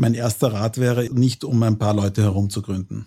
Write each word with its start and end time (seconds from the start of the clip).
mein 0.00 0.14
erster 0.14 0.50
Rat 0.54 0.78
wäre, 0.78 1.10
nicht 1.12 1.44
um 1.44 1.62
ein 1.62 1.78
paar 1.78 1.92
Leute 1.92 2.22
herum 2.22 2.48
zu 2.48 2.62
gründen. 2.62 3.04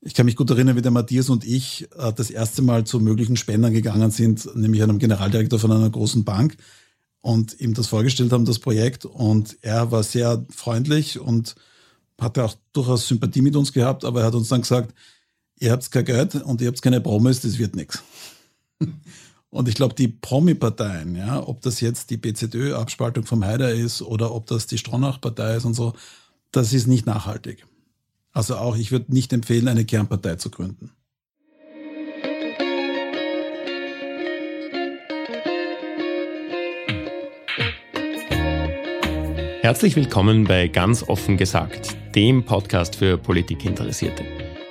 Ich 0.00 0.14
kann 0.14 0.24
mich 0.24 0.34
gut 0.34 0.48
erinnern, 0.48 0.74
wie 0.74 0.80
der 0.80 0.90
Matthias 0.90 1.28
und 1.28 1.44
ich 1.44 1.88
äh, 1.98 2.10
das 2.14 2.30
erste 2.30 2.62
Mal 2.62 2.84
zu 2.84 3.00
möglichen 3.00 3.36
Spendern 3.36 3.74
gegangen 3.74 4.10
sind, 4.10 4.48
nämlich 4.56 4.82
einem 4.82 4.98
Generaldirektor 4.98 5.58
von 5.58 5.70
einer 5.70 5.90
großen 5.90 6.24
Bank 6.24 6.56
und 7.20 7.60
ihm 7.60 7.74
das 7.74 7.88
vorgestellt 7.88 8.32
haben, 8.32 8.46
das 8.46 8.58
Projekt. 8.58 9.04
Und 9.04 9.58
er 9.60 9.92
war 9.92 10.02
sehr 10.02 10.42
freundlich 10.48 11.20
und 11.20 11.54
hatte 12.18 12.44
auch 12.44 12.54
durchaus 12.72 13.06
Sympathie 13.06 13.42
mit 13.42 13.54
uns 13.54 13.70
gehabt, 13.70 14.06
aber 14.06 14.20
er 14.20 14.28
hat 14.28 14.34
uns 14.34 14.48
dann 14.48 14.62
gesagt, 14.62 14.94
ihr 15.58 15.70
habt 15.70 15.90
kein 15.92 16.06
Geld 16.06 16.34
und 16.34 16.62
ihr 16.62 16.68
habt 16.68 16.80
keine 16.80 17.02
Promis, 17.02 17.40
das 17.40 17.58
wird 17.58 17.76
nichts. 17.76 18.02
Und 19.50 19.68
ich 19.68 19.74
glaube, 19.74 19.94
die 19.94 20.06
Promi-Parteien, 20.06 21.16
ja, 21.16 21.44
ob 21.44 21.60
das 21.62 21.80
jetzt 21.80 22.10
die 22.10 22.16
BZÖ-Abspaltung 22.16 23.26
vom 23.26 23.44
Haider 23.44 23.72
ist 23.72 24.00
oder 24.00 24.32
ob 24.32 24.46
das 24.46 24.68
die 24.68 24.78
Stronach-Partei 24.78 25.56
ist 25.56 25.64
und 25.64 25.74
so, 25.74 25.94
das 26.52 26.72
ist 26.72 26.86
nicht 26.86 27.04
nachhaltig. 27.04 27.66
Also 28.32 28.56
auch, 28.56 28.76
ich 28.76 28.92
würde 28.92 29.12
nicht 29.12 29.32
empfehlen, 29.32 29.66
eine 29.66 29.84
Kernpartei 29.84 30.36
zu 30.36 30.50
gründen. 30.50 30.92
Herzlich 39.62 39.96
willkommen 39.96 40.44
bei 40.44 40.68
Ganz 40.68 41.02
offen 41.02 41.36
gesagt, 41.36 41.96
dem 42.14 42.44
Podcast 42.44 42.94
für 42.94 43.18
Politikinteressierte. 43.18 44.24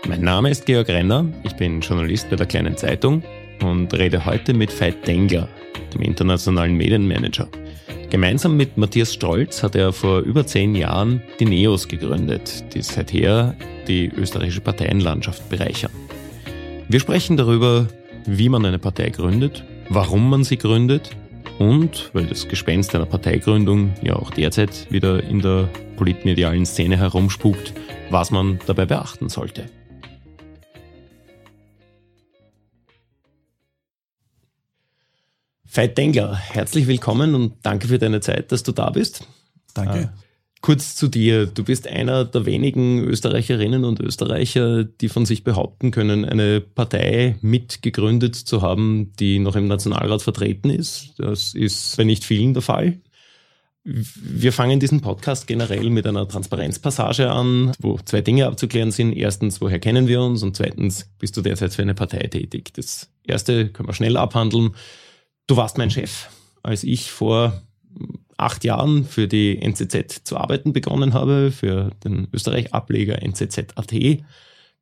Mein 0.08 0.22
Name 0.22 0.50
ist 0.50 0.66
Georg 0.66 0.88
Renner, 0.88 1.26
ich 1.44 1.56
bin 1.58 1.82
Journalist 1.82 2.30
bei 2.30 2.38
der 2.38 2.48
Kleinen 2.48 2.78
Zeitung 2.78 3.24
und 3.64 3.94
rede 3.94 4.26
heute 4.26 4.54
mit 4.54 4.72
Veit 4.80 5.08
Dengler, 5.08 5.48
dem 5.94 6.02
internationalen 6.02 6.76
Medienmanager. 6.76 7.48
Gemeinsam 8.10 8.58
mit 8.58 8.78
Matthias 8.78 9.14
Stolz 9.14 9.62
hat 9.62 9.76
er 9.76 9.94
vor 9.94 10.22
über 10.22 10.46
zehn 10.46 10.74
Jahren 10.74 11.22
die 11.40 11.46
NEOS 11.46 11.88
gegründet, 11.88 12.64
die 12.74 12.82
seither 12.82 13.56
die 13.88 14.08
österreichische 14.08 14.62
Parteienlandschaft 14.62 15.48
bereichern. 15.50 15.92
Wir 16.88 17.00
sprechen 17.00 17.38
darüber, 17.38 17.88
wie 18.26 18.50
man 18.50 18.66
eine 18.66 18.80
Partei 18.80 19.10
gründet, 19.10 19.64
warum 19.90 20.30
man 20.30 20.44
sie 20.44 20.58
gründet 20.58 21.12
und, 21.60 22.10
weil 22.14 22.26
das 22.26 22.48
Gespenst 22.48 22.96
einer 22.96 23.06
Parteigründung 23.06 23.94
ja 24.02 24.16
auch 24.16 24.32
derzeit 24.32 24.88
wieder 24.90 25.24
in 25.24 25.42
der 25.42 25.70
politmedialen 25.98 26.66
Szene 26.66 26.98
herumspukt, 26.98 27.74
was 28.10 28.32
man 28.32 28.60
dabei 28.66 28.86
beachten 28.86 29.30
sollte. 29.30 29.66
Veit 35.72 36.00
Dengler, 36.00 36.36
herzlich 36.36 36.88
willkommen 36.88 37.36
und 37.36 37.54
danke 37.62 37.88
für 37.88 38.00
deine 38.00 38.22
Zeit, 38.22 38.52
dass 38.52 38.64
du 38.64 38.72
da 38.72 38.90
bist. 38.90 39.28
Danke. 39.76 40.00
Äh, 40.00 40.08
kurz 40.62 40.96
zu 40.96 41.08
dir. 41.08 41.46
Du 41.46 41.64
bist 41.64 41.88
einer 41.88 42.26
der 42.26 42.48
wenigen 42.48 43.04
Österreicherinnen 43.04 43.86
und 43.86 44.00
Österreicher, 44.00 44.84
die 44.84 45.10
von 45.10 45.28
sich 45.28 45.44
behaupten 45.44 45.92
können, 45.92 46.26
eine 46.26 46.60
Partei 46.60 47.36
mitgegründet 47.42 48.36
zu 48.36 48.64
haben, 48.64 49.14
die 49.20 49.38
noch 49.38 49.56
im 49.56 49.68
Nationalrat 49.68 50.24
vertreten 50.24 50.72
ist. 50.72 51.14
Das 51.20 51.54
ist 51.54 51.98
bei 51.98 52.04
nicht 52.04 52.24
vielen 52.24 52.56
der 52.56 52.64
Fall. 52.64 52.98
Wir 53.84 54.52
fangen 54.52 54.80
diesen 54.80 55.02
Podcast 55.02 55.46
generell 55.46 55.92
mit 55.92 56.08
einer 56.08 56.28
Transparenzpassage 56.28 57.30
an, 57.30 57.74
wo 57.78 58.00
zwei 58.06 58.22
Dinge 58.22 58.48
abzuklären 58.48 58.92
sind. 58.92 59.14
Erstens, 59.14 59.62
woher 59.62 59.80
kennen 59.80 60.08
wir 60.08 60.22
uns? 60.22 60.42
Und 60.42 60.58
zweitens, 60.58 61.12
bist 61.20 61.38
du 61.38 61.44
derzeit 61.44 61.76
für 61.76 61.84
eine 61.84 61.94
Partei 61.94 62.26
tätig? 62.28 62.74
Das 62.74 63.12
erste 63.24 63.70
können 63.70 63.88
wir 63.88 63.94
schnell 63.94 64.18
abhandeln. 64.18 64.72
Du 65.50 65.58
warst 65.58 65.80
mein 65.80 65.90
Chef, 65.90 66.30
als 66.62 66.84
ich 66.84 67.10
vor 67.10 67.64
acht 68.38 68.64
Jahren 68.64 69.04
für 69.04 69.28
die 69.28 69.60
NZZ 69.60 70.22
zu 70.24 70.38
arbeiten 70.38 70.74
begonnen 70.74 71.16
habe, 71.16 71.50
für 71.52 71.90
den 72.04 72.28
Österreich-Ableger 72.32 73.24
NZZ.at. 73.24 73.96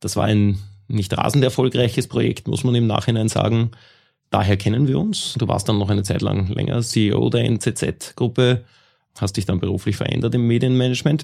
Das 0.01 0.17
war 0.17 0.25
ein 0.25 0.59
nicht 0.89 1.17
rasend 1.17 1.45
erfolgreiches 1.45 2.09
Projekt, 2.09 2.49
muss 2.49 2.65
man 2.65 2.75
im 2.75 2.85
Nachhinein 2.85 3.29
sagen. 3.29 3.71
Daher 4.29 4.57
kennen 4.57 4.89
wir 4.89 4.99
uns. 4.99 5.35
Du 5.37 5.47
warst 5.47 5.69
dann 5.69 5.79
noch 5.79 5.89
eine 5.89 6.03
Zeit 6.03 6.21
lang 6.21 6.49
länger 6.49 6.81
CEO 6.81 7.29
der 7.29 7.45
NZZ-Gruppe, 7.45 8.65
hast 9.17 9.37
dich 9.37 9.45
dann 9.45 9.61
beruflich 9.61 9.95
verändert 9.95 10.35
im 10.35 10.47
Medienmanagement. 10.47 11.23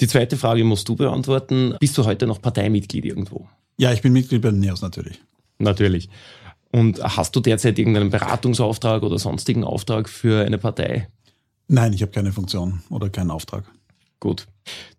Die 0.00 0.08
zweite 0.08 0.38
Frage 0.38 0.64
musst 0.64 0.88
du 0.88 0.96
beantworten. 0.96 1.74
Bist 1.78 1.98
du 1.98 2.06
heute 2.06 2.26
noch 2.26 2.40
Parteimitglied 2.40 3.04
irgendwo? 3.04 3.50
Ja, 3.76 3.92
ich 3.92 4.00
bin 4.00 4.14
Mitglied 4.14 4.40
bei 4.40 4.50
den 4.50 4.60
NEOS 4.60 4.80
natürlich. 4.80 5.20
Natürlich. 5.58 6.08
Und 6.74 7.00
hast 7.00 7.36
du 7.36 7.40
derzeit 7.40 7.78
irgendeinen 7.78 8.10
Beratungsauftrag 8.10 9.04
oder 9.04 9.16
sonstigen 9.16 9.62
Auftrag 9.62 10.08
für 10.08 10.44
eine 10.44 10.58
Partei? 10.58 11.06
Nein, 11.68 11.92
ich 11.92 12.02
habe 12.02 12.10
keine 12.10 12.32
Funktion 12.32 12.82
oder 12.90 13.10
keinen 13.10 13.30
Auftrag. 13.30 13.64
Gut. 14.18 14.48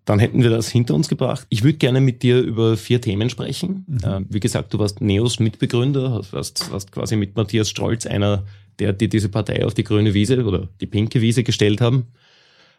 Dann 0.06 0.20
hätten 0.20 0.42
wir 0.42 0.50
das 0.50 0.70
hinter 0.70 0.96
uns 0.96 1.10
gebracht. 1.10 1.46
Ich 1.50 1.64
würde 1.64 1.78
gerne 1.78 2.00
mit 2.00 2.24
dir 2.24 2.40
über 2.40 2.78
vier 2.78 3.02
Themen 3.02 3.30
sprechen. 3.30 3.84
Mhm. 3.88 3.98
Äh, 4.06 4.22
wie 4.30 4.40
gesagt, 4.40 4.74
du 4.74 4.80
warst 4.80 5.02
Neos 5.02 5.42
Mitbegründer, 5.42 6.22
warst, 6.32 6.72
warst 6.72 6.94
quasi 6.94 7.18
mit 7.18 7.36
Matthias 7.36 7.72
Stolz 7.72 8.06
einer, 8.06 8.46
der 8.80 8.94
die 8.94 9.10
diese 9.10 9.28
Partei 9.28 9.66
auf 9.66 9.74
die 9.74 9.84
grüne 9.84 10.14
Wiese 10.14 10.46
oder 10.46 10.70
die 10.80 10.88
pinke 10.88 11.20
Wiese 11.20 11.44
gestellt 11.44 11.82
haben. 11.82 12.08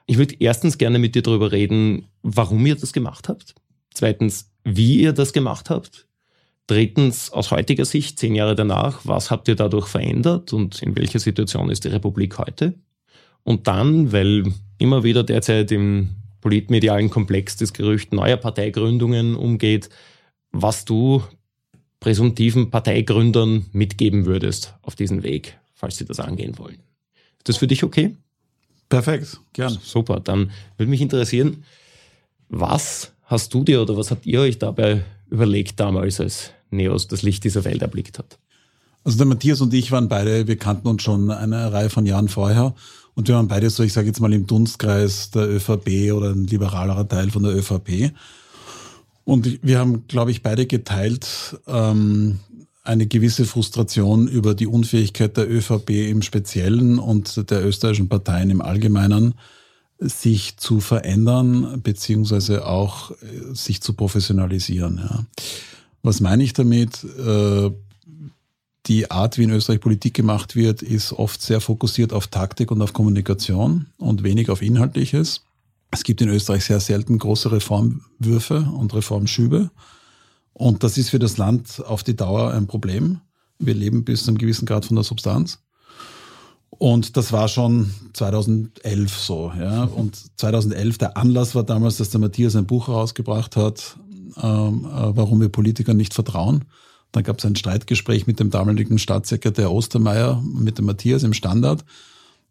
Ich 0.06 0.17
würde 0.17 0.37
erstens 0.39 0.79
gerne 0.79 0.99
mit 0.99 1.15
dir 1.15 1.23
darüber 1.23 1.53
reden, 1.53 2.06
warum 2.23 2.65
ihr 2.65 2.77
das 2.77 2.95
gemacht 2.95 3.29
habt. 3.29 3.56
Zweitens, 3.93 4.51
wie 4.65 5.03
ihr 5.03 5.12
das 5.12 5.35
gemacht 5.35 5.69
habt. 5.69 6.06
Drittens, 6.66 7.31
aus 7.31 7.53
heutiger 7.53 7.84
Sicht, 7.84 8.19
zehn 8.19 8.34
Jahre 8.34 8.56
danach, 8.56 9.00
was 9.04 9.31
habt 9.31 9.47
ihr 9.47 9.54
dadurch 9.54 9.87
verändert 9.87 10.53
und 10.53 10.82
in 10.82 10.97
welcher 10.97 11.21
Situation 11.21 11.71
ist 11.71 11.84
die 11.84 11.88
Republik 11.88 12.38
heute? 12.38 12.75
Und 13.44 13.69
dann, 13.69 14.10
weil 14.10 14.53
immer 14.78 15.05
wieder 15.05 15.22
derzeit 15.22 15.71
im 15.71 16.16
politmedialen 16.41 17.09
Komplex 17.10 17.56
das 17.56 17.72
Gerücht 17.72 18.12
neuer 18.12 18.37
Parteigründungen 18.37 19.37
umgeht, 19.37 19.88
was 20.50 20.84
du 20.84 21.22
präsumtiven 22.00 22.71
Parteigründern 22.71 23.66
mitgeben 23.72 24.26
würdest 24.26 24.75
auf 24.82 24.97
diesen 24.97 25.22
Weg, 25.22 25.59
falls 25.75 25.97
sie 25.97 26.05
das 26.05 26.21
angehen 26.21 26.59
wollen. 26.59 26.78
Ist 27.38 27.49
das 27.49 27.56
für 27.59 27.66
dich 27.66 27.84
okay? 27.84 28.16
Perfekt, 28.88 29.41
gern. 29.53 29.78
Super, 29.82 30.21
dann 30.21 30.50
würde 30.76 30.91
mich 30.91 31.00
interessieren, 31.00 31.65
was 32.49 33.12
hast 33.25 33.53
du 33.55 33.65
dir 33.65 33.82
oder 33.82 33.97
was 33.97 34.10
habt 34.10 34.26
ihr 34.26 34.41
euch 34.41 34.59
dabei 34.59 35.05
überlegt 35.28 35.81
damals, 35.81 36.21
als 36.21 36.53
Neos 36.71 37.09
das 37.09 37.22
Licht 37.22 37.44
dieser 37.44 37.65
Welt 37.65 37.82
erblickt 37.82 38.19
hat? 38.19 38.38
Also 39.04 39.19
der 39.19 39.27
Matthias 39.27 39.60
und 39.60 39.72
ich 39.72 39.93
waren 39.93 40.09
beide, 40.09 40.49
wir 40.49 40.56
kannten 40.56 40.88
uns 40.88 41.03
schon 41.03 41.31
eine 41.31 41.72
Reihe 41.72 41.91
von 41.91 42.06
Jahren 42.06 42.28
vorher 42.28 42.75
und 43.15 43.28
wir 43.28 43.37
waren 43.37 43.49
beide 43.49 43.71
so, 43.71 43.82
ich 43.82 43.93
sage 43.93 44.09
jetzt 44.09 44.21
mal 44.21 44.32
im 44.32 44.47
Dunstkreis 44.47 45.31
der 45.31 45.49
ÖVP 45.49 46.12
oder 46.12 46.31
ein 46.31 46.47
liberalerer 46.47 47.09
Teil 47.09 47.31
von 47.31 47.44
der 47.44 47.56
ÖVP. 47.56 48.12
Und 49.25 49.59
wir 49.62 49.78
haben, 49.78 50.06
glaube 50.09 50.32
ich, 50.32 50.43
beide 50.43 50.66
geteilt 50.66 51.56
ähm, 51.66 52.41
eine 52.84 53.06
gewisse 53.06 53.44
Frustration 53.44 54.28
über 54.28 54.55
die 54.55 54.66
Unfähigkeit 54.66 55.37
der 55.37 55.50
ÖVP 55.50 55.91
im 56.10 56.22
Speziellen 56.22 56.99
und 56.99 57.50
der 57.50 57.65
österreichischen 57.65 58.09
Parteien 58.09 58.50
im 58.50 58.60
Allgemeinen, 58.60 59.34
sich 59.99 60.59
zu 60.59 60.81
verändern 60.81 61.81
beziehungsweise 61.82 62.66
auch 62.66 63.12
äh, 63.12 63.55
sich 63.55 63.81
zu 63.81 63.94
professionalisieren. 63.94 64.99
Ja. 64.99 65.25
Was 66.06 66.21
meine 66.21 66.44
ich 66.44 66.53
damit? 66.53 67.03
Äh, 67.03 67.71
die 68.87 69.11
Art, 69.11 69.39
wie 69.39 69.43
in 69.43 69.50
Österreich 69.50 69.81
Politik 69.81 70.15
gemacht 70.15 70.55
wird, 70.55 70.81
ist 70.81 71.12
oft 71.12 71.43
sehr 71.43 71.61
fokussiert 71.61 72.12
auf 72.12 72.28
Taktik 72.28 72.71
und 72.71 72.81
auf 72.81 72.93
Kommunikation 72.93 73.87
und 73.97 74.22
wenig 74.22 74.49
auf 74.49 74.62
Inhaltliches. 74.62 75.43
Es 75.91 76.05
gibt 76.05 76.21
in 76.21 76.28
Österreich 76.28 76.65
sehr 76.65 76.78
selten 76.78 77.19
große 77.19 77.50
Reformwürfe 77.50 78.61
und 78.61 78.94
Reformschübe. 78.94 79.72
Und 80.53 80.84
das 80.84 80.97
ist 80.97 81.11
für 81.11 81.19
das 81.19 81.39
Land 81.39 81.83
auf 81.84 82.05
die 82.05 82.15
Dauer 82.15 82.53
ein 82.53 82.69
Problem. 82.69 83.19
Wir 83.59 83.75
leben 83.75 84.05
bis 84.05 84.23
zu 84.23 84.31
einem 84.31 84.38
gewissen 84.38 84.65
Grad 84.65 84.84
von 84.84 84.94
der 84.94 85.03
Substanz. 85.03 85.59
Und 86.71 87.17
das 87.17 87.33
war 87.33 87.49
schon 87.49 87.93
2011 88.12 89.19
so. 89.19 89.53
Ja. 89.59 89.84
Und 89.84 90.17
2011, 90.38 90.99
der 90.99 91.17
Anlass 91.17 91.56
war 91.56 91.65
damals, 91.65 91.97
dass 91.97 92.11
der 92.11 92.20
Matthias 92.20 92.55
ein 92.55 92.67
Buch 92.67 92.87
herausgebracht 92.87 93.56
hat, 93.56 93.97
warum 94.34 95.40
wir 95.40 95.49
Politikern 95.49 95.96
nicht 95.96 96.14
vertrauen. 96.14 96.64
Dann 97.12 97.25
gab 97.25 97.38
es 97.38 97.46
ein 97.46 97.56
Streitgespräch 97.56 98.26
mit 98.26 98.40
dem 98.40 98.50
damaligen 98.50 98.99
Staatssekretär 98.99 99.73
Ostermeier, 99.73 100.43
mit 100.44 100.78
dem 100.78 100.87
Matthias 100.87 101.23
im 101.23 101.32
Standard, 101.32 101.84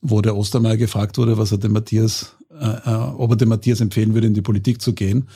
wo 0.02 0.22
der 0.22 0.36
Ostermeier 0.36 0.78
gefragt 0.78 1.18
wurde, 1.18 1.38
was 1.38 1.52
er 1.52 1.58
dem 1.58 1.74
Matthias, 1.74 2.36
äh, 2.50 2.66
äh, 2.66 2.96
ob 3.18 3.32
er 3.32 3.38
dem 3.38 3.50
Matthias 3.50 3.82
empfehlen 3.82 4.14
würde, 4.14 4.28
in 4.28 4.34
die 4.34 4.42
Politik 4.42 4.82
zu 4.82 4.94
gehen. 4.94 5.28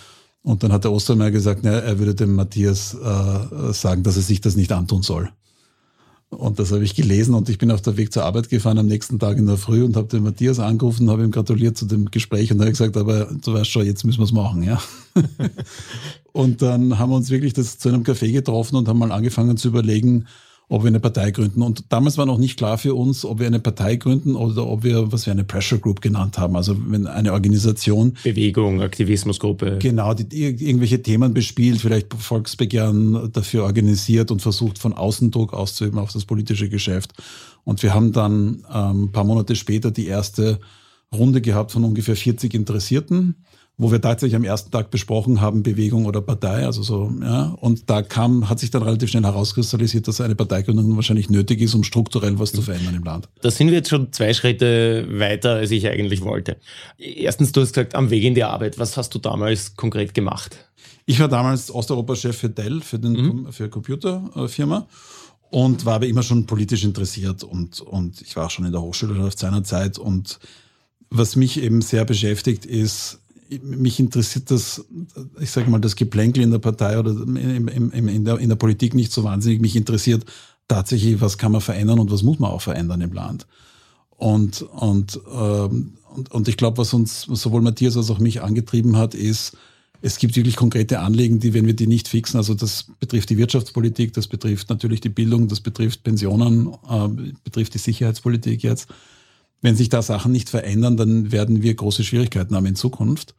Und 0.42 0.64
dann 0.64 0.72
hat 0.72 0.84
der 0.84 0.92
Ostermeier 0.92 1.32
gesagt, 1.32 1.62
na, 1.64 1.72
er 1.72 2.00
würde 2.00 2.16
dem 2.16 2.34
Matthias 2.34 2.94
äh, 2.96 3.74
sagen, 3.74 4.04
dass 4.04 4.16
er 4.16 4.22
sich 4.22 4.42
das 4.42 4.56
nicht 4.56 4.72
antun 4.72 5.04
soll. 5.04 5.30
Und 6.30 6.60
das 6.60 6.72
habe 6.72 6.84
ich 6.84 6.94
gelesen 6.94 7.34
und 7.34 7.50
ich 7.50 7.58
bin 7.58 7.72
auf 7.72 7.82
der 7.82 7.98
Weg 7.98 8.14
zur 8.14 8.24
Arbeit 8.24 8.50
gefahren 8.50 8.78
am 8.78 8.86
nächsten 8.86 9.18
Tag 9.18 9.38
in 9.38 9.48
der 9.48 9.58
Früh 9.58 9.84
und 9.84 9.96
habe 9.96 10.08
den 10.08 10.22
Matthias 10.22 10.60
angerufen 10.60 11.04
und 11.04 11.10
habe 11.10 11.24
ihm 11.24 11.32
gratuliert 11.32 11.76
zu 11.76 11.86
dem 11.86 12.12
Gespräch 12.12 12.52
und 12.52 12.60
habe 12.60 12.70
gesagt, 12.70 12.98
aber 12.98 13.26
du 13.26 13.54
weißt 13.54 13.70
schon, 13.70 13.86
jetzt 13.86 14.06
müssen 14.06 14.20
wir 14.20 14.26
es 14.26 14.32
machen, 14.32 14.62
ja. 14.62 14.80
und 16.32 16.62
dann 16.62 17.00
haben 17.00 17.10
wir 17.10 17.16
uns 17.16 17.32
wirklich 17.32 17.54
das 17.54 17.80
zu 17.80 17.90
einem 17.90 18.04
Café 18.04 18.32
getroffen 18.32 18.76
und 18.76 18.88
haben 18.88 19.00
mal 19.00 19.12
angefangen 19.12 19.58
zu 19.58 19.70
überlegen, 19.70 20.28
ob 20.70 20.84
wir 20.84 20.88
eine 20.88 21.00
Partei 21.00 21.32
gründen. 21.32 21.64
Und 21.64 21.86
damals 21.90 22.18
war 22.20 22.28
noch 22.28 22.38
nicht 22.38 22.58
klar 22.58 22.78
für 22.78 22.94
uns, 22.94 23.26
ob 23.26 23.40
wir 23.40 23.48
eine 23.48 23.60
Partei 23.60 23.96
gründen 23.96 24.36
oder 24.36 24.68
ob 24.68 24.84
wir, 24.84 25.12
was 25.12 25.26
wir 25.26 25.34
eine 25.34 25.44
Pressure 25.44 25.80
Group 25.80 26.00
genannt 26.00 26.38
haben, 26.38 26.56
also 26.56 26.76
wenn 26.88 27.08
eine 27.08 27.34
Organisation. 27.34 28.14
Bewegung, 28.24 28.82
Aktivismusgruppe. 28.82 29.80
Genau, 29.82 30.14
die, 30.14 30.44
irgendwelche 30.44 31.02
Themen 31.02 31.34
bespielt, 31.34 31.82
vielleicht 31.82 32.14
Volksbegehren 32.14 33.32
dafür 33.34 33.64
organisiert 33.64 34.30
und 34.30 34.44
versucht 34.44 34.78
von 34.78 34.94
außen 34.94 35.32
Druck 35.32 35.54
auszuüben 35.54 35.98
auf 35.98 36.14
das 36.14 36.26
politische 36.26 36.70
Geschäft. 36.70 37.14
Und 37.64 37.82
wir 37.82 37.96
haben 37.96 38.12
dann 38.12 38.64
ähm, 38.72 39.06
ein 39.06 39.12
paar 39.12 39.24
Monate 39.24 39.56
später 39.56 39.90
die 39.90 40.06
erste 40.06 40.60
Runde 41.12 41.42
gehabt 41.42 41.72
von 41.72 41.84
ungefähr 41.84 42.16
40 42.16 42.54
Interessierten 42.54 43.36
wo 43.80 43.94
wir 43.94 44.02
tatsächlich 44.02 44.36
am 44.36 44.44
ersten 44.44 44.72
Tag 44.72 44.92
besprochen 44.92 45.40
haben, 45.40 45.64
Bewegung 45.64 46.06
oder 46.06 46.20
Partei, 46.20 46.66
also 46.66 46.84
so, 46.84 47.10
ja. 47.22 47.56
Und 47.62 47.90
da 47.90 48.02
kam, 48.02 48.50
hat 48.50 48.60
sich 48.60 48.72
dann 48.72 48.84
relativ 48.84 49.10
schnell 49.10 49.24
herauskristallisiert, 49.24 50.06
dass 50.06 50.20
eine 50.20 50.36
Parteigründung 50.36 50.98
wahrscheinlich 50.98 51.30
nötig 51.30 51.62
ist, 51.62 51.74
um 51.76 51.86
strukturell 51.86 52.38
was 52.40 52.52
zu 52.52 52.62
verändern 52.62 52.96
im 52.96 53.06
Land. 53.06 53.30
Da 53.42 53.50
sind 53.50 53.68
wir 53.68 53.76
jetzt 53.76 53.90
schon 53.90 54.12
zwei 54.12 54.34
Schritte 54.34 55.08
weiter, 55.10 55.52
als 55.56 55.72
ich 55.72 55.88
eigentlich 55.88 56.22
wollte. 56.22 56.58
Erstens, 56.98 57.54
du 57.54 57.62
hast 57.62 57.70
gesagt, 57.74 57.96
am 57.96 58.10
Weg 58.10 58.26
in 58.26 58.36
die 58.36 58.44
Arbeit. 58.44 58.78
Was 58.78 58.98
hast 58.98 59.16
du 59.16 59.20
damals 59.20 59.78
konkret 59.78 60.14
gemacht? 60.14 60.58
Ich 61.06 61.22
war 61.22 61.30
damals 61.30 61.74
Osteuropa-Chef 61.74 62.38
für 62.38 62.50
Dell, 62.50 62.82
für 62.82 63.00
den, 63.00 63.14
mhm. 63.14 63.52
für 63.54 63.70
Computerfirma 63.70 64.88
und 65.52 65.86
war 65.86 65.96
aber 65.96 66.08
immer 66.08 66.22
schon 66.22 66.46
politisch 66.46 66.84
interessiert 66.84 67.46
und, 67.46 67.80
und 67.80 68.22
ich 68.22 68.36
war 68.36 68.48
auch 68.48 68.52
schon 68.52 68.66
in 68.66 68.74
der 68.74 68.82
Hochschule 68.82 69.32
seiner 69.34 69.64
Zeit 69.64 69.98
und 69.98 70.38
was 71.10 71.38
mich 71.38 71.64
eben 71.64 71.82
sehr 71.82 72.04
beschäftigt 72.04 72.66
ist, 72.66 73.20
mich 73.62 74.00
interessiert 74.00 74.52
das, 74.52 74.86
ich 75.40 75.50
sage 75.50 75.70
mal, 75.70 75.80
das 75.80 75.96
Geplänkel 75.96 76.44
in 76.44 76.52
der 76.52 76.60
Partei 76.60 77.00
oder 77.00 77.12
im, 77.12 77.68
im, 77.68 78.08
in, 78.08 78.26
der, 78.26 78.38
in 78.38 78.50
der 78.50 78.56
Politik 78.56 78.94
nicht 78.94 79.12
so 79.12 79.24
wahnsinnig. 79.24 79.62
Mich 79.62 79.76
interessiert 79.76 80.26
tatsächlich, 80.68 81.20
was 81.20 81.38
kann 81.38 81.52
man 81.52 81.62
verändern 81.62 82.00
und 82.00 82.12
was 82.12 82.24
muss 82.24 82.40
man 82.40 82.52
auch 82.52 82.62
verändern 82.62 83.02
im 83.02 83.14
Land. 83.14 83.48
Und, 84.18 84.62
und, 84.62 85.20
ähm, 85.34 85.94
und, 86.16 86.32
und 86.32 86.48
ich 86.48 86.58
glaube, 86.58 86.78
was 86.78 86.94
uns 86.94 87.22
sowohl 87.22 87.62
Matthias 87.62 87.98
als 87.98 88.10
auch 88.10 88.20
mich 88.20 88.42
angetrieben 88.42 88.98
hat, 88.98 89.16
ist, 89.16 89.58
es 90.02 90.18
gibt 90.18 90.36
wirklich 90.36 90.56
konkrete 90.56 91.00
Anliegen, 91.00 91.40
die, 91.40 91.54
wenn 91.54 91.66
wir 91.66 91.76
die 91.76 91.88
nicht 91.88 92.08
fixen, 92.08 92.38
also 92.38 92.54
das 92.54 92.86
betrifft 93.00 93.30
die 93.30 93.38
Wirtschaftspolitik, 93.38 94.14
das 94.14 94.28
betrifft 94.28 94.70
natürlich 94.70 95.02
die 95.02 95.10
Bildung, 95.10 95.48
das 95.48 95.60
betrifft 95.60 96.04
Pensionen, 96.04 96.70
äh, 96.90 97.34
betrifft 97.44 97.74
die 97.74 97.80
Sicherheitspolitik 97.80 98.64
jetzt, 98.64 98.88
wenn 99.62 99.76
sich 99.76 99.90
da 99.90 100.02
Sachen 100.02 100.32
nicht 100.32 100.50
verändern, 100.50 100.98
dann 100.98 101.32
werden 101.32 101.62
wir 101.62 101.74
große 101.74 102.04
Schwierigkeiten 102.04 102.56
haben 102.56 102.66
in 102.66 102.76
Zukunft. 102.76 103.36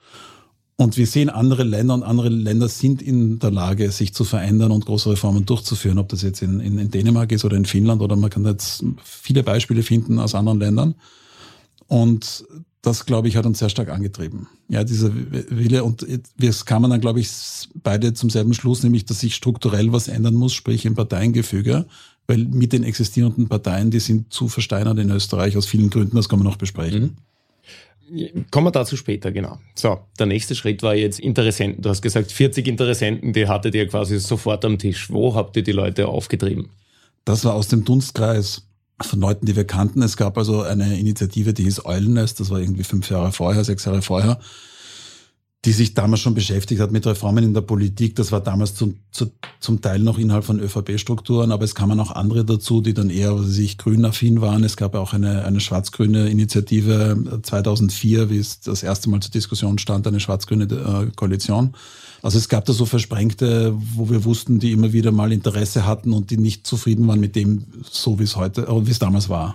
Und 0.76 0.96
wir 0.96 1.06
sehen 1.06 1.28
andere 1.28 1.62
Länder 1.62 1.93
und 1.93 2.02
andere 2.02 2.31
Länder 2.31 2.69
sind 2.69 3.02
in 3.02 3.38
der 3.38 3.50
Lage, 3.50 3.90
sich 3.90 4.14
zu 4.14 4.25
verändern 4.25 4.72
und 4.72 4.87
große 4.87 5.11
Reformen 5.11 5.44
durchzuführen, 5.44 5.99
ob 5.99 6.08
das 6.08 6.22
jetzt 6.22 6.40
in, 6.40 6.58
in, 6.61 6.78
in 6.78 6.90
Dänemark 6.90 7.32
ist 7.32 7.44
oder 7.44 7.58
in 7.58 7.67
Finnland 7.67 8.00
oder 8.00 8.17
man 8.17 8.31
kann 8.31 8.46
jetzt 8.46 8.82
viele 9.05 9.43
Beispiele 9.43 9.82
finden 9.82 10.19
aus 10.19 10.34
anderen 10.34 10.58
Ländern. 10.58 10.94
Und 11.87 12.46
das, 12.81 13.05
glaube 13.05 13.28
ich, 13.28 13.37
hat 13.37 13.44
uns 13.44 13.58
sehr 13.58 13.69
stark 13.69 13.90
angetrieben. 13.90 14.49
Ja, 14.69 14.84
dieser 14.84 15.11
Wille. 15.14 15.84
Und 15.84 16.06
wir 16.37 16.55
kamen 16.64 16.90
dann, 16.90 17.00
glaube 17.02 17.20
ich, 17.20 17.28
beide 17.75 18.14
zum 18.14 18.31
selben 18.31 18.55
Schluss, 18.55 18.82
nämlich, 18.82 19.05
dass 19.05 19.20
sich 19.20 19.34
strukturell 19.34 19.93
was 19.93 20.08
ändern 20.08 20.34
muss, 20.34 20.55
sprich 20.55 20.87
im 20.87 20.94
Parteiengefüge 20.94 21.87
weil 22.31 22.44
mit 22.44 22.73
den 22.73 22.85
existierenden 22.85 23.49
Parteien, 23.49 23.91
die 23.91 23.99
sind 23.99 24.32
zu 24.32 24.47
versteinert 24.47 25.00
in 25.00 25.11
Österreich 25.11 25.56
aus 25.56 25.67
vielen 25.67 25.91
Gründen, 25.91 26.15
das 26.15 26.29
kann 26.29 26.38
man 26.38 26.47
noch 26.47 26.56
besprechen. 26.56 27.17
Mhm. 28.09 28.44
Kommen 28.53 28.69
wir 28.69 28.71
dazu 28.71 28.97
später, 28.97 29.32
genau. 29.32 29.59
So, 29.75 29.99
der 30.17 30.27
nächste 30.27 30.55
Schritt 30.55 30.85
war 30.85 30.94
jetzt 30.94 31.19
Interessenten. 31.19 31.82
Du 31.82 31.91
hast 31.91 32.03
gesagt, 32.03 32.31
40 32.31 32.69
Interessenten, 32.69 33.32
die 33.32 33.49
hattet 33.49 33.75
ihr 33.75 33.88
quasi 33.88 34.21
sofort 34.21 34.65
am 34.65 34.79
Tisch. 34.79 35.11
Wo 35.11 35.35
habt 35.35 35.56
ihr 35.56 35.65
die 35.65 35.73
Leute 35.73 36.06
aufgetrieben? 36.06 36.71
Das 37.25 37.44
war 37.44 37.55
aus 37.55 37.67
dem 37.67 37.85
Dunstkreis 37.85 38.62
von 39.00 39.21
Leuten, 39.21 39.47
die 39.47 39.56
wir 39.56 39.65
kannten. 39.65 40.03
Es 40.03 40.17
gab 40.17 40.38
also 40.38 40.62
eine 40.62 40.99
Initiative, 41.00 41.53
die 41.53 41.65
hieß 41.65 41.85
Eulennest, 41.85 42.38
das 42.38 42.50
war 42.50 42.61
irgendwie 42.61 42.85
fünf 42.85 43.11
Jahre 43.11 43.32
vorher, 43.32 43.65
sechs 43.65 43.85
Jahre 43.85 44.03
vorher 44.03 44.38
die 45.67 45.73
sich 45.73 45.93
damals 45.93 46.21
schon 46.21 46.35
beschäftigt 46.35 46.81
hat 46.81 46.91
mit 46.91 47.07
Reformen 47.07 47.45
in 47.45 47.53
der 47.53 47.61
Politik. 47.61 48.17
Das 48.17 48.33
war 48.33 48.41
damals 48.41 48.75
zum, 48.75 48.95
zu, 49.11 49.31
zum 49.61 49.83
Teil 49.83 49.99
noch 49.99 50.19
innerhalb 50.19 50.45
von 50.45 50.59
ÖVP-Strukturen, 50.59 51.53
aber 51.53 51.65
es 51.65 51.75
kamen 51.75 52.01
auch 52.01 52.12
andere 52.12 52.47
dazu, 52.47 52.81
die 52.81 52.95
dann 52.95 53.11
eher 53.11 53.37
sich 53.43 53.77
grün-affin 53.77 54.41
waren. 54.41 54.65
Es 54.65 54.79
gab 54.79 54.95
auch 54.95 55.12
eine, 55.12 55.45
eine 55.45 55.61
schwarz-grüne 55.61 56.31
Initiative 56.31 57.41
2004, 57.43 58.21
äh, 58.21 58.31
wie 58.31 58.39
es 58.39 58.61
das 58.61 58.83
erste 58.83 59.11
Mal 59.11 59.21
zur 59.21 59.33
Diskussion 59.33 59.77
stand, 59.77 60.07
eine 60.07 60.21
schwarz-grüne 60.21 60.65
äh, 60.65 61.11
Koalition. 61.15 61.75
Also 62.23 62.39
es 62.39 62.49
gab 62.49 62.65
da 62.65 62.73
so 62.73 62.87
Versprengte, 62.87 63.75
wo 63.77 64.09
wir 64.09 64.25
wussten, 64.25 64.61
die 64.61 64.73
immer 64.73 64.95
wieder 64.95 65.13
mal 65.13 65.31
Interesse 65.31 65.87
hatten 65.87 66.15
und 66.15 66.31
die 66.31 66.39
nicht 66.39 66.67
zufrieden 66.67 67.06
waren 67.06 67.21
mit 67.21 67.37
dem, 67.37 67.65
so 67.83 68.19
wie 68.19 68.25
es 68.25 68.37
heute, 68.37 68.63
äh, 68.63 68.87
wie 68.87 68.91
es 68.91 68.99
damals 68.99 69.29
war. 69.29 69.55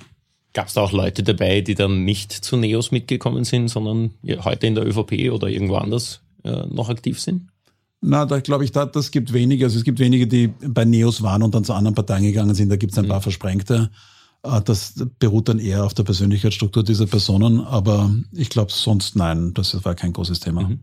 Gab 0.56 0.68
es 0.68 0.74
da 0.74 0.82
auch 0.82 0.94
Leute 0.94 1.22
dabei, 1.22 1.60
die 1.60 1.76
dann 1.76 2.06
nicht 2.06 2.32
zu 2.32 2.56
Neos 2.56 2.90
mitgekommen 2.90 3.44
sind, 3.44 3.68
sondern 3.68 4.12
heute 4.26 4.66
in 4.66 4.74
der 4.74 4.88
ÖVP 4.88 5.30
oder 5.34 5.50
irgendwo 5.50 5.76
anders 5.76 6.22
äh, 6.46 6.66
noch 6.68 6.88
aktiv 6.88 7.20
sind? 7.20 7.50
Na, 8.00 8.26
da 8.26 8.40
glaube 8.40 8.64
ich, 8.64 8.72
da, 8.72 8.86
das 8.86 9.12
gibt 9.12 9.34
wenige. 9.34 9.66
Also 9.66 9.78
es 9.78 9.84
gibt 9.84 10.00
wenige, 10.00 10.28
die 10.28 10.48
bei 10.48 10.86
Neos 10.86 11.22
waren 11.22 11.44
und 11.44 11.54
dann 11.54 11.66
zu 11.66 11.74
anderen 11.74 11.94
Parteien 11.94 12.24
gegangen 12.24 12.56
sind. 12.56 12.70
Da 12.70 12.78
gibt 12.78 12.94
es 12.94 12.98
ein 12.98 13.04
mhm. 13.04 13.10
paar 13.10 13.22
Versprengte. 13.22 13.92
Äh, 14.46 14.62
das 14.62 14.94
beruht 15.20 15.50
dann 15.50 15.60
eher 15.60 15.86
auf 15.86 15.94
der 15.94 16.04
Persönlichkeitsstruktur 16.04 16.84
dieser 16.84 17.08
Personen, 17.08 17.60
aber 17.62 18.14
ich 18.32 18.50
glaube 18.50 18.72
sonst 18.72 19.16
nein, 19.16 19.54
das 19.54 19.84
war 19.84 19.96
kein 19.96 20.14
großes 20.14 20.40
Thema. 20.40 20.64
Mhm. 20.64 20.80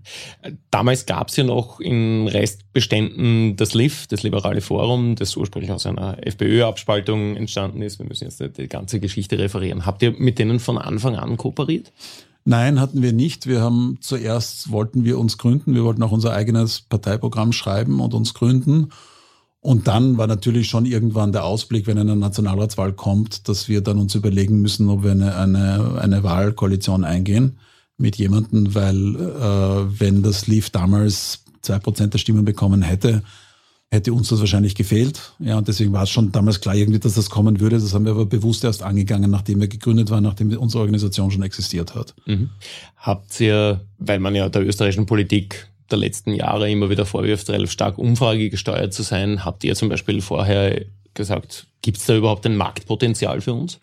Damals 0.71 1.07
gab 1.07 1.29
es 1.29 1.37
ja 1.37 1.45
noch 1.45 1.81
in 1.81 2.29
Restbeständen 2.29 3.57
das 3.57 3.75
LIF, 3.75 4.07
das 4.09 4.23
Liberale 4.23 4.61
Forum, 4.61 5.17
das 5.17 5.37
ursprünglich 5.37 5.73
aus 5.73 5.87
einer 5.87 6.27
FPÖ-Abspaltung 6.27 7.37
entstanden 7.37 7.83
ist. 7.83 7.99
Wir 7.99 8.07
müssen 8.07 8.25
jetzt 8.25 8.43
die 8.57 8.69
ganze 8.69 9.01
Geschichte 9.01 9.39
referieren. 9.39 9.87
Habt 9.87 10.03
ihr 10.03 10.13
mit 10.13 10.39
denen 10.39 10.61
von 10.61 10.79
Anfang 10.79 11.17
an 11.17 11.37
kooperiert? 11.37 11.93
Nein, 12.45 12.81
hatten 12.81 13.03
wir 13.03 13.13
nicht. 13.13 13.47
Wir 13.47 13.61
haben 13.61 13.99
zuerst 14.01 14.73
wollten 14.73 15.05
wir 15.05 15.19
uns 15.19 15.39
gründen. 15.39 15.75
Wir 15.75 15.85
wollten 15.85 16.03
auch 16.03 16.11
unser 16.11 16.33
eigenes 16.33 16.81
Parteiprogramm 16.81 17.53
schreiben 17.53 18.01
und 18.01 18.15
uns 18.15 18.35
gründen. 18.35 18.89
Und 19.63 19.87
dann 19.87 20.19
war 20.19 20.27
natürlich 20.27 20.69
schon 20.69 20.87
irgendwann 20.87 21.31
der 21.31 21.45
Ausblick, 21.45 21.87
wenn 21.87 21.97
eine 21.97 22.17
Nationalratswahl 22.17 22.93
kommt, 22.93 23.49
dass 23.49 23.69
wir 23.69 23.81
dann 23.81 24.01
uns 24.01 24.17
überlegen 24.17 24.61
müssen, 24.61 24.89
ob 24.89 25.05
wir 25.05 25.13
eine, 25.13 25.37
eine, 25.37 26.01
eine 26.01 26.25
Wahlkoalition 26.25 27.05
eingehen 27.05 27.59
mit 27.97 28.17
jemandem, 28.17 28.75
weil 28.75 29.15
äh, 29.15 30.01
wenn 30.01 30.25
das 30.25 30.49
Lief 30.49 30.71
damals 30.71 31.45
zwei 31.63 31.79
Prozent 31.79 32.13
der 32.13 32.19
Stimmen 32.19 32.45
bekommen 32.45 32.83
hätte, 32.83 33.23
hätte 33.93 34.13
uns 34.13 34.31
das 34.31 34.41
wahrscheinlich 34.41 34.75
gefehlt. 34.75 35.35
Ja, 35.39 35.59
und 35.59 35.69
deswegen 35.69 35.93
war 35.93 36.03
es 36.03 36.11
schon 36.11 36.33
damals 36.33 36.61
klar 36.61 36.75
irgendwie, 36.75 36.99
dass 36.99 37.15
das 37.15 37.31
kommen 37.31 37.61
würde. 37.61 37.79
Das 37.79 37.95
haben 37.95 38.05
wir 38.05 38.13
aber 38.13 38.27
bewusst 38.27 38.65
erst 38.65 38.83
angegangen, 38.83 39.31
nachdem 39.31 39.61
wir 39.61 39.69
gegründet 39.69 40.11
waren, 40.11 40.25
nachdem 40.25 40.51
unsere 40.57 40.83
Organisation 40.83 41.31
schon 41.31 41.43
existiert 41.43 41.95
hat. 41.95 42.15
Mhm. 42.27 42.51
Habt 42.97 43.39
ihr, 43.39 43.83
weil 43.99 44.19
man 44.19 44.35
ja 44.35 44.49
der 44.49 44.67
österreichischen 44.67 45.07
Politik 45.07 45.69
der 45.93 45.99
letzten 45.99 46.33
Jahre 46.35 46.71
immer 46.71 46.91
wieder 46.91 47.07
vorwirft, 47.07 47.49
relativ 47.51 47.71
stark 47.71 47.99
umfragegesteuert 47.99 48.93
zu 48.93 49.03
sein. 49.03 49.45
Habt 49.45 49.65
ihr 49.65 49.75
zum 49.75 49.89
Beispiel 49.89 50.21
vorher 50.21 50.85
gesagt, 51.15 51.67
gibt 51.83 51.99
es 51.99 52.07
da 52.07 52.17
überhaupt 52.17 52.47
ein 52.47 52.57
Marktpotenzial 52.57 53.41
für 53.41 53.53
uns? 53.53 53.81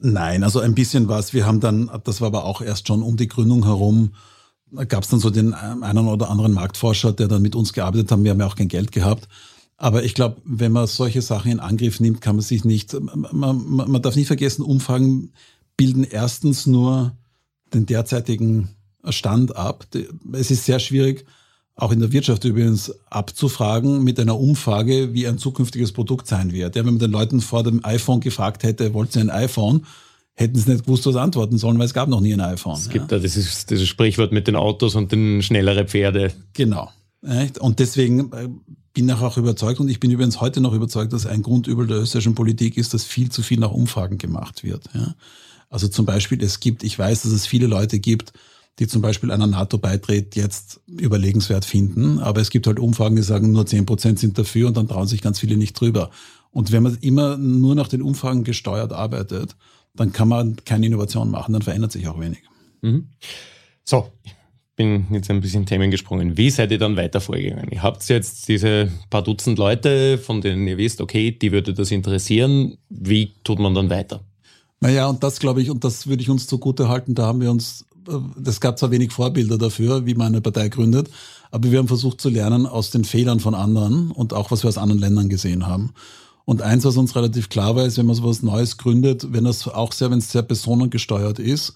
Nein, 0.00 0.44
also 0.44 0.60
ein 0.60 0.74
bisschen 0.74 1.08
was. 1.08 1.32
Wir 1.32 1.46
haben 1.46 1.60
dann, 1.60 1.90
das 2.04 2.20
war 2.20 2.28
aber 2.28 2.44
auch 2.44 2.60
erst 2.60 2.88
schon 2.88 3.02
um 3.02 3.16
die 3.16 3.28
Gründung 3.28 3.64
herum, 3.64 4.14
gab 4.88 5.04
es 5.04 5.10
dann 5.10 5.20
so 5.20 5.30
den 5.30 5.54
einen 5.54 6.06
oder 6.06 6.30
anderen 6.30 6.52
Marktforscher, 6.52 7.12
der 7.12 7.28
dann 7.28 7.42
mit 7.42 7.54
uns 7.54 7.72
gearbeitet 7.72 8.10
hat. 8.10 8.22
Wir 8.22 8.30
haben 8.30 8.40
ja 8.40 8.46
auch 8.46 8.56
kein 8.56 8.68
Geld 8.68 8.92
gehabt. 8.92 9.28
Aber 9.76 10.04
ich 10.04 10.14
glaube, 10.14 10.36
wenn 10.44 10.72
man 10.72 10.86
solche 10.86 11.22
Sachen 11.22 11.50
in 11.50 11.60
Angriff 11.60 12.00
nimmt, 12.00 12.20
kann 12.20 12.36
man 12.36 12.42
sich 12.42 12.64
nicht, 12.64 12.92
man, 13.00 13.28
man, 13.32 13.90
man 13.90 14.02
darf 14.02 14.14
nicht 14.14 14.26
vergessen, 14.26 14.62
Umfragen 14.62 15.32
bilden 15.76 16.04
erstens 16.04 16.66
nur 16.66 17.16
den 17.72 17.86
derzeitigen 17.86 18.68
Stand 19.08 19.56
ab. 19.56 19.86
Es 20.32 20.50
ist 20.50 20.64
sehr 20.64 20.78
schwierig, 20.78 21.24
auch 21.76 21.92
in 21.92 22.00
der 22.00 22.12
Wirtschaft 22.12 22.44
übrigens 22.44 22.92
abzufragen 23.08 24.04
mit 24.04 24.20
einer 24.20 24.38
Umfrage, 24.38 25.14
wie 25.14 25.26
ein 25.26 25.38
zukünftiges 25.38 25.92
Produkt 25.92 26.26
sein 26.26 26.52
wird. 26.52 26.76
Ja, 26.76 26.84
wenn 26.84 26.94
man 26.94 26.98
den 26.98 27.10
Leuten 27.10 27.40
vor 27.40 27.62
dem 27.62 27.84
iPhone 27.84 28.20
gefragt 28.20 28.62
hätte, 28.62 28.92
wollt 28.92 29.16
ihr 29.16 29.22
ein 29.22 29.30
iPhone? 29.30 29.86
Hätten 30.34 30.58
sie 30.58 30.70
nicht 30.70 30.84
gewusst, 30.84 31.06
was 31.06 31.16
antworten 31.16 31.58
sollen, 31.58 31.78
weil 31.78 31.86
es 31.86 31.94
gab 31.94 32.08
noch 32.08 32.20
nie 32.20 32.32
ein 32.32 32.40
iPhone. 32.40 32.74
Es 32.74 32.88
gibt 32.88 33.10
ja, 33.10 33.16
ja 33.16 33.22
dieses, 33.22 33.66
dieses 33.66 33.88
Sprichwort 33.88 34.32
mit 34.32 34.46
den 34.46 34.56
Autos 34.56 34.94
und 34.94 35.12
den 35.12 35.42
schnellere 35.42 35.86
Pferde. 35.86 36.32
Genau. 36.52 36.90
Und 37.60 37.78
deswegen 37.78 38.32
äh, 38.32 38.48
bin 38.94 39.08
ich 39.08 39.14
auch 39.14 39.36
überzeugt 39.36 39.80
und 39.80 39.88
ich 39.88 40.00
bin 40.00 40.10
übrigens 40.10 40.40
heute 40.40 40.60
noch 40.60 40.72
überzeugt, 40.72 41.12
dass 41.12 41.26
ein 41.26 41.42
Grundübel 41.42 41.86
der 41.86 41.98
österreichischen 41.98 42.34
Politik 42.34 42.76
ist, 42.76 42.94
dass 42.94 43.04
viel 43.04 43.30
zu 43.30 43.42
viel 43.42 43.58
nach 43.58 43.72
Umfragen 43.72 44.18
gemacht 44.18 44.64
wird. 44.64 44.84
Ja. 44.94 45.14
Also 45.68 45.88
zum 45.88 46.06
Beispiel, 46.06 46.42
es 46.42 46.60
gibt, 46.60 46.82
ich 46.82 46.98
weiß, 46.98 47.22
dass 47.22 47.32
es 47.32 47.46
viele 47.46 47.66
Leute 47.66 48.00
gibt, 48.00 48.32
die 48.80 48.88
zum 48.88 49.02
Beispiel 49.02 49.30
einer 49.30 49.46
NATO-Beitritt 49.46 50.34
jetzt 50.34 50.80
überlegenswert 50.88 51.64
finden. 51.64 52.18
Aber 52.18 52.40
es 52.40 52.50
gibt 52.50 52.66
halt 52.66 52.78
Umfragen, 52.78 53.14
die 53.14 53.22
sagen, 53.22 53.52
nur 53.52 53.66
zehn 53.66 53.86
Prozent 53.86 54.18
sind 54.18 54.38
dafür 54.38 54.68
und 54.68 54.76
dann 54.76 54.88
trauen 54.88 55.06
sich 55.06 55.20
ganz 55.20 55.38
viele 55.38 55.56
nicht 55.56 55.78
drüber. 55.78 56.10
Und 56.50 56.72
wenn 56.72 56.82
man 56.82 56.96
immer 57.02 57.36
nur 57.36 57.74
nach 57.74 57.88
den 57.88 58.02
Umfragen 58.02 58.42
gesteuert 58.42 58.92
arbeitet, 58.92 59.54
dann 59.94 60.12
kann 60.12 60.28
man 60.28 60.56
keine 60.64 60.86
Innovation 60.86 61.30
machen, 61.30 61.52
dann 61.52 61.62
verändert 61.62 61.92
sich 61.92 62.08
auch 62.08 62.18
wenig. 62.18 62.40
Mhm. 62.80 63.10
So, 63.84 64.08
bin 64.76 65.06
jetzt 65.10 65.30
ein 65.30 65.42
bisschen 65.42 65.66
Themen 65.66 65.90
gesprungen. 65.90 66.38
Wie 66.38 66.48
seid 66.48 66.70
ihr 66.70 66.78
dann 66.78 66.96
weiter 66.96 67.20
vorgegangen? 67.20 67.68
Ihr 67.70 67.82
habt 67.82 68.08
jetzt 68.08 68.48
diese 68.48 68.90
paar 69.10 69.22
Dutzend 69.22 69.58
Leute, 69.58 70.16
von 70.16 70.40
denen 70.40 70.66
ihr 70.66 70.78
wisst, 70.78 71.02
okay, 71.02 71.32
die 71.32 71.52
würde 71.52 71.74
das 71.74 71.90
interessieren. 71.90 72.78
Wie 72.88 73.34
tut 73.44 73.58
man 73.58 73.74
dann 73.74 73.90
weiter? 73.90 74.24
Naja, 74.80 75.06
und 75.08 75.22
das 75.22 75.38
glaube 75.38 75.60
ich, 75.60 75.68
und 75.68 75.84
das 75.84 76.06
würde 76.06 76.22
ich 76.22 76.30
uns 76.30 76.46
zugute 76.46 76.88
halten, 76.88 77.14
da 77.14 77.26
haben 77.26 77.42
wir 77.42 77.50
uns, 77.50 77.84
es 78.44 78.60
gab 78.60 78.78
zwar 78.78 78.90
wenig 78.90 79.12
Vorbilder 79.12 79.58
dafür, 79.58 80.06
wie 80.06 80.14
man 80.14 80.28
eine 80.28 80.40
Partei 80.40 80.68
gründet, 80.68 81.08
aber 81.50 81.70
wir 81.70 81.78
haben 81.78 81.88
versucht 81.88 82.20
zu 82.20 82.28
lernen 82.28 82.66
aus 82.66 82.90
den 82.90 83.04
Fehlern 83.04 83.40
von 83.40 83.54
anderen 83.54 84.10
und 84.10 84.32
auch 84.32 84.50
was 84.50 84.62
wir 84.62 84.68
aus 84.68 84.78
anderen 84.78 85.00
Ländern 85.00 85.28
gesehen 85.28 85.66
haben. 85.66 85.92
Und 86.44 86.62
eins, 86.62 86.84
was 86.84 86.96
uns 86.96 87.14
relativ 87.14 87.48
klar 87.48 87.76
war, 87.76 87.84
ist, 87.84 87.98
wenn 87.98 88.06
man 88.06 88.16
so 88.16 88.24
was 88.24 88.42
Neues 88.42 88.76
gründet, 88.76 89.32
wenn 89.32 89.44
das 89.44 89.68
auch 89.68 89.92
sehr, 89.92 90.10
wenn 90.10 90.18
es 90.18 90.32
sehr 90.32 90.42
personengesteuert 90.42 91.38
ist, 91.38 91.74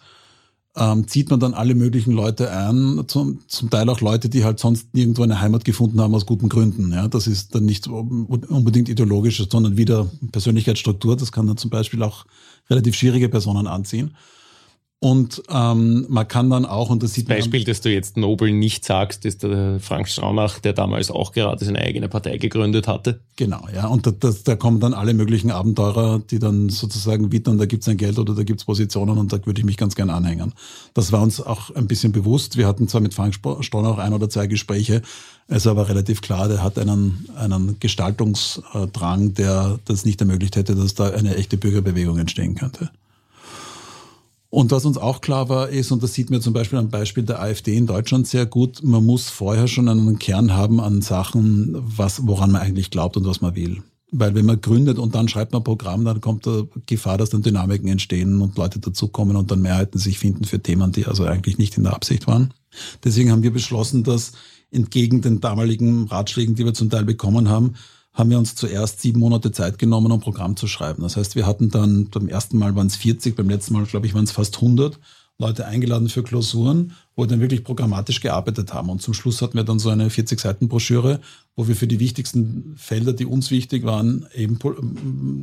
ähm, 0.77 1.07
zieht 1.07 1.31
man 1.31 1.39
dann 1.39 1.55
alle 1.55 1.75
möglichen 1.75 2.13
Leute 2.13 2.51
ein, 2.51 3.05
zum, 3.07 3.39
zum 3.47 3.71
Teil 3.71 3.89
auch 3.89 4.01
Leute, 4.01 4.29
die 4.29 4.45
halt 4.45 4.59
sonst 4.59 4.93
nirgendwo 4.93 5.23
eine 5.23 5.41
Heimat 5.41 5.65
gefunden 5.65 6.01
haben 6.01 6.15
aus 6.15 6.27
guten 6.27 6.49
Gründen. 6.49 6.93
Ja, 6.93 7.07
das 7.07 7.29
ist 7.29 7.55
dann 7.55 7.65
nicht 7.65 7.87
unbedingt 7.87 8.89
ideologisch, 8.89 9.45
sondern 9.49 9.77
wieder 9.77 10.11
Persönlichkeitsstruktur. 10.33 11.17
Das 11.17 11.31
kann 11.31 11.47
dann 11.47 11.57
zum 11.57 11.71
Beispiel 11.71 12.03
auch 12.03 12.27
relativ 12.69 12.97
schwierige 12.97 13.29
Personen 13.29 13.69
anziehen. 13.69 14.17
Und 15.05 15.43
ähm, 15.51 16.07
man 16.09 16.27
kann 16.27 16.49
dann 16.49 16.65
auch, 16.65 16.89
und 16.89 17.03
das 17.03 17.13
sieht 17.13 17.29
das 17.29 17.37
Beispiel, 17.37 17.63
das 17.65 17.83
du 17.83 17.93
jetzt 17.93 18.17
Nobel 18.17 18.53
nicht 18.53 18.87
sagst, 18.87 19.27
ist 19.27 19.43
der 19.43 19.79
Frank 19.79 20.09
Straunach, 20.09 20.61
der 20.61 20.73
damals 20.73 21.11
auch 21.11 21.33
gerade 21.33 21.63
seine 21.63 21.81
eigene 21.81 22.09
Partei 22.09 22.39
gegründet 22.39 22.89
hatte. 22.89 23.21
Genau, 23.37 23.69
ja. 23.75 23.87
Und 23.87 24.07
da, 24.07 24.13
da, 24.13 24.33
da 24.43 24.57
kommen 24.57 24.81
dann 24.81 24.95
alle 24.95 25.13
möglichen 25.13 25.51
Abenteurer, 25.51 26.23
die 26.31 26.39
dann 26.39 26.71
sozusagen 26.71 27.33
wittern, 27.33 27.59
da 27.59 27.67
gibt's 27.67 27.87
ein 27.87 27.99
Geld 27.99 28.19
oder 28.19 28.35
da 28.35 28.45
gibt's 28.45 28.65
Positionen 28.65 29.19
und 29.19 29.31
da 29.31 29.45
würde 29.45 29.59
ich 29.61 29.67
mich 29.67 29.77
ganz 29.77 29.95
gern 29.95 30.09
anhängen. 30.09 30.55
Das 30.95 31.13
war 31.13 31.21
uns 31.21 31.39
auch 31.39 31.69
ein 31.75 31.87
bisschen 31.87 32.13
bewusst. 32.13 32.57
Wir 32.57 32.67
hatten 32.67 32.89
zwar 32.89 33.03
mit 33.03 33.13
Frank 33.13 33.35
Straunach 33.35 33.99
ein 33.99 34.15
oder 34.15 34.31
zwei 34.31 34.47
Gespräche, 34.47 35.03
es 35.49 35.59
ist 35.59 35.67
aber 35.67 35.91
relativ 35.91 36.23
klar, 36.23 36.49
der 36.49 36.63
hat 36.63 36.79
einen, 36.79 37.29
einen 37.37 37.79
Gestaltungsdrang, 37.79 39.35
der 39.35 39.79
das 39.85 40.07
nicht 40.07 40.19
ermöglicht 40.23 40.57
hätte, 40.57 40.75
dass 40.75 40.95
da 40.95 41.11
eine 41.11 41.37
echte 41.37 41.59
Bürgerbewegung 41.59 42.17
entstehen 42.17 42.55
könnte. 42.55 42.89
Und 44.55 44.71
was 44.71 44.85
uns 44.85 44.99
auch 44.99 45.21
klar 45.21 45.49
war, 45.49 45.69
ist, 45.69 45.91
und 45.91 46.01
das 46.05 46.15
sieht 46.15 46.31
man 46.31 46.41
zum 46.41 46.53
Beispiel 46.53 46.79
am 46.79 46.89
Beispiel 46.89 47.25
der 47.25 47.43
AfD 47.43 47.77
in 47.77 47.89
Deutschland 47.89 48.29
sehr 48.29 48.47
gut, 48.47 48.85
man 48.85 49.05
muss 49.05 49.29
vorher 49.29 49.67
schon 49.67 49.89
einen 49.89 50.21
Kern 50.21 50.55
haben 50.55 50.79
an 50.79 51.03
Sachen, 51.03 51.75
was, 51.75 52.25
woran 52.29 52.53
man 52.53 52.63
eigentlich 52.63 52.93
glaubt 52.93 53.17
und 53.17 53.27
was 53.27 53.41
man 53.41 53.57
will. 53.57 53.83
Weil 54.13 54.37
wenn 54.37 54.47
man 54.47 54.61
gründet 54.61 55.01
und 55.01 55.17
dann 55.17 55.27
schreibt 55.27 55.53
man 55.53 55.65
Programm, 55.65 56.05
dann 56.05 56.21
kommt 56.21 56.47
der 56.47 56.69
Gefahr, 56.87 57.19
dass 57.19 57.31
dann 57.31 57.43
Dynamiken 57.43 57.89
entstehen 57.89 58.41
und 58.41 58.57
Leute 58.57 58.79
dazukommen 58.79 59.35
und 59.35 59.51
dann 59.51 59.61
Mehrheiten 59.61 59.99
sich 59.99 60.21
finden 60.21 60.45
für 60.45 60.63
Themen, 60.63 60.93
die 60.93 61.07
also 61.07 61.25
eigentlich 61.25 61.59
nicht 61.59 61.77
in 61.77 61.83
der 61.83 61.95
Absicht 61.95 62.29
waren. 62.29 62.55
Deswegen 63.03 63.33
haben 63.33 63.43
wir 63.43 63.53
beschlossen, 63.53 64.05
dass 64.05 64.35
entgegen 64.71 65.21
den 65.21 65.41
damaligen 65.41 66.07
Ratschlägen, 66.07 66.55
die 66.55 66.65
wir 66.65 66.75
zum 66.75 66.91
Teil 66.91 67.05
bekommen 67.05 67.49
haben, 67.49 67.75
haben 68.15 68.31
wir 68.31 68.39
uns 68.39 68.55
zuerst 68.55 69.01
sieben 69.01 69.21
Monate 69.21 69.53
Zeit 69.53 69.79
genommen, 69.79 70.13
um 70.13 70.21
Programm 70.21 70.57
zu 70.57 70.69
schreiben. 70.69 71.03
Das 71.03 71.17
heißt, 71.17 71.35
wir 71.35 71.47
hatten 71.47 71.69
dann, 71.69 72.07
beim 72.07 72.29
ersten 72.29 72.57
Mal 72.59 72.75
waren 72.77 72.87
es 72.87 72.97
40, 72.97 73.35
beim 73.35 73.51
letzten 73.51 73.75
Mal, 73.75 73.85
glaube 73.85 74.07
ich, 74.07 74.15
waren 74.15 74.25
es 74.25 74.31
fast 74.31 74.57
100 74.57 74.99
Leute 75.39 75.67
eingeladen 75.67 76.09
für 76.09 76.23
Klausuren, 76.23 76.93
wo 77.17 77.23
wir 77.23 77.27
dann 77.27 77.41
wirklich 77.41 77.65
programmatisch 77.65 78.21
gearbeitet 78.21 78.73
haben. 78.73 78.89
Und 78.89 79.03
zum 79.03 79.15
Schluss 79.15 79.43
hatten 79.43 79.57
wir 79.57 79.65
dann 79.65 79.81
so 79.81 79.91
eine 79.91 80.09
40-Seiten-Broschüre, 80.09 81.21
wo 81.57 81.67
wir 81.67 81.75
für 81.75 81.89
die 81.89 81.99
wichtigsten 81.99 82.75
Felder, 82.77 83.13
die 83.13 83.27
uns 83.27 83.51
wichtig 83.51 83.83
waren, 83.83 84.27
eben 84.33 84.59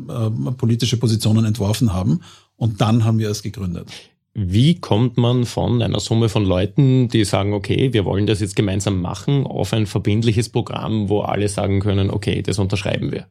äh, 0.10 0.52
politische 0.54 0.96
Positionen 0.96 1.44
entworfen 1.44 1.92
haben. 1.92 2.22
Und 2.56 2.80
dann 2.80 3.04
haben 3.04 3.20
wir 3.20 3.30
es 3.30 3.44
gegründet. 3.44 3.90
Wie 4.34 4.76
kommt 4.76 5.18
man 5.18 5.46
von 5.46 5.82
einer 5.82 6.00
Summe 6.00 6.30
von 6.30 6.46
Leuten, 6.46 7.10
die 7.10 7.26
sagen, 7.26 7.54
okay, 7.54 7.92
wir 7.92 8.06
wollen 8.06 8.28
das 8.28 8.40
jetzt 8.40 8.56
gemeinsam 8.56 9.02
machen, 9.02 9.46
auf 9.46 9.74
ein 9.74 9.86
verbindliches 9.86 10.48
Programm, 10.48 11.10
wo 11.10 11.22
alle 11.22 11.50
sagen 11.50 11.82
können, 11.82 12.10
okay, 12.10 12.42
das 12.42 12.58
unterschreiben 12.58 13.12
wir? 13.12 13.28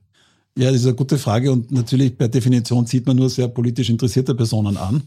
Ja, 0.58 0.70
das 0.70 0.80
ist 0.80 0.86
eine 0.86 0.96
gute 0.96 1.16
Frage 1.16 1.52
und 1.52 1.70
natürlich 1.70 2.18
per 2.18 2.28
Definition 2.28 2.86
zieht 2.86 3.06
man 3.06 3.16
nur 3.16 3.30
sehr 3.30 3.48
politisch 3.48 3.88
interessierte 3.88 4.34
Personen 4.34 4.76
an. 4.76 5.04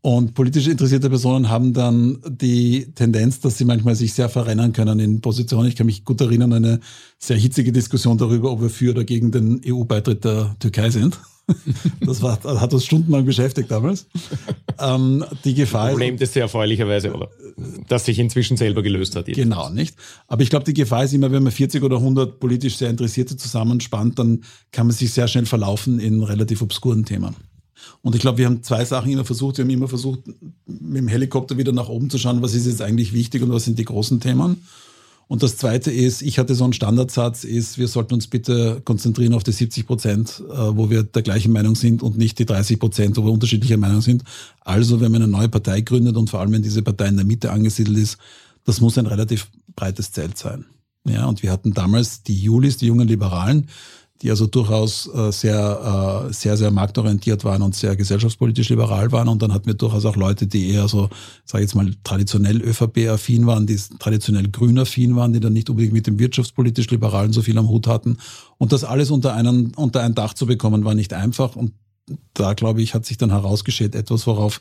Und 0.00 0.34
politisch 0.34 0.68
interessierte 0.68 1.08
Personen 1.08 1.48
haben 1.48 1.72
dann 1.72 2.18
die 2.28 2.92
Tendenz, 2.94 3.40
dass 3.40 3.58
sie 3.58 3.64
manchmal 3.64 3.96
sich 3.96 4.14
sehr 4.14 4.28
verrennen 4.28 4.72
können 4.72 5.00
in 5.00 5.20
Positionen. 5.20 5.68
Ich 5.68 5.74
kann 5.74 5.86
mich 5.86 6.04
gut 6.04 6.20
erinnern, 6.20 6.52
eine 6.52 6.78
sehr 7.18 7.36
hitzige 7.36 7.72
Diskussion 7.72 8.16
darüber, 8.16 8.52
ob 8.52 8.62
wir 8.62 8.70
für 8.70 8.92
oder 8.92 9.02
gegen 9.02 9.32
den 9.32 9.60
EU-Beitritt 9.66 10.24
der 10.24 10.54
Türkei 10.60 10.90
sind. 10.90 11.18
Das 12.00 12.22
war, 12.22 12.42
hat 12.42 12.72
uns 12.72 12.84
stundenlang 12.84 13.24
beschäftigt 13.24 13.70
damals. 13.70 14.06
Ähm, 14.78 15.24
die 15.44 15.54
Gefahr 15.54 15.90
Problem 15.90 16.14
ist, 16.14 16.22
das 16.22 16.32
sehr 16.32 16.42
erfreulicherweise, 16.42 17.12
oder? 17.12 17.28
Das 17.88 18.04
sich 18.04 18.18
inzwischen 18.18 18.56
selber 18.56 18.82
gelöst 18.82 19.16
hat. 19.16 19.28
Jedenfalls. 19.28 19.68
Genau, 19.68 19.70
nicht? 19.70 19.96
Aber 20.26 20.42
ich 20.42 20.50
glaube, 20.50 20.64
die 20.64 20.74
Gefahr 20.74 21.04
ist 21.04 21.12
immer, 21.12 21.30
wenn 21.32 21.42
man 21.42 21.52
40 21.52 21.82
oder 21.82 21.96
100 21.96 22.40
politisch 22.40 22.76
sehr 22.76 22.90
Interessierte 22.90 23.36
zusammenspannt, 23.36 24.18
dann 24.18 24.44
kann 24.72 24.86
man 24.86 24.94
sich 24.94 25.12
sehr 25.12 25.28
schnell 25.28 25.46
verlaufen 25.46 25.98
in 25.98 26.22
relativ 26.22 26.62
obskuren 26.62 27.04
Themen. 27.04 27.34
Und 28.02 28.14
ich 28.14 28.20
glaube, 28.20 28.38
wir 28.38 28.46
haben 28.46 28.62
zwei 28.62 28.84
Sachen 28.84 29.10
immer 29.10 29.24
versucht. 29.24 29.58
Wir 29.58 29.64
haben 29.64 29.70
immer 29.70 29.88
versucht, 29.88 30.20
mit 30.66 30.96
dem 30.96 31.08
Helikopter 31.08 31.56
wieder 31.56 31.72
nach 31.72 31.88
oben 31.88 32.10
zu 32.10 32.18
schauen, 32.18 32.42
was 32.42 32.54
ist 32.54 32.66
jetzt 32.66 32.82
eigentlich 32.82 33.12
wichtig 33.12 33.42
und 33.42 33.52
was 33.52 33.64
sind 33.64 33.78
die 33.78 33.84
großen 33.84 34.20
Themen. 34.20 34.62
Und 35.28 35.42
das 35.42 35.58
Zweite 35.58 35.90
ist, 35.90 36.22
ich 36.22 36.38
hatte 36.38 36.54
so 36.54 36.64
einen 36.64 36.72
Standardsatz, 36.72 37.44
ist, 37.44 37.76
wir 37.76 37.86
sollten 37.86 38.14
uns 38.14 38.26
bitte 38.26 38.80
konzentrieren 38.82 39.34
auf 39.34 39.44
die 39.44 39.52
70 39.52 39.86
Prozent, 39.86 40.42
äh, 40.50 40.56
wo 40.56 40.88
wir 40.88 41.02
der 41.02 41.22
gleichen 41.22 41.52
Meinung 41.52 41.74
sind 41.74 42.02
und 42.02 42.16
nicht 42.16 42.38
die 42.38 42.46
30 42.46 42.80
Prozent, 42.80 43.16
wo 43.18 43.24
wir 43.24 43.32
unterschiedlicher 43.32 43.76
Meinung 43.76 44.00
sind. 44.00 44.24
Also, 44.60 45.00
wenn 45.00 45.12
man 45.12 45.22
eine 45.22 45.30
neue 45.30 45.50
Partei 45.50 45.82
gründet 45.82 46.16
und 46.16 46.30
vor 46.30 46.40
allem, 46.40 46.52
wenn 46.52 46.62
diese 46.62 46.82
Partei 46.82 47.08
in 47.08 47.16
der 47.16 47.26
Mitte 47.26 47.52
angesiedelt 47.52 47.98
ist, 47.98 48.16
das 48.64 48.80
muss 48.80 48.96
ein 48.96 49.06
relativ 49.06 49.48
breites 49.76 50.12
Zelt 50.12 50.38
sein. 50.38 50.64
Ja, 51.06 51.26
und 51.26 51.42
wir 51.42 51.52
hatten 51.52 51.74
damals 51.74 52.22
die 52.22 52.38
Julis, 52.38 52.78
die 52.78 52.86
jungen 52.86 53.06
Liberalen, 53.06 53.68
die 54.22 54.30
also 54.30 54.46
durchaus 54.46 55.08
äh, 55.14 55.30
sehr, 55.30 56.26
äh, 56.28 56.32
sehr, 56.32 56.56
sehr 56.56 56.70
marktorientiert 56.70 57.44
waren 57.44 57.62
und 57.62 57.74
sehr 57.74 57.94
gesellschaftspolitisch 57.94 58.68
liberal 58.68 59.12
waren. 59.12 59.28
Und 59.28 59.42
dann 59.42 59.52
hatten 59.52 59.66
wir 59.66 59.74
durchaus 59.74 60.04
auch 60.04 60.16
Leute, 60.16 60.46
die 60.46 60.70
eher 60.70 60.88
so, 60.88 61.08
sage 61.44 61.62
ich 61.64 61.70
jetzt 61.70 61.74
mal, 61.74 61.94
traditionell 62.02 62.60
ÖVP-affin 62.60 63.46
waren, 63.46 63.66
die 63.66 63.78
traditionell 63.98 64.48
grün-affin 64.48 65.14
waren, 65.14 65.32
die 65.32 65.40
dann 65.40 65.52
nicht 65.52 65.70
unbedingt 65.70 65.92
mit 65.92 66.06
dem 66.06 66.18
wirtschaftspolitisch 66.18 66.90
Liberalen 66.90 67.32
so 67.32 67.42
viel 67.42 67.56
am 67.58 67.68
Hut 67.68 67.86
hatten. 67.86 68.18
Und 68.58 68.72
das 68.72 68.82
alles 68.82 69.10
unter, 69.10 69.34
einen, 69.34 69.72
unter 69.74 70.02
ein 70.02 70.14
Dach 70.14 70.34
zu 70.34 70.46
bekommen, 70.46 70.84
war 70.84 70.94
nicht 70.94 71.12
einfach. 71.12 71.54
Und 71.54 71.72
da, 72.34 72.54
glaube 72.54 72.82
ich, 72.82 72.94
hat 72.94 73.06
sich 73.06 73.18
dann 73.18 73.30
herausgeschält, 73.30 73.94
etwas, 73.94 74.26
worauf 74.26 74.60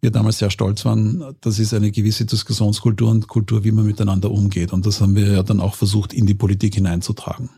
wir 0.00 0.10
damals 0.10 0.38
sehr 0.38 0.50
stolz 0.50 0.84
waren, 0.84 1.22
das 1.42 1.58
ist 1.58 1.74
eine 1.74 1.90
gewisse 1.90 2.24
Diskussionskultur 2.24 3.10
und 3.10 3.28
Kultur, 3.28 3.64
wie 3.64 3.72
man 3.72 3.84
miteinander 3.84 4.30
umgeht. 4.30 4.72
Und 4.72 4.86
das 4.86 5.00
haben 5.00 5.14
wir 5.14 5.30
ja 5.30 5.42
dann 5.42 5.60
auch 5.60 5.74
versucht, 5.74 6.12
in 6.12 6.26
die 6.26 6.34
Politik 6.34 6.74
hineinzutragen. 6.74 7.50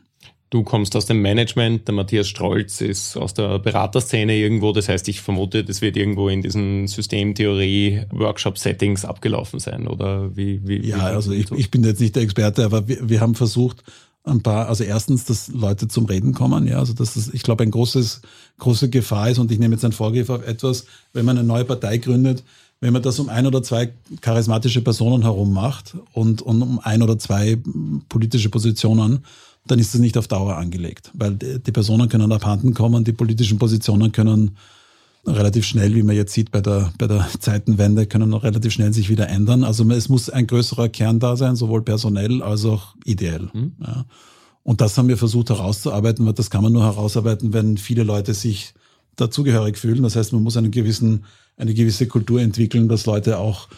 Du 0.52 0.62
kommst 0.64 0.96
aus 0.96 1.06
dem 1.06 1.22
Management, 1.22 1.88
der 1.88 1.94
Matthias 1.94 2.28
Strolz 2.28 2.82
ist 2.82 3.16
aus 3.16 3.32
der 3.32 3.58
Beraterszene 3.58 4.36
irgendwo. 4.36 4.72
Das 4.72 4.86
heißt, 4.86 5.08
ich 5.08 5.22
vermute, 5.22 5.64
das 5.64 5.80
wird 5.80 5.96
irgendwo 5.96 6.28
in 6.28 6.42
diesen 6.42 6.86
Systemtheorie-Workshop-Settings 6.88 9.06
abgelaufen 9.06 9.60
sein, 9.60 9.88
oder 9.88 10.36
wie? 10.36 10.60
wie 10.68 10.86
ja, 10.86 10.96
wie 10.96 11.00
also 11.00 11.32
ich, 11.32 11.50
ich, 11.52 11.70
bin 11.70 11.82
jetzt 11.84 12.02
nicht 12.02 12.16
der 12.16 12.24
Experte, 12.24 12.66
aber 12.66 12.86
wir, 12.86 13.08
wir 13.08 13.22
haben 13.22 13.34
versucht, 13.34 13.82
ein 14.24 14.42
paar, 14.42 14.68
also 14.68 14.84
erstens, 14.84 15.24
dass 15.24 15.48
Leute 15.48 15.88
zum 15.88 16.04
Reden 16.04 16.34
kommen, 16.34 16.66
ja, 16.66 16.80
also 16.80 16.92
dass 16.92 17.14
das, 17.14 17.32
ich 17.32 17.42
glaube, 17.42 17.62
ein 17.62 17.70
großes, 17.70 18.20
große 18.58 18.90
Gefahr 18.90 19.30
ist 19.30 19.38
und 19.38 19.50
ich 19.50 19.58
nehme 19.58 19.76
jetzt 19.76 19.84
einen 19.84 19.94
Vorgriff 19.94 20.28
auf 20.28 20.46
etwas, 20.46 20.84
wenn 21.14 21.24
man 21.24 21.38
eine 21.38 21.48
neue 21.48 21.64
Partei 21.64 21.96
gründet, 21.96 22.44
wenn 22.80 22.92
man 22.92 23.00
das 23.00 23.18
um 23.18 23.30
ein 23.30 23.46
oder 23.46 23.62
zwei 23.62 23.94
charismatische 24.20 24.82
Personen 24.82 25.22
herum 25.22 25.54
macht 25.54 25.96
und, 26.12 26.42
und 26.42 26.60
um 26.60 26.78
ein 26.80 27.00
oder 27.00 27.18
zwei 27.18 27.56
politische 28.10 28.50
Positionen, 28.50 29.24
dann 29.66 29.78
ist 29.78 29.94
das 29.94 30.00
nicht 30.00 30.18
auf 30.18 30.28
Dauer 30.28 30.56
angelegt, 30.56 31.10
weil 31.14 31.34
die 31.36 31.72
Personen 31.72 32.08
können 32.08 32.32
abhanden 32.32 32.74
kommen, 32.74 33.04
die 33.04 33.12
politischen 33.12 33.58
Positionen 33.58 34.10
können 34.10 34.56
relativ 35.26 35.64
schnell, 35.64 35.94
wie 35.94 36.02
man 36.02 36.16
jetzt 36.16 36.32
sieht 36.32 36.50
bei 36.50 36.60
der, 36.60 36.92
bei 36.98 37.06
der 37.06 37.28
Zeitenwende, 37.38 38.06
können 38.06 38.28
noch 38.28 38.42
relativ 38.42 38.72
schnell 38.72 38.92
sich 38.92 39.08
wieder 39.08 39.28
ändern. 39.28 39.64
Also 39.64 39.88
es 39.90 40.08
muss 40.08 40.30
ein 40.30 40.46
größerer 40.46 40.88
Kern 40.88 41.20
da 41.20 41.36
sein, 41.36 41.56
sowohl 41.56 41.82
personell 41.82 42.42
als 42.42 42.64
auch 42.64 42.96
ideell. 43.04 43.48
Mhm. 43.52 43.72
Ja. 43.80 44.04
Und 44.64 44.80
das 44.80 44.96
haben 44.96 45.08
wir 45.08 45.16
versucht 45.18 45.50
herauszuarbeiten, 45.50 46.24
weil 46.26 46.34
das 46.34 46.50
kann 46.50 46.62
man 46.62 46.72
nur 46.72 46.84
herausarbeiten, 46.84 47.52
wenn 47.52 47.78
viele 47.78 48.04
Leute 48.04 48.34
sich 48.34 48.74
dazugehörig 49.16 49.76
fühlen. 49.76 50.02
Das 50.02 50.16
heißt, 50.16 50.32
man 50.32 50.42
muss 50.42 50.56
einen 50.56 50.70
gewissen, 50.70 51.24
eine 51.56 51.74
gewisse 51.74 52.06
Kultur 52.06 52.40
entwickeln, 52.40 52.88
dass 52.88 53.06
Leute 53.06 53.38
auch 53.38 53.68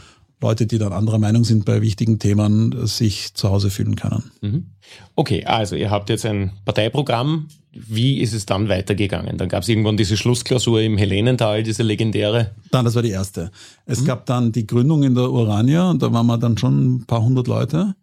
Leute, 0.45 0.67
die 0.67 0.77
dann 0.77 0.93
anderer 0.93 1.19
Meinung 1.19 1.43
sind 1.45 1.65
bei 1.65 1.81
wichtigen 1.81 2.19
Themen, 2.19 2.87
sich 2.87 3.33
zu 3.33 3.49
Hause 3.49 3.71
fühlen 3.71 3.97
können. 3.97 4.31
Mhm. 4.43 4.67
Okay, 5.15 5.45
also 5.47 5.75
ihr 5.75 5.91
habt 5.91 6.11
jetzt 6.11 6.27
ein 6.27 6.53
Parteiprogramm. 6.67 7.49
Wie 7.73 8.21
ist 8.21 8.35
es 8.35 8.45
dann 8.45 8.69
weitergegangen? 8.69 9.39
Dann 9.39 9.49
gab 9.49 9.63
es 9.63 9.69
irgendwann 9.71 9.97
diese 9.97 10.19
Schlussklausur 10.19 10.83
im 10.83 10.99
Helenental, 10.99 11.63
diese 11.63 11.83
legendäre. 11.83 12.51
Dann, 12.71 12.85
das 12.85 12.95
war 12.95 13.03
die 13.03 13.11
erste. 13.11 13.51
Es 13.87 14.03
mhm. 14.03 14.05
gab 14.05 14.27
dann 14.27 14.53
die 14.53 14.67
Gründung 14.67 15.03
in 15.03 15.15
der 15.15 15.31
Urania 15.31 15.91
und 15.91 16.03
da 16.03 16.13
waren 16.13 16.27
wir 16.27 16.37
dann 16.37 16.59
schon 16.59 16.97
ein 16.97 17.07
paar 17.07 17.23
hundert 17.23 17.47
Leute. 17.47 17.95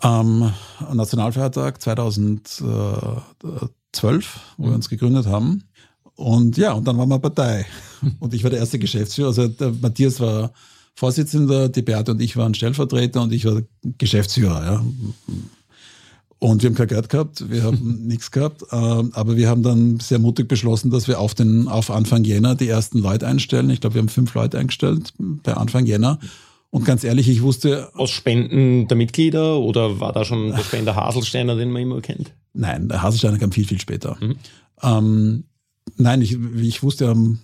Am 0.00 0.54
Nationalfeiertag 0.94 1.82
2012, 1.82 3.24
wo 4.56 4.64
mhm. 4.64 4.68
wir 4.70 4.74
uns 4.74 4.88
gegründet 4.88 5.26
haben. 5.26 5.64
Und 6.14 6.56
ja, 6.56 6.72
und 6.72 6.88
dann 6.88 6.96
waren 6.96 7.10
wir 7.10 7.18
Partei. 7.18 7.66
Und 8.20 8.34
ich 8.34 8.42
war 8.42 8.50
der 8.50 8.60
erste 8.60 8.78
Geschäftsführer. 8.78 9.28
Also 9.28 9.48
der 9.48 9.72
Matthias 9.80 10.20
war 10.20 10.52
Vorsitzender, 10.94 11.68
die 11.68 11.82
Beate 11.82 12.12
und 12.12 12.20
ich 12.20 12.36
waren 12.36 12.54
Stellvertreter 12.54 13.22
und 13.22 13.32
ich 13.32 13.44
war 13.44 13.62
Geschäftsführer. 13.98 14.64
Ja. 14.64 14.84
Und 16.38 16.62
wir 16.62 16.70
haben 16.70 16.74
kein 16.74 16.88
Geld 16.88 17.08
gehabt, 17.08 17.50
wir 17.50 17.62
haben 17.62 18.00
nichts 18.06 18.30
gehabt, 18.30 18.62
ähm, 18.72 19.12
aber 19.14 19.36
wir 19.36 19.48
haben 19.48 19.62
dann 19.62 20.00
sehr 20.00 20.18
mutig 20.18 20.48
beschlossen, 20.48 20.90
dass 20.90 21.06
wir 21.06 21.20
auf, 21.20 21.34
den, 21.34 21.68
auf 21.68 21.90
Anfang 21.90 22.24
Jänner 22.24 22.56
die 22.56 22.68
ersten 22.68 22.98
Leute 22.98 23.26
einstellen. 23.26 23.70
Ich 23.70 23.80
glaube, 23.80 23.94
wir 23.94 24.02
haben 24.02 24.08
fünf 24.08 24.34
Leute 24.34 24.58
eingestellt 24.58 25.12
bei 25.18 25.54
Anfang 25.54 25.86
Jänner. 25.86 26.18
Und 26.70 26.84
ganz 26.84 27.04
ehrlich, 27.04 27.28
ich 27.28 27.42
wusste. 27.42 27.90
Aus 27.94 28.10
Spenden 28.10 28.88
der 28.88 28.96
Mitglieder 28.96 29.58
oder 29.58 30.00
war 30.00 30.12
da 30.12 30.24
schon 30.24 30.48
der 30.48 30.64
Spender 30.64 30.96
Haselsteiner, 30.96 31.54
den 31.54 31.70
man 31.70 31.82
immer 31.82 32.00
kennt? 32.00 32.32
Nein, 32.54 32.88
der 32.88 33.02
Haselsteiner 33.02 33.38
kam 33.38 33.52
viel, 33.52 33.66
viel 33.66 33.80
später. 33.80 34.16
Mhm. 34.20 34.36
Ähm, 34.82 35.44
nein, 35.96 36.22
ich, 36.22 36.36
ich 36.56 36.82
wusste 36.82 37.08
am 37.08 37.40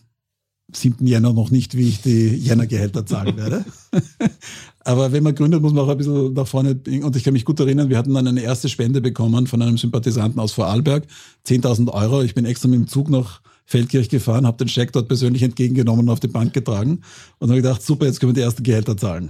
7. 0.72 1.06
Jänner 1.06 1.32
noch 1.32 1.50
nicht, 1.50 1.76
wie 1.76 1.88
ich 1.88 2.02
die 2.02 2.28
Jänner-Gehälter 2.28 3.06
zahlen 3.06 3.36
werde. 3.36 3.64
Aber 4.84 5.12
wenn 5.12 5.22
man 5.22 5.34
gründet, 5.34 5.62
muss 5.62 5.72
man 5.72 5.84
auch 5.84 5.88
ein 5.88 5.98
bisschen 5.98 6.32
nach 6.34 6.46
vorne. 6.46 6.78
Und 7.02 7.16
ich 7.16 7.24
kann 7.24 7.32
mich 7.32 7.44
gut 7.44 7.60
erinnern, 7.60 7.88
wir 7.88 7.98
hatten 7.98 8.14
dann 8.14 8.26
eine 8.26 8.42
erste 8.42 8.68
Spende 8.68 9.00
bekommen 9.00 9.46
von 9.46 9.62
einem 9.62 9.78
Sympathisanten 9.78 10.40
aus 10.40 10.52
Vorarlberg. 10.52 11.06
10.000 11.46 11.92
Euro. 11.92 12.22
Ich 12.22 12.34
bin 12.34 12.44
extra 12.44 12.68
mit 12.68 12.80
dem 12.80 12.86
Zug 12.86 13.08
nach 13.08 13.40
Feldkirch 13.68 14.08
gefahren, 14.08 14.46
habe 14.46 14.56
den 14.56 14.68
Scheck 14.68 14.92
dort 14.92 15.08
persönlich 15.08 15.42
entgegengenommen 15.42 16.06
und 16.06 16.08
auf 16.08 16.20
die 16.20 16.28
Bank 16.28 16.54
getragen 16.54 17.02
und 17.38 17.50
habe 17.50 17.60
gedacht, 17.60 17.82
super, 17.82 18.06
jetzt 18.06 18.18
können 18.18 18.30
wir 18.30 18.40
die 18.40 18.40
ersten 18.40 18.62
Gehälter 18.62 18.96
zahlen. 18.96 19.28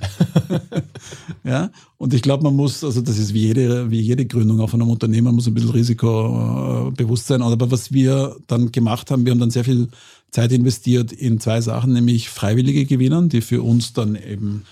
ja, 1.44 1.70
und 1.96 2.14
ich 2.14 2.22
glaube, 2.22 2.44
man 2.44 2.54
muss, 2.54 2.84
also 2.84 3.00
das 3.00 3.18
ist 3.18 3.34
wie 3.34 3.46
jede, 3.46 3.90
wie 3.90 4.00
jede 4.00 4.26
Gründung 4.26 4.60
auch 4.60 4.70
von 4.70 4.80
einem 4.80 4.90
Unternehmen, 4.90 5.24
man 5.24 5.34
muss 5.34 5.48
ein 5.48 5.54
bisschen 5.54 5.70
risikobewusst 5.70 7.26
sein. 7.26 7.42
Aber 7.42 7.70
was 7.72 7.92
wir 7.92 8.36
dann 8.46 8.70
gemacht 8.70 9.10
haben, 9.10 9.24
wir 9.24 9.32
haben 9.32 9.40
dann 9.40 9.50
sehr 9.50 9.64
viel 9.64 9.88
Zeit 10.30 10.52
investiert 10.52 11.12
in 11.12 11.40
zwei 11.40 11.60
Sachen, 11.60 11.92
nämlich 11.92 12.28
Freiwillige 12.28 12.84
gewinnen, 12.84 13.28
die 13.28 13.40
für 13.40 13.62
uns 13.62 13.92
dann 13.92 14.14
eben 14.14 14.64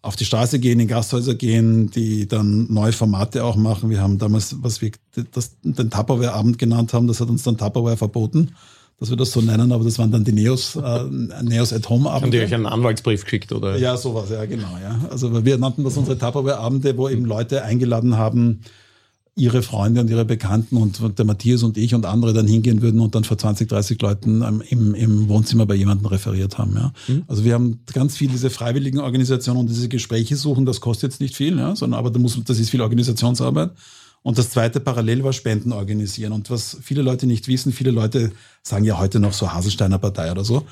auf 0.00 0.16
die 0.16 0.24
Straße 0.24 0.58
gehen, 0.58 0.80
in 0.80 0.88
Gasthäuser 0.88 1.34
gehen, 1.34 1.90
die 1.90 2.26
dann 2.26 2.72
neue 2.72 2.92
Formate 2.92 3.44
auch 3.44 3.56
machen. 3.56 3.90
Wir 3.90 4.00
haben 4.00 4.18
damals, 4.18 4.56
was 4.60 4.80
wir 4.80 4.90
das, 5.32 5.56
den 5.62 5.90
Tupperware-Abend 5.90 6.58
genannt 6.58 6.92
haben, 6.92 7.06
das 7.06 7.20
hat 7.20 7.28
uns 7.28 7.44
dann 7.44 7.56
Tupperware 7.56 7.96
verboten 7.96 8.52
dass 9.02 9.10
wir 9.10 9.16
das 9.16 9.32
so 9.32 9.40
nennen, 9.40 9.72
aber 9.72 9.82
das 9.82 9.98
waren 9.98 10.12
dann 10.12 10.22
die 10.22 10.30
Neos, 10.30 10.76
äh, 10.76 11.04
Neos 11.42 11.72
at 11.72 11.88
Home 11.88 12.08
Abende. 12.08 12.24
Haben 12.24 12.30
die 12.30 12.38
euch 12.38 12.54
einen 12.54 12.66
Anwaltsbrief 12.66 13.24
geschickt, 13.24 13.50
oder? 13.50 13.76
Ja, 13.76 13.96
sowas, 13.96 14.30
ja, 14.30 14.44
genau, 14.44 14.78
ja. 14.80 14.96
Also 15.10 15.44
wir 15.44 15.58
nannten 15.58 15.82
das 15.82 15.96
unsere 15.96 16.16
Tupperware 16.16 16.58
Abende, 16.58 16.96
wo 16.96 17.08
eben 17.08 17.24
Leute 17.24 17.64
eingeladen 17.64 18.16
haben, 18.16 18.60
ihre 19.34 19.62
Freunde 19.62 20.02
und 20.02 20.10
ihre 20.10 20.26
Bekannten 20.26 20.76
und 20.76 21.00
der 21.18 21.24
Matthias 21.24 21.62
und 21.62 21.78
ich 21.78 21.94
und 21.94 22.04
andere 22.04 22.34
dann 22.34 22.46
hingehen 22.46 22.82
würden 22.82 23.00
und 23.00 23.14
dann 23.14 23.24
vor 23.24 23.38
20, 23.38 23.66
30 23.66 24.00
Leuten 24.02 24.42
im, 24.68 24.94
im 24.94 25.28
Wohnzimmer 25.28 25.64
bei 25.64 25.74
jemandem 25.74 26.06
referiert 26.06 26.58
haben. 26.58 26.74
Ja. 26.76 26.92
Mhm. 27.08 27.24
Also 27.28 27.44
wir 27.44 27.54
haben 27.54 27.80
ganz 27.92 28.16
viel 28.16 28.28
diese 28.28 28.50
freiwilligen 28.50 29.00
Organisationen 29.00 29.60
und 29.60 29.70
diese 29.70 29.88
Gespräche 29.88 30.36
suchen, 30.36 30.66
das 30.66 30.82
kostet 30.82 31.12
jetzt 31.12 31.20
nicht 31.20 31.34
viel, 31.34 31.56
ja, 31.56 31.74
sondern 31.74 31.98
aber 31.98 32.10
da 32.10 32.18
muss, 32.18 32.38
das 32.44 32.58
ist 32.58 32.68
viel 32.68 32.82
Organisationsarbeit. 32.82 33.70
Und 34.22 34.38
das 34.38 34.50
zweite 34.50 34.80
parallel 34.80 35.24
war 35.24 35.32
Spenden 35.32 35.72
organisieren. 35.72 36.32
Und 36.32 36.48
was 36.50 36.76
viele 36.80 37.02
Leute 37.02 37.26
nicht 37.26 37.48
wissen, 37.48 37.72
viele 37.72 37.90
Leute 37.90 38.32
sagen 38.62 38.84
ja 38.84 38.98
heute 38.98 39.18
noch 39.18 39.32
so 39.32 39.52
Haselsteiner 39.52 39.98
Partei 39.98 40.30
oder 40.30 40.44
so. 40.44 40.64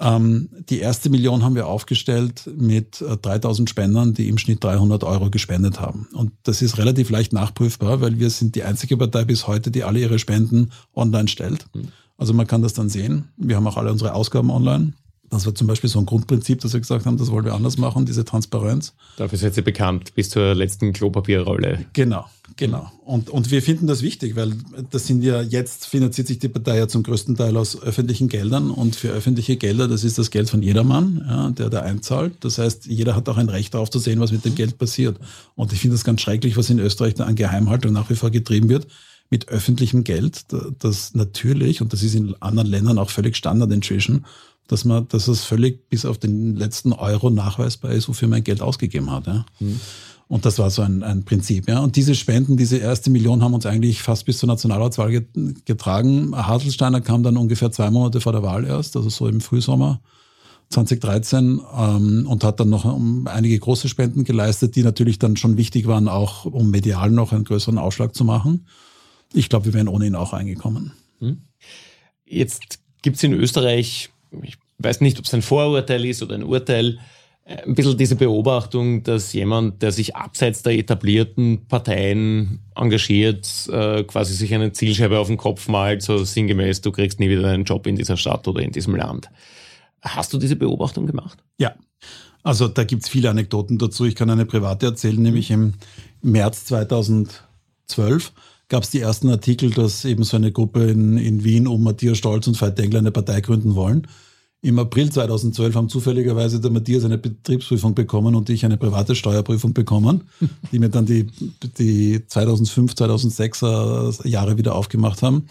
Ähm, 0.00 0.48
die 0.68 0.78
erste 0.78 1.10
Million 1.10 1.42
haben 1.42 1.54
wir 1.54 1.66
aufgestellt 1.66 2.48
mit 2.56 3.02
3000 3.22 3.68
äh, 3.68 3.70
Spendern, 3.70 4.14
die 4.14 4.28
im 4.28 4.38
Schnitt 4.38 4.62
300 4.62 5.02
Euro 5.04 5.30
gespendet 5.30 5.80
haben. 5.80 6.08
Und 6.12 6.32
das 6.44 6.62
ist 6.62 6.78
relativ 6.78 7.10
leicht 7.10 7.32
nachprüfbar, 7.32 8.00
weil 8.00 8.18
wir 8.18 8.30
sind 8.30 8.54
die 8.54 8.62
einzige 8.62 8.96
Partei 8.96 9.24
bis 9.24 9.46
heute, 9.46 9.70
die 9.70 9.84
alle 9.84 9.98
ihre 9.98 10.18
Spenden 10.18 10.70
online 10.94 11.28
stellt. 11.28 11.66
Mhm. 11.74 11.88
Also 12.16 12.32
man 12.32 12.46
kann 12.46 12.62
das 12.62 12.74
dann 12.74 12.88
sehen. 12.88 13.28
Wir 13.36 13.56
haben 13.56 13.66
auch 13.66 13.76
alle 13.76 13.90
unsere 13.90 14.14
Ausgaben 14.14 14.50
online. 14.50 14.92
Das 15.30 15.46
war 15.46 15.54
zum 15.54 15.66
Beispiel 15.66 15.90
so 15.90 15.98
ein 15.98 16.06
Grundprinzip, 16.06 16.60
dass 16.60 16.72
wir 16.72 16.80
gesagt 16.80 17.04
haben, 17.04 17.18
das 17.18 17.30
wollen 17.30 17.44
wir 17.44 17.54
anders 17.54 17.76
machen, 17.76 18.06
diese 18.06 18.24
Transparenz. 18.24 18.94
Dafür 19.16 19.38
seid 19.38 19.56
ihr 19.56 19.64
bekannt, 19.64 20.14
bis 20.14 20.30
zur 20.30 20.54
letzten 20.54 20.92
Klopapierrolle. 20.92 21.84
Genau, 21.92 22.24
genau. 22.58 22.92
Und, 23.06 23.30
und 23.30 23.50
wir 23.50 23.62
finden 23.62 23.86
das 23.86 24.02
wichtig, 24.02 24.36
weil 24.36 24.52
das 24.90 25.06
sind 25.06 25.22
ja, 25.22 25.40
jetzt 25.40 25.86
finanziert 25.86 26.26
sich 26.26 26.38
die 26.38 26.48
Partei 26.48 26.76
ja 26.76 26.88
zum 26.88 27.02
größten 27.02 27.36
Teil 27.36 27.56
aus 27.56 27.80
öffentlichen 27.80 28.28
Geldern 28.28 28.70
und 28.70 28.96
für 28.96 29.08
öffentliche 29.08 29.56
Gelder, 29.56 29.88
das 29.88 30.04
ist 30.04 30.18
das 30.18 30.30
Geld 30.30 30.50
von 30.50 30.62
jedermann, 30.62 31.24
ja, 31.26 31.50
der 31.50 31.70
da 31.70 31.80
einzahlt. 31.80 32.34
Das 32.40 32.58
heißt, 32.58 32.84
jeder 32.86 33.16
hat 33.16 33.26
auch 33.30 33.38
ein 33.38 33.48
Recht 33.48 33.72
darauf 33.72 33.88
zu 33.88 33.98
sehen, 33.98 34.20
was 34.20 34.32
mit 34.32 34.44
dem 34.44 34.54
Geld 34.54 34.76
passiert. 34.76 35.18
Und 35.54 35.72
ich 35.72 35.80
finde 35.80 35.94
das 35.94 36.04
ganz 36.04 36.20
schrecklich, 36.20 36.58
was 36.58 36.68
in 36.68 36.78
Österreich 36.78 37.14
da 37.14 37.24
an 37.24 37.36
Geheimhaltung 37.36 37.94
nach 37.94 38.10
wie 38.10 38.16
vor 38.16 38.30
getrieben 38.30 38.68
wird 38.68 38.86
mit 39.30 39.48
öffentlichem 39.48 40.04
Geld, 40.04 40.46
das 40.78 41.14
natürlich, 41.14 41.82
und 41.82 41.92
das 41.92 42.02
ist 42.02 42.14
in 42.14 42.34
anderen 42.40 42.68
Ländern 42.68 42.98
auch 42.98 43.10
völlig 43.10 43.36
Standard 43.36 43.70
inzwischen, 43.72 44.24
dass 44.68 44.84
man, 44.84 45.08
dass 45.08 45.28
es 45.28 45.44
völlig 45.44 45.88
bis 45.88 46.04
auf 46.04 46.18
den 46.18 46.54
letzten 46.56 46.92
Euro 46.92 47.30
nachweisbar 47.30 47.92
ist, 47.92 48.08
wofür 48.08 48.28
man 48.28 48.44
Geld 48.44 48.62
ausgegeben 48.62 49.10
hat. 49.10 49.26
Ja. 49.26 49.46
Mhm. 49.60 49.80
Und 50.28 50.44
das 50.44 50.58
war 50.58 50.70
so 50.70 50.82
ein, 50.82 51.02
ein 51.02 51.24
Prinzip. 51.24 51.68
Ja. 51.68 51.80
Und 51.80 51.96
diese 51.96 52.14
Spenden, 52.14 52.56
diese 52.56 52.76
erste 52.76 53.10
Million 53.10 53.42
haben 53.42 53.54
uns 53.54 53.64
eigentlich 53.64 54.02
fast 54.02 54.26
bis 54.26 54.38
zur 54.38 54.46
Nationalratswahl 54.46 55.24
getragen. 55.64 56.36
Hartelsteiner 56.36 57.00
kam 57.00 57.22
dann 57.22 57.38
ungefähr 57.38 57.72
zwei 57.72 57.90
Monate 57.90 58.20
vor 58.20 58.32
der 58.32 58.42
Wahl 58.42 58.66
erst, 58.66 58.96
also 58.96 59.08
so 59.08 59.26
im 59.26 59.40
Frühsommer 59.40 60.00
2013 60.68 61.62
ähm, 61.78 62.26
und 62.28 62.44
hat 62.44 62.60
dann 62.60 62.68
noch 62.68 62.84
um 62.84 63.26
einige 63.26 63.58
große 63.58 63.88
Spenden 63.88 64.24
geleistet, 64.24 64.76
die 64.76 64.82
natürlich 64.82 65.18
dann 65.18 65.38
schon 65.38 65.56
wichtig 65.56 65.86
waren, 65.86 66.08
auch 66.08 66.44
um 66.44 66.70
medial 66.70 67.10
noch 67.10 67.32
einen 67.32 67.44
größeren 67.44 67.78
Ausschlag 67.78 68.14
zu 68.14 68.26
machen. 68.26 68.66
Ich 69.32 69.48
glaube, 69.48 69.64
wir 69.64 69.72
wären 69.72 69.88
ohne 69.88 70.06
ihn 70.06 70.14
auch 70.14 70.34
eingekommen. 70.34 70.92
Hm. 71.20 71.38
Jetzt 72.26 72.80
gibt's 73.00 73.22
in 73.22 73.32
Österreich 73.32 74.10
ich 74.42 74.58
weiß 74.78 75.00
nicht, 75.00 75.18
ob 75.18 75.24
es 75.24 75.34
ein 75.34 75.42
Vorurteil 75.42 76.04
ist 76.04 76.22
oder 76.22 76.34
ein 76.34 76.44
Urteil, 76.44 76.98
ein 77.48 77.74
bisschen 77.74 77.96
diese 77.96 78.16
Beobachtung, 78.16 79.02
dass 79.02 79.32
jemand, 79.32 79.80
der 79.80 79.90
sich 79.90 80.14
abseits 80.14 80.62
der 80.62 80.74
etablierten 80.74 81.66
Parteien 81.66 82.60
engagiert, 82.74 83.48
äh, 83.72 84.04
quasi 84.04 84.34
sich 84.34 84.54
eine 84.54 84.72
Zielscheibe 84.72 85.18
auf 85.18 85.28
den 85.28 85.38
Kopf 85.38 85.66
malt, 85.66 86.02
so 86.02 86.22
sinngemäß, 86.22 86.82
du 86.82 86.92
kriegst 86.92 87.20
nie 87.20 87.30
wieder 87.30 87.48
einen 87.48 87.64
Job 87.64 87.86
in 87.86 87.96
dieser 87.96 88.18
Stadt 88.18 88.46
oder 88.48 88.60
in 88.60 88.72
diesem 88.72 88.94
Land. 88.94 89.30
Hast 90.02 90.32
du 90.32 90.38
diese 90.38 90.56
Beobachtung 90.56 91.06
gemacht? 91.06 91.38
Ja. 91.58 91.74
Also 92.42 92.68
da 92.68 92.84
gibt's 92.84 93.08
viele 93.08 93.30
Anekdoten 93.30 93.78
dazu. 93.78 94.04
Ich 94.04 94.14
kann 94.14 94.30
eine 94.30 94.44
private 94.46 94.86
erzählen, 94.86 95.20
nämlich 95.20 95.50
im 95.50 95.74
März 96.20 96.66
2012 96.66 98.32
gab 98.68 98.82
es 98.82 98.90
die 98.90 99.00
ersten 99.00 99.30
Artikel, 99.30 99.70
dass 99.70 100.04
eben 100.04 100.22
so 100.22 100.36
eine 100.36 100.52
Gruppe 100.52 100.84
in, 100.88 101.16
in 101.16 101.42
Wien 101.44 101.66
um 101.66 101.82
Matthias 101.82 102.18
Stolz 102.18 102.46
und 102.46 102.60
Veit 102.60 102.78
Dengler 102.78 102.98
eine 102.98 103.10
Partei 103.10 103.40
gründen 103.40 103.74
wollen. 103.74 104.06
Im 104.60 104.78
April 104.80 105.10
2012 105.10 105.74
haben 105.76 105.88
zufälligerweise 105.88 106.60
der 106.60 106.72
Matthias 106.72 107.04
eine 107.04 107.16
Betriebsprüfung 107.16 107.94
bekommen 107.94 108.34
und 108.34 108.50
ich 108.50 108.64
eine 108.64 108.76
private 108.76 109.14
Steuerprüfung 109.14 109.72
bekommen, 109.72 110.24
die 110.72 110.80
mir 110.80 110.88
dann 110.88 111.06
die, 111.06 111.28
die 111.78 112.26
2005, 112.26 112.94
2006er 112.94 114.26
Jahre 114.26 114.58
wieder 114.58 114.74
aufgemacht 114.74 115.22
haben. 115.22 115.46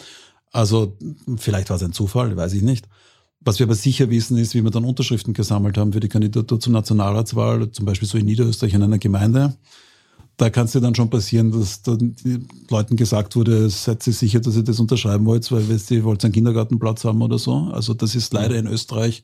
Also 0.52 0.98
vielleicht 1.38 1.70
war 1.70 1.78
es 1.78 1.84
ein 1.84 1.94
Zufall, 1.94 2.36
weiß 2.36 2.54
ich 2.54 2.64
nicht. 2.64 2.88
Was 3.40 3.60
wir 3.60 3.66
aber 3.66 3.76
sicher 3.76 4.10
wissen, 4.10 4.38
ist, 4.38 4.56
wie 4.56 4.64
wir 4.64 4.72
dann 4.72 4.84
Unterschriften 4.84 5.34
gesammelt 5.34 5.78
haben 5.78 5.94
für 5.94 6.02
die 6.02 6.10
Kandidatur 6.10 6.60
zur 6.60 6.74
Nationalratswahl, 6.74 7.72
zum 7.72 7.86
Beispiel 7.86 8.08
so 8.08 8.18
in 8.18 8.26
Niederösterreich 8.26 8.74
in 8.74 8.84
einer 8.84 8.98
Gemeinde 8.98 9.56
da 10.38 10.52
kann 10.52 10.66
es 10.66 10.72
dir 10.72 10.82
dann 10.82 10.94
schon 10.94 11.10
passieren, 11.10 11.52
dass 11.52 11.82
dann 11.82 12.16
Leuten 12.70 12.96
gesagt 12.96 13.36
wurde, 13.36 13.70
seid 13.70 14.06
ihr 14.06 14.14
sicher, 14.14 14.40
dass 14.40 14.56
ihr 14.56 14.64
das 14.64 14.80
unterschreiben 14.80 15.26
wollt, 15.26 15.52
weil 15.52 15.66
ihr 15.90 16.04
wollt 16.04 16.24
einen 16.24 16.34
Kindergartenplatz 16.34 17.06
haben 17.06 17.24
oder 17.24 17.40
so. 17.40 17.70
Also 17.72 17.96
das 17.96 18.14
ist 18.14 18.34
leider 18.34 18.56
in 18.56 18.68
Österreich, 18.68 19.24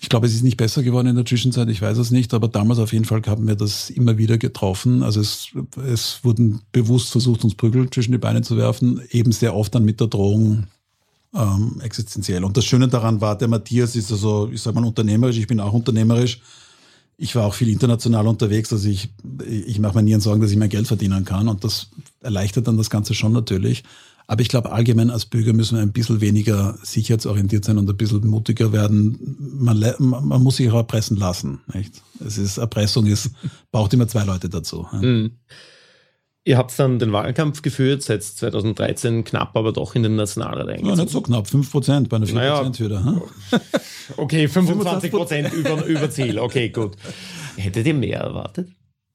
ich 0.00 0.08
glaube, 0.08 0.26
es 0.26 0.34
ist 0.34 0.42
nicht 0.42 0.56
besser 0.56 0.82
geworden 0.82 1.08
in 1.08 1.16
der 1.16 1.24
Zwischenzeit, 1.24 1.68
ich 1.68 1.80
weiß 1.80 1.98
es 1.98 2.10
nicht, 2.10 2.34
aber 2.34 2.48
damals 2.48 2.80
auf 2.80 2.92
jeden 2.92 3.04
Fall 3.04 3.22
haben 3.26 3.46
wir 3.46 3.54
das 3.54 3.88
immer 3.88 4.18
wieder 4.18 4.36
getroffen. 4.38 5.02
Also 5.02 5.20
es, 5.20 5.48
es 5.86 6.20
wurden 6.22 6.60
bewusst 6.72 7.10
versucht, 7.10 7.44
uns 7.44 7.54
Prügel 7.54 7.88
zwischen 7.90 8.10
die 8.10 8.18
Beine 8.18 8.42
zu 8.42 8.56
werfen, 8.56 9.00
eben 9.10 9.30
sehr 9.30 9.54
oft 9.54 9.74
dann 9.74 9.84
mit 9.84 10.00
der 10.00 10.08
Drohung, 10.08 10.66
ähm, 11.34 11.80
existenziell. 11.82 12.44
Und 12.44 12.56
das 12.56 12.64
Schöne 12.64 12.88
daran 12.88 13.20
war, 13.20 13.38
der 13.38 13.48
Matthias 13.48 13.94
ist 13.94 14.10
also, 14.10 14.50
ich 14.52 14.60
sage 14.60 14.78
mal, 14.78 14.86
unternehmerisch, 14.86 15.38
ich 15.38 15.46
bin 15.46 15.60
auch 15.60 15.72
unternehmerisch 15.72 16.40
ich 17.16 17.34
war 17.36 17.44
auch 17.44 17.54
viel 17.54 17.68
international 17.68 18.26
unterwegs, 18.26 18.72
also 18.72 18.88
ich, 18.88 19.10
ich 19.48 19.78
mache 19.78 19.96
mir 19.96 20.02
nie 20.02 20.20
Sorgen, 20.20 20.40
dass 20.40 20.50
ich 20.50 20.56
mein 20.56 20.68
Geld 20.68 20.86
verdienen 20.86 21.24
kann 21.24 21.48
und 21.48 21.64
das 21.64 21.90
erleichtert 22.20 22.66
dann 22.66 22.76
das 22.76 22.90
Ganze 22.90 23.14
schon 23.14 23.32
natürlich. 23.32 23.84
Aber 24.26 24.40
ich 24.40 24.48
glaube, 24.48 24.72
allgemein 24.72 25.10
als 25.10 25.26
Bürger 25.26 25.52
müssen 25.52 25.76
wir 25.76 25.82
ein 25.82 25.92
bisschen 25.92 26.20
weniger 26.20 26.78
sicherheitsorientiert 26.82 27.64
sein 27.64 27.76
und 27.76 27.90
ein 27.90 27.96
bisschen 27.96 28.26
mutiger 28.26 28.72
werden. 28.72 29.36
Man, 29.58 29.78
man 29.98 30.42
muss 30.42 30.56
sich 30.56 30.70
auch 30.70 30.76
erpressen 30.76 31.16
lassen. 31.16 31.60
Nicht? 31.74 32.02
Es 32.24 32.38
ist, 32.38 32.56
Erpressung 32.56 33.06
ist, 33.06 33.30
braucht 33.72 33.92
immer 33.92 34.08
zwei 34.08 34.24
Leute 34.24 34.48
dazu. 34.48 34.86
Mhm. 34.92 35.32
Ihr 36.44 36.58
habt 36.58 36.76
dann 36.76 36.98
den 36.98 37.12
Wahlkampf 37.12 37.62
geführt, 37.62 38.02
seit 38.02 38.24
2013 38.24 39.22
knapp, 39.22 39.56
aber 39.56 39.72
doch 39.72 39.94
in 39.94 40.02
den 40.02 40.16
Nationalrat 40.16 40.68
eingezogen. 40.68 40.88
Ja, 40.88 40.96
nicht 40.96 41.12
so 41.12 41.20
knapp, 41.20 41.46
5% 41.46 42.08
bei 42.08 42.16
einer 42.16 42.26
4% 42.26 42.34
naja, 42.34 42.72
Hürde. 42.76 43.04
Hm? 43.04 43.22
Okay, 44.16 44.46
25% 44.46 45.52
über, 45.54 45.84
über 45.86 46.10
Ziel, 46.10 46.40
okay, 46.40 46.70
gut. 46.70 46.96
Hättet 47.56 47.86
ihr 47.86 47.94
mehr 47.94 48.20
erwartet? 48.20 48.68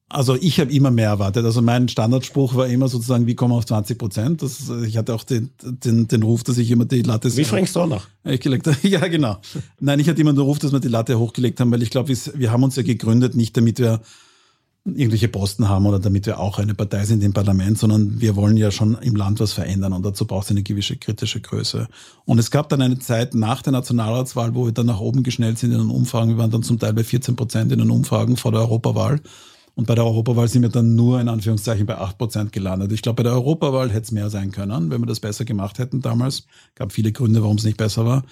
Also 0.09 0.35
ich 0.35 0.61
habe 0.61 0.71
immer 0.71 0.89
mehr 0.89 1.09
erwartet. 1.09 1.43
Also 1.43 1.61
mein 1.61 1.89
Standardspruch 1.89 2.55
war 2.55 2.67
immer 2.67 2.87
sozusagen, 2.87 3.27
wie 3.27 3.35
kommen 3.35 3.53
wir 3.53 3.57
auf 3.57 3.65
20 3.65 3.97
Prozent? 3.97 4.41
Das, 4.41 4.71
ich 4.85 4.95
hatte 4.95 5.13
auch 5.13 5.23
den, 5.23 5.49
den, 5.61 6.07
den 6.07 6.23
Ruf, 6.23 6.45
dass 6.45 6.57
ich 6.57 6.71
immer 6.71 6.85
die 6.85 7.01
Latte... 7.01 7.35
Wie 7.35 7.43
fängst 7.43 7.75
du 7.75 7.81
auch 7.81 7.87
noch? 7.87 8.07
Gelegt, 8.23 8.69
ja, 8.83 9.05
genau. 9.07 9.37
Nein, 9.81 9.99
ich 9.99 10.07
hatte 10.07 10.21
immer 10.21 10.31
den 10.31 10.39
Ruf, 10.39 10.59
dass 10.59 10.71
wir 10.71 10.79
die 10.79 10.87
Latte 10.87 11.19
hochgelegt 11.19 11.59
haben, 11.59 11.71
weil 11.71 11.83
ich 11.83 11.89
glaube, 11.89 12.13
wir 12.35 12.51
haben 12.51 12.63
uns 12.63 12.77
ja 12.77 12.83
gegründet, 12.83 13.35
nicht 13.35 13.57
damit 13.57 13.79
wir 13.79 13.99
irgendwelche 14.95 15.27
Posten 15.27 15.67
haben 15.67 15.85
oder 15.85 15.99
damit 15.99 16.25
wir 16.25 16.39
auch 16.39 16.59
eine 16.59 16.73
Partei 16.73 17.05
sind 17.05 17.23
im 17.23 17.33
Parlament, 17.33 17.77
sondern 17.77 18.21
wir 18.21 18.35
wollen 18.35 18.57
ja 18.57 18.71
schon 18.71 18.97
im 19.01 19.15
Land 19.15 19.39
was 19.39 19.53
verändern 19.53 19.93
und 19.93 20.05
dazu 20.05 20.25
braucht 20.25 20.45
es 20.45 20.51
eine 20.51 20.63
gewisse 20.63 20.95
kritische 20.95 21.41
Größe. 21.41 21.87
Und 22.25 22.39
es 22.39 22.51
gab 22.51 22.69
dann 22.69 22.81
eine 22.81 22.99
Zeit 22.99 23.33
nach 23.33 23.61
der 23.61 23.73
Nationalratswahl, 23.73 24.55
wo 24.55 24.65
wir 24.65 24.71
dann 24.71 24.85
nach 24.85 24.99
oben 24.99 25.23
geschnellt 25.23 25.57
sind 25.57 25.71
in 25.71 25.79
den 25.79 25.89
Umfragen. 25.89 26.29
Wir 26.29 26.37
waren 26.37 26.51
dann 26.51 26.63
zum 26.63 26.79
Teil 26.79 26.93
bei 26.93 27.03
14 27.03 27.35
Prozent 27.35 27.71
in 27.71 27.79
den 27.79 27.91
Umfragen 27.91 28.37
vor 28.37 28.51
der 28.51 28.61
Europawahl. 28.61 29.19
Und 29.75 29.85
bei 29.85 29.93
der 29.93 30.05
Europawahl 30.05 30.47
sind 30.47 30.63
wir 30.63 30.69
dann 30.69 30.95
nur 30.95 31.21
in 31.21 31.29
Anführungszeichen 31.29 31.85
bei 31.85 31.97
8 31.97 32.17
Prozent 32.17 32.51
gelandet. 32.51 32.91
Ich 32.91 33.03
glaube, 33.03 33.17
bei 33.17 33.23
der 33.23 33.33
Europawahl 33.33 33.89
hätte 33.89 34.05
es 34.05 34.11
mehr 34.11 34.31
sein 34.31 34.51
können, 34.51 34.89
wenn 34.89 35.01
wir 35.01 35.05
das 35.05 35.19
besser 35.19 35.45
gemacht 35.45 35.77
hätten 35.77 36.01
damals. 36.01 36.47
gab 36.73 36.91
viele 36.91 37.11
Gründe, 37.11 37.43
warum 37.43 37.57
es 37.57 37.63
nicht 37.63 37.77
besser 37.77 38.03
war. 38.03 38.23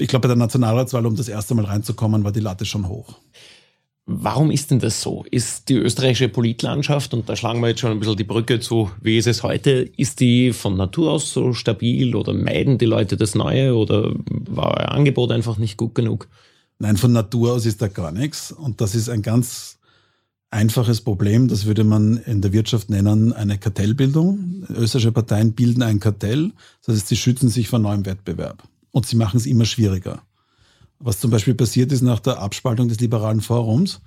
Ich 0.00 0.08
glaube, 0.08 0.22
bei 0.22 0.34
der 0.34 0.36
Nationalratswahl, 0.36 1.06
um 1.06 1.14
das 1.14 1.28
erste 1.28 1.54
Mal 1.54 1.66
reinzukommen, 1.66 2.24
war 2.24 2.32
die 2.32 2.40
Latte 2.40 2.64
schon 2.64 2.88
hoch. 2.88 3.14
Warum 4.04 4.50
ist 4.50 4.70
denn 4.70 4.80
das 4.80 5.00
so? 5.00 5.24
Ist 5.30 5.68
die 5.68 5.74
österreichische 5.74 6.28
Politlandschaft, 6.28 7.14
und 7.14 7.28
da 7.28 7.36
schlagen 7.36 7.60
wir 7.60 7.68
jetzt 7.68 7.80
schon 7.80 7.92
ein 7.92 8.00
bisschen 8.00 8.16
die 8.16 8.24
Brücke 8.24 8.58
zu, 8.58 8.90
wie 9.00 9.16
ist 9.16 9.28
es 9.28 9.44
heute, 9.44 9.88
ist 9.96 10.18
die 10.18 10.52
von 10.52 10.76
Natur 10.76 11.12
aus 11.12 11.32
so 11.32 11.52
stabil 11.52 12.16
oder 12.16 12.34
meiden 12.34 12.78
die 12.78 12.86
Leute 12.86 13.16
das 13.16 13.36
Neue 13.36 13.76
oder 13.76 14.12
war 14.28 14.76
euer 14.76 14.90
Angebot 14.90 15.30
einfach 15.30 15.56
nicht 15.56 15.76
gut 15.76 15.94
genug? 15.94 16.28
Nein, 16.80 16.96
von 16.96 17.12
Natur 17.12 17.52
aus 17.52 17.64
ist 17.64 17.80
da 17.80 17.86
gar 17.86 18.10
nichts. 18.10 18.50
Und 18.50 18.80
das 18.80 18.96
ist 18.96 19.08
ein 19.08 19.22
ganz 19.22 19.78
einfaches 20.50 21.00
Problem. 21.00 21.46
Das 21.46 21.64
würde 21.64 21.84
man 21.84 22.16
in 22.16 22.42
der 22.42 22.52
Wirtschaft 22.52 22.90
nennen 22.90 23.32
eine 23.32 23.56
Kartellbildung. 23.56 24.66
Österreichische 24.68 25.12
Parteien 25.12 25.52
bilden 25.52 25.82
ein 25.82 26.00
Kartell. 26.00 26.50
Das 26.84 26.96
heißt, 26.96 27.06
sie 27.06 27.16
schützen 27.16 27.48
sich 27.48 27.68
vor 27.68 27.78
neuem 27.78 28.04
Wettbewerb. 28.04 28.64
Und 28.90 29.06
sie 29.06 29.14
machen 29.14 29.36
es 29.36 29.46
immer 29.46 29.64
schwieriger. 29.64 30.22
Was 31.04 31.18
zum 31.18 31.32
Beispiel 31.32 31.54
passiert 31.54 31.90
ist 31.90 32.02
nach 32.02 32.20
der 32.20 32.38
Abspaltung 32.38 32.88
des 32.88 33.00
liberalen 33.00 33.40
Forums, 33.40 34.00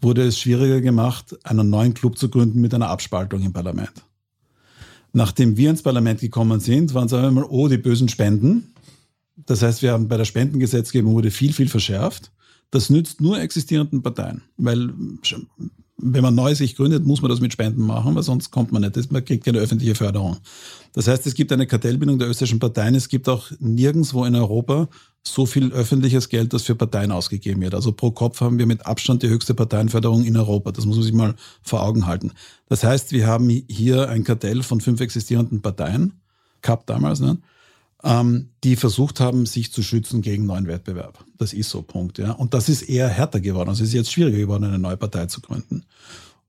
wurde 0.00 0.22
es 0.22 0.38
schwieriger 0.38 0.80
gemacht, 0.80 1.36
einen 1.44 1.68
neuen 1.68 1.92
Club 1.92 2.16
zu 2.16 2.30
gründen 2.30 2.62
mit 2.62 2.72
einer 2.72 2.88
Abspaltung 2.88 3.42
im 3.42 3.52
Parlament. 3.52 3.92
Nachdem 5.12 5.56
wir 5.58 5.68
ins 5.68 5.82
Parlament 5.82 6.20
gekommen 6.20 6.60
sind, 6.60 6.94
waren 6.94 7.06
es 7.06 7.12
einmal, 7.12 7.44
oh, 7.44 7.68
die 7.68 7.76
bösen 7.76 8.08
Spenden. 8.08 8.72
Das 9.36 9.60
heißt, 9.60 9.82
wir 9.82 9.92
haben 9.92 10.08
bei 10.08 10.16
der 10.16 10.24
Spendengesetzgebung 10.24 11.12
wurde 11.12 11.30
viel, 11.30 11.52
viel 11.52 11.68
verschärft. 11.68 12.32
Das 12.70 12.88
nützt 12.88 13.20
nur 13.20 13.38
existierenden 13.38 14.02
Parteien, 14.02 14.42
weil 14.56 14.92
wenn 16.02 16.22
man 16.22 16.34
neu 16.34 16.54
sich 16.54 16.76
gründet, 16.76 17.04
muss 17.04 17.22
man 17.22 17.30
das 17.30 17.40
mit 17.40 17.52
Spenden 17.52 17.82
machen, 17.82 18.14
weil 18.14 18.22
sonst 18.22 18.50
kommt 18.50 18.72
man 18.72 18.82
nicht. 18.82 19.12
Man 19.12 19.24
kriegt 19.24 19.44
keine 19.44 19.58
öffentliche 19.58 19.94
Förderung. 19.94 20.36
Das 20.92 21.06
heißt, 21.06 21.26
es 21.26 21.34
gibt 21.34 21.52
eine 21.52 21.66
Kartellbindung 21.66 22.18
der 22.18 22.28
österreichischen 22.28 22.58
Parteien. 22.58 22.94
Es 22.94 23.08
gibt 23.08 23.28
auch 23.28 23.50
nirgendwo 23.60 24.24
in 24.24 24.34
Europa 24.34 24.88
so 25.22 25.46
viel 25.46 25.72
öffentliches 25.72 26.28
Geld, 26.28 26.52
das 26.52 26.62
für 26.62 26.74
Parteien 26.74 27.12
ausgegeben 27.12 27.60
wird. 27.60 27.74
Also 27.74 27.92
pro 27.92 28.10
Kopf 28.10 28.40
haben 28.40 28.58
wir 28.58 28.66
mit 28.66 28.86
Abstand 28.86 29.22
die 29.22 29.28
höchste 29.28 29.54
Parteienförderung 29.54 30.24
in 30.24 30.36
Europa. 30.36 30.72
Das 30.72 30.86
muss 30.86 30.96
man 30.96 31.04
sich 31.04 31.12
mal 31.12 31.34
vor 31.62 31.82
Augen 31.82 32.06
halten. 32.06 32.32
Das 32.68 32.84
heißt, 32.84 33.12
wir 33.12 33.26
haben 33.26 33.48
hier 33.68 34.08
ein 34.08 34.24
Kartell 34.24 34.62
von 34.62 34.80
fünf 34.80 35.00
existierenden 35.00 35.60
Parteien, 35.60 36.20
gehabt 36.62 36.88
damals, 36.88 37.20
ne? 37.20 37.38
Ähm, 38.02 38.48
die 38.64 38.76
versucht 38.76 39.20
haben, 39.20 39.46
sich 39.46 39.72
zu 39.72 39.82
schützen 39.82 40.22
gegen 40.22 40.46
neuen 40.46 40.66
Wettbewerb. 40.66 41.24
Das 41.38 41.52
ist 41.52 41.70
so, 41.70 41.82
Punkt. 41.82 42.18
Ja. 42.18 42.32
Und 42.32 42.54
das 42.54 42.68
ist 42.68 42.82
eher 42.82 43.08
härter 43.08 43.40
geworden. 43.40 43.68
Also 43.68 43.82
es 43.82 43.90
ist 43.90 43.94
jetzt 43.94 44.12
schwieriger 44.12 44.38
geworden, 44.38 44.64
eine 44.64 44.78
neue 44.78 44.96
Partei 44.96 45.26
zu 45.26 45.40
gründen. 45.40 45.84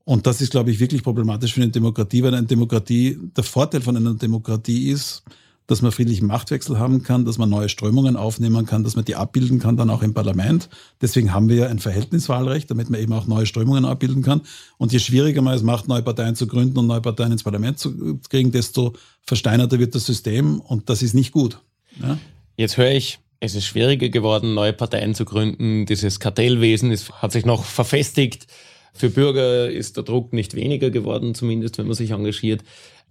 Und 0.03 0.25
das 0.27 0.41
ist, 0.41 0.51
glaube 0.51 0.71
ich, 0.71 0.79
wirklich 0.79 1.03
problematisch 1.03 1.53
für 1.53 1.61
eine 1.61 1.71
Demokratie, 1.71 2.23
weil 2.23 2.33
eine 2.33 2.47
Demokratie, 2.47 3.17
der 3.35 3.43
Vorteil 3.43 3.81
von 3.81 3.95
einer 3.95 4.13
Demokratie 4.15 4.89
ist, 4.89 5.23
dass 5.71 5.81
man 5.81 5.93
friedlichen 5.93 6.27
Machtwechsel 6.27 6.77
haben 6.77 7.01
kann, 7.01 7.23
dass 7.23 7.37
man 7.37 7.49
neue 7.49 7.69
Strömungen 7.69 8.17
aufnehmen 8.17 8.65
kann, 8.65 8.83
dass 8.83 8.97
man 8.97 9.05
die 9.05 9.15
abbilden 9.15 9.59
kann 9.59 9.77
dann 9.77 9.89
auch 9.89 10.03
im 10.03 10.13
Parlament. 10.13 10.67
Deswegen 10.99 11.33
haben 11.33 11.47
wir 11.47 11.55
ja 11.55 11.67
ein 11.67 11.79
Verhältniswahlrecht, 11.79 12.69
damit 12.69 12.89
man 12.89 12.99
eben 12.99 13.13
auch 13.13 13.25
neue 13.25 13.45
Strömungen 13.45 13.85
abbilden 13.85 14.21
kann. 14.21 14.41
Und 14.77 14.91
je 14.91 14.99
schwieriger 14.99 15.41
man 15.41 15.53
es 15.53 15.63
macht, 15.63 15.87
neue 15.87 16.01
Parteien 16.01 16.35
zu 16.35 16.45
gründen 16.45 16.77
und 16.77 16.87
neue 16.87 16.99
Parteien 16.99 17.31
ins 17.31 17.43
Parlament 17.43 17.79
zu 17.79 18.19
kriegen, 18.29 18.51
desto 18.51 18.93
versteinerter 19.21 19.79
wird 19.79 19.95
das 19.95 20.05
System 20.05 20.59
und 20.59 20.89
das 20.89 21.01
ist 21.01 21.13
nicht 21.13 21.31
gut. 21.31 21.61
Ja? 22.01 22.17
Jetzt 22.57 22.75
höre 22.75 22.91
ich, 22.91 23.19
es 23.39 23.55
ist 23.55 23.65
schwieriger 23.65 24.09
geworden, 24.09 24.53
neue 24.53 24.73
Parteien 24.73 25.15
zu 25.15 25.23
gründen. 25.23 25.85
Dieses 25.85 26.19
Kartellwesen 26.19 26.91
ist, 26.91 27.13
hat 27.21 27.31
sich 27.31 27.45
noch 27.45 27.63
verfestigt. 27.63 28.45
Für 28.93 29.09
Bürger 29.09 29.71
ist 29.71 29.95
der 29.95 30.03
Druck 30.03 30.33
nicht 30.33 30.53
weniger 30.53 30.89
geworden, 30.89 31.33
zumindest 31.33 31.77
wenn 31.77 31.87
man 31.87 31.95
sich 31.95 32.11
engagiert. 32.11 32.61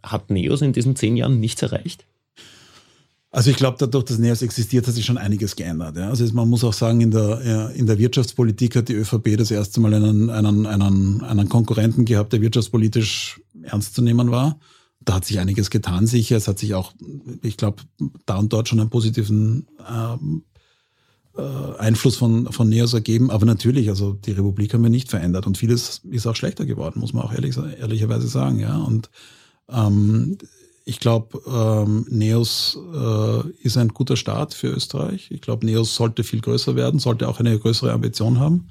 Hat 0.03 0.29
NEOS 0.29 0.61
in 0.61 0.75
diesen 0.75 0.95
zehn 0.95 1.17
Jahren 1.17 1.41
nichts 1.41 1.63
erreicht? 1.63 2.05
Also 3.33 3.51
ich 3.51 3.57
glaube, 3.57 3.77
dadurch, 3.79 4.05
dass 4.07 4.19
NEOS 4.19 4.43
existiert, 4.43 4.89
hat 4.89 4.95
sich 4.95 5.07
schon 5.07 5.19
einiges 5.19 5.55
geändert. 5.55 5.97
Ja. 5.97 6.09
Also 6.09 6.25
man 6.35 6.49
muss 6.49 6.65
auch 6.65 6.73
sagen, 6.73 7.01
in 7.01 7.13
der, 7.13 7.71
in 7.77 7.87
der 7.87 7.99
Wirtschaftspolitik 7.99 8.75
hat 8.75 8.89
die 8.89 8.95
ÖVP 8.95 9.37
das 9.37 9.53
erste 9.53 9.81
Mal 9.81 9.95
einen, 9.95 10.31
einen, 10.31 10.67
einen, 10.67 11.23
einen 11.23 11.49
Konkurrenten 11.49 12.05
gehabt, 12.05 12.33
der 12.33 12.41
wirtschaftspolitisch 12.41 13.41
ernst 13.63 13.95
zu 13.95 14.03
nehmen 14.03 14.33
war. 14.33 14.59
Da 15.03 15.15
hat 15.15 15.25
sich 15.25 15.39
einiges 15.39 15.71
getan, 15.71 16.09
sicher. 16.09 16.37
Es 16.37 16.49
hat 16.49 16.59
sich 16.59 16.75
auch, 16.75 16.93
ich 17.43 17.57
glaube, 17.57 17.83
da 18.27 18.37
und 18.37 18.53
dort 18.53 18.69
schon 18.69 18.81
einen 18.81 18.91
positiven 18.91 19.69
ähm, 19.89 20.43
äh, 21.39 21.79
Einfluss 21.79 22.17
von, 22.17 22.53
von 22.53 22.69
NEOS 22.69 22.95
ergeben. 22.95 23.31
Aber 23.31 23.47
natürlich, 23.47 23.91
also 23.91 24.13
die 24.13 24.33
Republik 24.33 24.75
haben 24.75 24.83
wir 24.83 24.91
nicht 24.91 25.09
verändert 25.09 25.47
und 25.47 25.57
vieles 25.57 26.03
ist 26.11 26.27
auch 26.27 26.35
schlechter 26.35 26.67
geworden, 26.67 26.99
muss 26.99 27.13
man 27.13 27.23
auch 27.23 27.33
ehrlich, 27.33 27.57
ehrlicherweise 27.57 28.27
sagen. 28.27 28.59
Ja. 28.59 28.77
Und 28.77 29.09
ähm, 29.71 30.37
ich 30.85 30.99
glaube, 30.99 31.41
ähm, 31.47 32.07
Neos 32.09 32.79
äh, 32.95 33.49
ist 33.63 33.77
ein 33.77 33.89
guter 33.89 34.17
Start 34.17 34.55
für 34.55 34.69
Österreich. 34.69 35.31
Ich 35.31 35.41
glaube, 35.41 35.67
Neos 35.67 35.95
sollte 35.95 36.25
viel 36.25 36.41
größer 36.41 36.77
werden, 36.77 37.01
sollte 37.01 37.29
auch 37.29 37.39
eine 37.39 37.59
größere 37.59 37.93
Ambition 37.93 38.41
haben. 38.41 38.71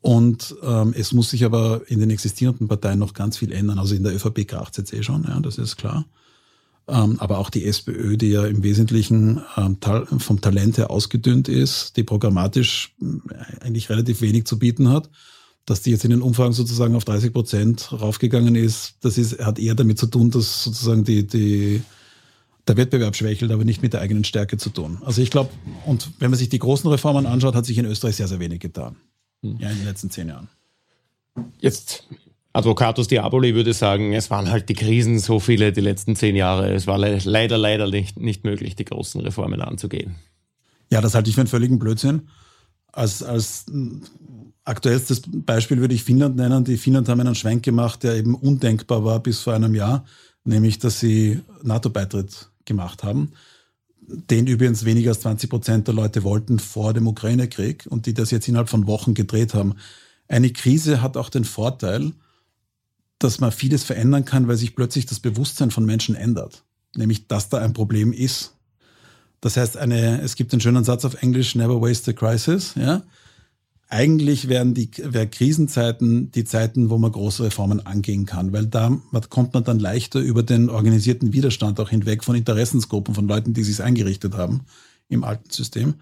Und 0.00 0.56
ähm, 0.62 0.94
es 0.96 1.12
muss 1.12 1.30
sich 1.30 1.44
aber 1.44 1.82
in 1.86 2.00
den 2.00 2.10
existierenden 2.10 2.68
Parteien 2.68 2.98
noch 2.98 3.14
ganz 3.14 3.38
viel 3.38 3.52
ändern. 3.52 3.78
Also 3.78 3.94
in 3.94 4.02
der 4.02 4.14
ÖVP 4.14 4.46
kracht 4.46 4.78
es 4.78 4.92
eh 4.92 5.02
schon, 5.02 5.24
ja, 5.24 5.38
das 5.40 5.58
ist 5.58 5.76
klar. 5.76 6.04
Ähm, 6.88 7.20
aber 7.20 7.38
auch 7.38 7.50
die 7.50 7.64
SPÖ, 7.64 8.16
die 8.16 8.30
ja 8.30 8.44
im 8.44 8.64
Wesentlichen 8.64 9.40
ähm, 9.56 9.78
vom 10.18 10.40
Talent 10.40 10.78
her 10.78 10.90
ausgedünnt 10.90 11.48
ist, 11.48 11.96
die 11.96 12.02
programmatisch 12.02 12.94
äh, 13.00 13.64
eigentlich 13.64 13.88
relativ 13.88 14.20
wenig 14.20 14.46
zu 14.46 14.58
bieten 14.58 14.88
hat, 14.88 15.08
dass 15.66 15.82
die 15.82 15.90
jetzt 15.90 16.04
in 16.04 16.10
den 16.10 16.22
Umfragen 16.22 16.52
sozusagen 16.52 16.96
auf 16.96 17.04
30 17.04 17.32
Prozent 17.32 17.92
raufgegangen 17.92 18.54
ist, 18.54 18.96
das 19.00 19.18
ist, 19.18 19.38
hat 19.38 19.58
eher 19.58 19.74
damit 19.74 19.98
zu 19.98 20.06
tun, 20.06 20.30
dass 20.30 20.64
sozusagen 20.64 21.04
die, 21.04 21.26
die, 21.26 21.82
der 22.66 22.76
Wettbewerb 22.76 23.14
schwächelt, 23.14 23.52
aber 23.52 23.64
nicht 23.64 23.82
mit 23.82 23.92
der 23.92 24.00
eigenen 24.00 24.24
Stärke 24.24 24.56
zu 24.56 24.70
tun. 24.70 24.98
Also 25.04 25.22
ich 25.22 25.30
glaube, 25.30 25.50
und 25.86 26.10
wenn 26.18 26.30
man 26.30 26.38
sich 26.38 26.48
die 26.48 26.58
großen 26.58 26.90
Reformen 26.90 27.26
anschaut, 27.26 27.54
hat 27.54 27.66
sich 27.66 27.78
in 27.78 27.84
Österreich 27.84 28.16
sehr, 28.16 28.28
sehr 28.28 28.40
wenig 28.40 28.60
getan. 28.60 28.96
Hm. 29.42 29.58
Ja, 29.58 29.70
in 29.70 29.78
den 29.78 29.86
letzten 29.86 30.10
zehn 30.10 30.28
Jahren. 30.28 30.48
Jetzt, 31.58 32.08
Advocatus 32.52 33.08
Diaboli 33.08 33.54
würde 33.54 33.72
sagen, 33.72 34.12
es 34.12 34.30
waren 34.30 34.50
halt 34.50 34.68
die 34.68 34.74
Krisen 34.74 35.18
so 35.18 35.40
viele 35.40 35.72
die 35.72 35.80
letzten 35.80 36.16
zehn 36.16 36.36
Jahre. 36.36 36.72
Es 36.72 36.86
war 36.86 36.98
leider, 36.98 37.58
leider 37.58 37.88
nicht, 37.88 38.18
nicht 38.18 38.44
möglich, 38.44 38.76
die 38.76 38.84
großen 38.84 39.20
Reformen 39.20 39.60
anzugehen. 39.62 40.16
Ja, 40.90 41.00
das 41.00 41.14
halte 41.14 41.30
ich 41.30 41.36
für 41.36 41.40
einen 41.40 41.48
völligen 41.48 41.78
Blödsinn. 41.78 42.28
Als, 42.92 43.22
als 43.22 43.64
aktuellstes 44.64 45.22
Beispiel 45.26 45.78
würde 45.78 45.94
ich 45.94 46.04
Finnland 46.04 46.36
nennen. 46.36 46.64
Die 46.64 46.76
Finnland 46.76 47.08
haben 47.08 47.20
einen 47.20 47.34
Schwenk 47.34 47.64
gemacht, 47.64 48.02
der 48.02 48.14
eben 48.14 48.34
undenkbar 48.34 49.04
war 49.04 49.20
bis 49.20 49.40
vor 49.40 49.54
einem 49.54 49.74
Jahr, 49.74 50.04
nämlich 50.44 50.78
dass 50.78 51.00
sie 51.00 51.40
NATO-Beitritt 51.62 52.50
gemacht 52.64 53.02
haben. 53.02 53.32
Den 54.00 54.46
übrigens 54.46 54.84
weniger 54.84 55.10
als 55.10 55.20
20 55.20 55.48
Prozent 55.48 55.86
der 55.86 55.94
Leute 55.94 56.22
wollten 56.22 56.58
vor 56.58 56.92
dem 56.92 57.06
Ukraine-Krieg 57.06 57.86
und 57.88 58.06
die 58.06 58.14
das 58.14 58.30
jetzt 58.30 58.48
innerhalb 58.48 58.68
von 58.68 58.86
Wochen 58.86 59.14
gedreht 59.14 59.54
haben. 59.54 59.74
Eine 60.28 60.50
Krise 60.50 61.02
hat 61.02 61.16
auch 61.16 61.28
den 61.28 61.44
Vorteil, 61.44 62.12
dass 63.18 63.40
man 63.40 63.52
vieles 63.52 63.84
verändern 63.84 64.24
kann, 64.24 64.48
weil 64.48 64.56
sich 64.56 64.74
plötzlich 64.74 65.06
das 65.06 65.20
Bewusstsein 65.20 65.70
von 65.70 65.84
Menschen 65.84 66.14
ändert. 66.14 66.64
Nämlich, 66.96 67.28
dass 67.28 67.48
da 67.48 67.58
ein 67.58 67.72
Problem 67.72 68.12
ist. 68.12 68.54
Das 69.40 69.56
heißt, 69.56 69.76
eine, 69.76 70.20
es 70.20 70.36
gibt 70.36 70.52
einen 70.52 70.60
schönen 70.60 70.84
Satz 70.84 71.04
auf 71.04 71.22
Englisch, 71.22 71.54
never 71.54 71.80
waste 71.80 72.10
a 72.10 72.14
crisis, 72.14 72.74
ja 72.74 73.02
eigentlich 73.92 74.48
wären 74.48 74.72
die 74.72 74.90
wär 74.96 75.26
Krisenzeiten 75.26 76.30
die 76.32 76.44
Zeiten, 76.44 76.88
wo 76.88 76.96
man 76.96 77.12
große 77.12 77.44
Reformen 77.44 77.84
angehen 77.84 78.24
kann, 78.24 78.52
weil 78.52 78.66
da 78.66 78.98
kommt 79.28 79.52
man 79.52 79.64
dann 79.64 79.78
leichter 79.78 80.18
über 80.18 80.42
den 80.42 80.70
organisierten 80.70 81.34
Widerstand 81.34 81.78
auch 81.78 81.90
hinweg 81.90 82.24
von 82.24 82.34
Interessensgruppen, 82.34 83.14
von 83.14 83.28
Leuten, 83.28 83.52
die 83.52 83.62
sich 83.62 83.82
eingerichtet 83.82 84.34
haben 84.34 84.62
im 85.10 85.24
alten 85.24 85.50
System. 85.50 85.96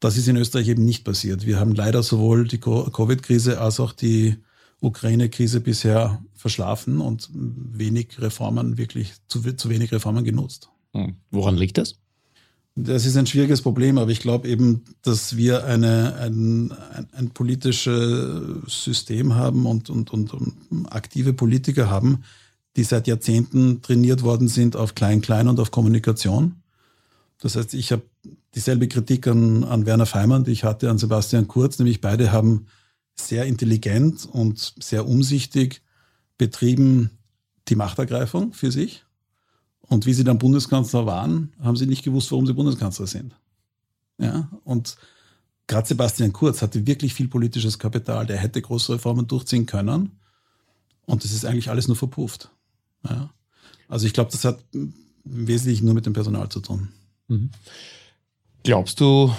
Das 0.00 0.16
ist 0.16 0.26
in 0.26 0.36
Österreich 0.36 0.66
eben 0.68 0.84
nicht 0.84 1.04
passiert. 1.04 1.46
Wir 1.46 1.60
haben 1.60 1.72
leider 1.72 2.02
sowohl 2.02 2.48
die 2.48 2.58
Covid-Krise 2.58 3.60
als 3.60 3.78
auch 3.78 3.92
die 3.92 4.36
Ukraine-Krise 4.80 5.60
bisher 5.60 6.20
verschlafen 6.34 7.00
und 7.00 7.30
wenig 7.32 8.20
Reformen, 8.20 8.76
wirklich 8.76 9.12
zu, 9.28 9.40
zu 9.40 9.70
wenig 9.70 9.92
Reformen 9.92 10.24
genutzt. 10.24 10.68
Hm. 10.94 11.14
Woran 11.30 11.56
liegt 11.56 11.78
das? 11.78 12.00
Das 12.78 13.06
ist 13.06 13.16
ein 13.16 13.26
schwieriges 13.26 13.62
Problem, 13.62 13.96
aber 13.96 14.10
ich 14.10 14.20
glaube 14.20 14.48
eben, 14.48 14.84
dass 15.00 15.38
wir 15.38 15.64
eine, 15.64 16.16
ein, 16.16 16.72
ein, 16.72 17.08
ein 17.12 17.30
politisches 17.30 18.60
System 18.66 19.34
haben 19.34 19.64
und, 19.64 19.88
und, 19.88 20.12
und, 20.12 20.34
und 20.34 20.86
aktive 20.90 21.32
Politiker 21.32 21.88
haben, 21.88 22.24
die 22.76 22.84
seit 22.84 23.06
Jahrzehnten 23.06 23.80
trainiert 23.80 24.22
worden 24.22 24.48
sind 24.48 24.76
auf 24.76 24.94
Klein-Klein 24.94 25.48
und 25.48 25.58
auf 25.58 25.70
Kommunikation. 25.70 26.56
Das 27.40 27.56
heißt, 27.56 27.72
ich 27.72 27.92
habe 27.92 28.02
dieselbe 28.54 28.88
Kritik 28.88 29.26
an, 29.26 29.64
an 29.64 29.86
Werner 29.86 30.04
Feimann, 30.04 30.44
die 30.44 30.52
ich 30.52 30.64
hatte 30.64 30.90
an 30.90 30.98
Sebastian 30.98 31.48
Kurz, 31.48 31.78
nämlich 31.78 32.02
beide 32.02 32.30
haben 32.30 32.66
sehr 33.14 33.46
intelligent 33.46 34.28
und 34.30 34.74
sehr 34.78 35.08
umsichtig 35.08 35.80
betrieben 36.36 37.08
die 37.68 37.76
Machtergreifung 37.76 38.52
für 38.52 38.70
sich 38.70 39.05
und 39.88 40.06
wie 40.06 40.12
sie 40.12 40.24
dann 40.24 40.38
Bundeskanzler 40.38 41.06
waren, 41.06 41.52
haben 41.62 41.76
sie 41.76 41.86
nicht 41.86 42.04
gewusst, 42.04 42.30
warum 42.32 42.46
sie 42.46 42.54
Bundeskanzler 42.54 43.06
sind. 43.06 43.34
Ja, 44.18 44.48
und 44.64 44.96
gerade 45.66 45.86
Sebastian 45.86 46.32
Kurz 46.32 46.62
hatte 46.62 46.86
wirklich 46.86 47.14
viel 47.14 47.28
politisches 47.28 47.78
Kapital. 47.78 48.26
Der 48.26 48.38
hätte 48.38 48.62
große 48.62 48.94
Reformen 48.94 49.26
durchziehen 49.26 49.66
können. 49.66 50.12
Und 51.06 51.24
das 51.24 51.32
ist 51.32 51.44
eigentlich 51.44 51.70
alles 51.70 51.88
nur 51.88 51.96
verpufft. 51.96 52.50
Ja. 53.08 53.30
Also 53.88 54.06
ich 54.06 54.12
glaube, 54.12 54.32
das 54.32 54.44
hat 54.44 54.58
wesentlich 55.24 55.82
nur 55.82 55.94
mit 55.94 56.06
dem 56.06 56.12
Personal 56.12 56.48
zu 56.48 56.60
tun. 56.60 56.88
Mhm. 57.28 57.50
Glaubst 58.64 59.00
du, 59.00 59.32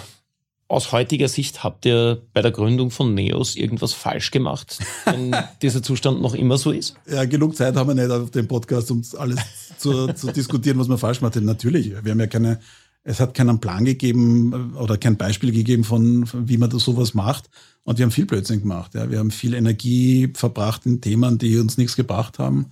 aus 0.68 0.92
heutiger 0.92 1.28
Sicht 1.28 1.64
habt 1.64 1.86
ihr 1.86 2.22
bei 2.34 2.42
der 2.42 2.52
Gründung 2.52 2.92
von 2.92 3.14
Neos 3.14 3.56
irgendwas 3.56 3.94
falsch 3.94 4.32
gemacht, 4.32 4.80
wenn 5.06 5.36
dieser 5.62 5.82
Zustand 5.82 6.22
noch 6.22 6.34
immer 6.34 6.58
so 6.58 6.72
ist? 6.72 6.96
Ja, 7.10 7.26
genug 7.26 7.56
Zeit 7.56 7.76
haben 7.76 7.90
wir 7.90 7.96
nicht 7.96 8.12
auf 8.12 8.32
dem 8.32 8.48
Podcast, 8.48 8.92
um 8.92 9.02
alles 9.18 9.40
zu, 9.78 10.08
zu 10.14 10.32
diskutieren, 10.32 10.78
was 10.80 10.88
man 10.88 10.98
falsch 10.98 11.22
macht. 11.22 11.36
Natürlich, 11.38 11.92
wir 12.04 12.12
haben 12.12 12.20
ja 12.20 12.28
keine, 12.28 12.60
es 13.04 13.20
hat 13.20 13.34
keinen 13.34 13.60
Plan 13.60 13.86
gegeben 13.86 14.74
äh, 14.76 14.78
oder 14.78 14.98
kein 14.98 15.16
Beispiel 15.16 15.52
gegeben 15.52 15.84
von, 15.84 16.30
wie 16.34 16.58
man 16.58 16.70
das 16.70 16.84
sowas 16.84 17.14
macht. 17.14 17.50
Und 17.84 17.98
wir 17.98 18.04
haben 18.04 18.12
viel 18.12 18.26
Blödsinn 18.26 18.62
gemacht. 18.62 18.94
Ja. 18.96 19.10
Wir 19.10 19.20
haben 19.20 19.32
viel 19.32 19.54
Energie 19.54 20.30
verbracht 20.34 20.86
in 20.86 21.00
Themen, 21.00 21.38
die 21.38 21.58
uns 21.58 21.78
nichts 21.78 21.96
gebracht 21.96 22.40
haben. 22.40 22.66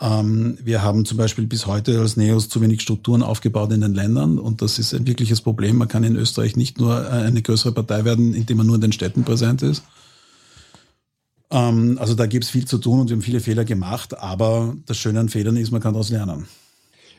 Ähm, 0.00 0.56
wir 0.62 0.82
haben 0.82 1.04
zum 1.04 1.18
Beispiel 1.18 1.46
bis 1.46 1.66
heute 1.66 2.00
als 2.00 2.16
Neos 2.16 2.48
zu 2.48 2.60
wenig 2.60 2.80
Strukturen 2.80 3.22
aufgebaut 3.22 3.72
in 3.72 3.82
den 3.82 3.94
Ländern 3.94 4.38
und 4.38 4.62
das 4.62 4.78
ist 4.78 4.94
ein 4.94 5.06
wirkliches 5.06 5.42
Problem. 5.42 5.76
Man 5.76 5.88
kann 5.88 6.04
in 6.04 6.16
Österreich 6.16 6.56
nicht 6.56 6.78
nur 6.78 7.04
äh, 7.04 7.08
eine 7.08 7.42
größere 7.42 7.72
Partei 7.72 8.04
werden, 8.04 8.32
indem 8.32 8.58
man 8.58 8.66
nur 8.66 8.76
in 8.76 8.80
den 8.80 8.92
Städten 8.92 9.24
präsent 9.24 9.62
ist. 9.62 9.82
Ähm, 11.50 11.98
also 12.00 12.14
da 12.14 12.26
gibt 12.26 12.44
es 12.44 12.50
viel 12.50 12.64
zu 12.64 12.78
tun 12.78 13.00
und 13.00 13.10
wir 13.10 13.16
haben 13.16 13.22
viele 13.22 13.40
Fehler 13.40 13.64
gemacht, 13.64 14.18
aber 14.18 14.74
das 14.86 14.96
Schöne 14.96 15.20
an 15.20 15.28
Fehlern 15.28 15.56
ist, 15.56 15.70
man 15.70 15.82
kann 15.82 15.92
daraus 15.92 16.10
lernen. 16.10 16.46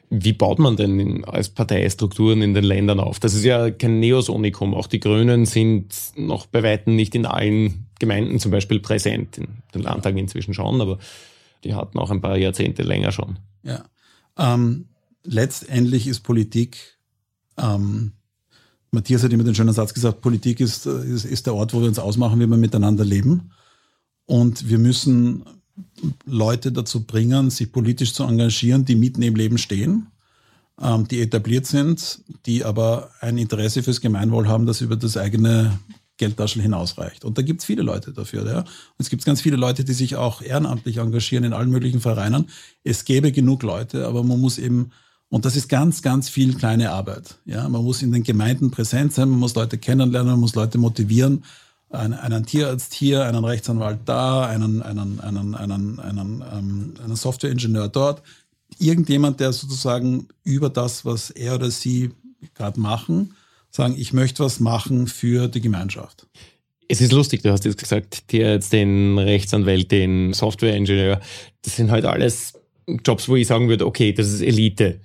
Wie 0.09 0.33
baut 0.33 0.59
man 0.59 0.75
denn 0.75 1.23
als 1.23 1.47
Parteistrukturen 1.49 2.41
in 2.41 2.53
den 2.53 2.65
Ländern 2.65 2.99
auf? 2.99 3.19
Das 3.19 3.33
ist 3.33 3.45
ja 3.45 3.71
kein 3.71 4.01
Neosonikum. 4.01 4.73
Auch 4.73 4.87
die 4.87 4.99
Grünen 4.99 5.45
sind 5.45 5.95
noch 6.17 6.47
bei 6.47 6.63
Weitem 6.63 6.97
nicht 6.97 7.15
in 7.15 7.25
allen 7.25 7.87
Gemeinden 7.97 8.37
zum 8.39 8.51
Beispiel 8.51 8.81
präsent. 8.81 9.37
In 9.37 9.47
den 9.73 9.83
Landtagen 9.83 10.17
inzwischen 10.17 10.53
schon, 10.53 10.81
aber 10.81 10.97
die 11.63 11.76
hatten 11.76 12.00
auch 12.00 12.12
ein 12.12 12.21
paar 12.21 12.38
Jahrzehnte 12.38 12.84
länger 12.84 13.12
schon. 13.12 13.38
Ja. 13.63 13.84
Ähm, 14.38 14.86
letztendlich 15.24 16.08
ist 16.08 16.21
Politik, 16.21 16.97
ähm, 17.58 18.13
Matthias 18.91 19.24
hat 19.24 19.32
immer 19.32 19.43
den 19.43 19.56
schönen 19.56 19.74
Satz 19.74 19.93
gesagt, 19.93 20.21
Politik 20.21 20.60
ist, 20.60 20.86
ist, 20.86 21.26
ist 21.26 21.45
der 21.45 21.56
Ort, 21.56 21.74
wo 21.74 21.80
wir 21.80 21.88
uns 21.88 22.00
ausmachen, 22.00 22.39
wie 22.39 22.47
wir 22.47 22.58
miteinander 22.58 23.06
leben. 23.06 23.52
Und 24.26 24.69
wir 24.69 24.80
müssen 24.80 25.43
Leute 26.26 26.71
dazu 26.71 27.04
bringen, 27.04 27.50
sich 27.50 27.71
politisch 27.71 28.13
zu 28.13 28.24
engagieren, 28.24 28.86
die 28.86 28.95
mitten 28.95 29.21
im 29.21 29.36
Leben 29.36 29.58
stehen, 29.58 30.08
ähm, 30.82 31.08
die 31.08 31.21
etabliert 31.21 31.67
sind, 31.67 32.21
die 32.45 32.65
aber 32.65 33.12
ein 33.21 33.38
Interesse 33.38 33.84
fürs 33.84 34.02
Gemeinwohl 34.02 34.47
haben, 34.47 34.65
das 34.65 34.82
über 34.82 34.95
das 34.95 35.17
eigene 35.17 35.80
Geldtaschel 36.21 36.62
hinausreicht. 36.62 37.25
Und 37.25 37.39
da 37.39 37.41
gibt 37.41 37.62
es 37.62 37.65
viele 37.65 37.81
Leute 37.81 38.13
dafür. 38.13 38.45
Ja. 38.45 38.60
Und 38.60 38.99
es 38.99 39.10
gibt 39.10 39.25
ganz 39.25 39.41
viele 39.41 39.55
Leute, 39.55 39.84
die 39.84 39.93
sich 39.93 40.15
auch 40.17 40.43
ehrenamtlich 40.43 40.97
engagieren 40.97 41.43
in 41.43 41.51
allen 41.51 41.71
möglichen 41.71 41.99
Vereinen. 41.99 42.45
Es 42.84 43.05
gäbe 43.05 43.31
genug 43.31 43.63
Leute, 43.63 44.05
aber 44.05 44.23
man 44.23 44.39
muss 44.39 44.60
eben, 44.60 44.91
und 45.29 45.45
das 45.45 45.55
ist 45.55 45.67
ganz, 45.67 46.03
ganz 46.03 46.29
viel 46.29 46.53
kleine 46.53 46.91
Arbeit. 46.91 47.39
Ja. 47.45 47.67
Man 47.67 47.84
muss 47.84 48.03
in 48.03 48.12
den 48.12 48.21
Gemeinden 48.21 48.69
präsent 48.69 49.13
sein, 49.13 49.31
man 49.31 49.39
muss 49.39 49.55
Leute 49.55 49.79
kennenlernen, 49.79 50.34
man 50.34 50.39
muss 50.39 50.53
Leute 50.53 50.77
motivieren. 50.77 51.43
Einen, 51.89 52.13
einen 52.13 52.45
Tierarzt 52.45 52.93
hier, 52.93 53.25
einen 53.25 53.43
Rechtsanwalt 53.43 54.01
da, 54.05 54.45
einen, 54.45 54.84
einen, 54.84 55.19
einen, 55.21 55.55
einen, 55.55 55.99
einen, 55.99 56.43
ähm, 56.53 56.93
einen 57.03 57.15
Softwareingenieur 57.15 57.89
dort. 57.89 58.21
Irgendjemand, 58.77 59.39
der 59.39 59.53
sozusagen 59.53 60.27
über 60.43 60.69
das, 60.69 61.03
was 61.03 61.31
er 61.31 61.55
oder 61.55 61.71
sie 61.71 62.12
gerade 62.53 62.79
machen, 62.79 63.34
sagen, 63.71 63.95
ich 63.97 64.13
möchte 64.13 64.43
was 64.43 64.60
machen 64.60 65.07
für 65.07 65.47
die 65.47 65.62
Gemeinschaft. 65.62 66.27
Es 66.88 66.99
ist 66.99 67.13
lustig, 67.13 67.41
du 67.41 67.51
hast 67.51 67.63
jetzt 67.63 67.77
gesagt, 67.77 68.31
dir 68.31 68.51
jetzt 68.51 68.73
den 68.73 69.17
Rechtsanwalt, 69.17 69.91
den 69.91 70.34
Softwareingenieur, 70.34 71.21
das 71.62 71.77
sind 71.77 71.89
halt 71.89 72.05
alles 72.05 72.53
Jobs, 73.05 73.29
wo 73.29 73.36
ich 73.38 73.47
sagen 73.47 73.69
würde, 73.69 73.86
okay, 73.86 74.12
das 74.12 74.27
ist 74.31 74.41
Elite. 74.41 74.99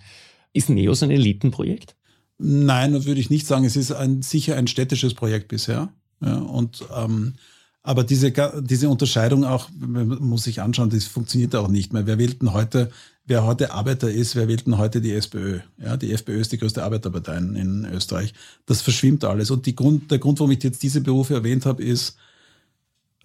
Ist 0.53 0.69
NEOS 0.69 1.05
ein 1.05 1.11
Elitenprojekt? 1.11 1.95
Nein, 2.39 2.93
das 2.93 3.07
würde 3.07 3.21
ich 3.21 3.31
nicht 3.31 3.47
sagen. 3.47 3.65
Es 3.65 3.77
ist 3.77 3.93
ein, 3.93 4.23
sicher 4.23 4.57
ein 4.57 4.67
städtisches 4.67 5.15
Projekt 5.15 5.49
bisher. 5.49 5.93
Ja, 6.21 6.39
und 6.39 6.85
ähm, 6.95 7.35
aber 7.83 8.03
diese, 8.03 8.33
diese 8.63 8.89
Unterscheidung 8.89 9.45
auch, 9.45 9.69
muss 9.79 10.45
sich 10.45 10.61
anschauen, 10.61 10.91
das 10.91 11.05
funktioniert 11.05 11.55
auch 11.55 11.69
nicht 11.69 11.93
mehr. 11.93 12.07
Wer 12.07 12.19
wählt 12.19 12.43
denn 12.43 12.53
heute 12.53 12.91
wer 13.27 13.45
heute 13.45 13.73
Arbeiter 13.73 14.11
ist, 14.11 14.37
wer 14.37 14.49
wählt 14.49 14.67
denn 14.67 14.79
heute 14.79 15.01
die 15.01 15.13
SPÖ? 15.13 15.61
Ja, 15.79 15.97
die 15.97 16.13
FPÖ 16.13 16.41
ist 16.41 16.53
die 16.53 16.59
größte 16.59 16.83
Arbeiterpartei 16.83 17.37
in, 17.37 17.85
Österreich. 17.93 18.33
Das 18.65 18.83
verschwimmt 18.83 19.25
alles. 19.25 19.51
Und 19.51 19.67
die 19.67 19.75
Grund, 19.75 20.11
der 20.11 20.19
Grund, 20.19 20.39
warum 20.39 20.53
ich 20.53 20.63
jetzt 20.63 20.83
diese 20.83 21.01
Berufe 21.01 21.35
erwähnt 21.35 21.67
habe, 21.67 21.83
ist, 21.83 22.17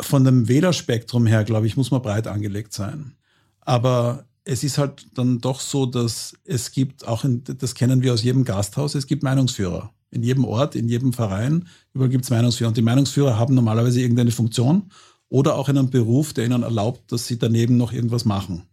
von 0.01 0.23
dem 0.23 0.47
Wählerspektrum 0.47 1.27
her, 1.27 1.43
glaube 1.43 1.67
ich, 1.67 1.77
muss 1.77 1.91
man 1.91 2.01
breit 2.01 2.27
angelegt 2.27 2.73
sein. 2.73 3.13
Aber 3.61 4.25
es 4.43 4.63
ist 4.63 4.79
halt 4.79 5.05
dann 5.13 5.39
doch 5.39 5.59
so, 5.59 5.85
dass 5.85 6.33
es 6.43 6.71
gibt, 6.71 7.07
auch 7.07 7.23
in, 7.23 7.43
das 7.43 7.75
kennen 7.75 8.01
wir 8.01 8.13
aus 8.13 8.23
jedem 8.23 8.43
Gasthaus, 8.43 8.95
es 8.95 9.05
gibt 9.05 9.21
Meinungsführer. 9.21 9.93
In 10.09 10.23
jedem 10.23 10.43
Ort, 10.43 10.75
in 10.75 10.89
jedem 10.89 11.13
Verein, 11.13 11.67
überall 11.93 12.09
gibt 12.09 12.23
es 12.23 12.31
Meinungsführer. 12.31 12.69
Und 12.69 12.77
die 12.77 12.81
Meinungsführer 12.81 13.37
haben 13.37 13.53
normalerweise 13.53 14.01
irgendeine 14.01 14.31
Funktion 14.31 14.91
oder 15.29 15.55
auch 15.55 15.69
einen 15.69 15.89
Beruf, 15.89 16.33
der 16.33 16.45
ihnen 16.45 16.63
erlaubt, 16.63 17.11
dass 17.11 17.27
sie 17.27 17.37
daneben 17.37 17.77
noch 17.77 17.93
irgendwas 17.93 18.25
machen. 18.25 18.63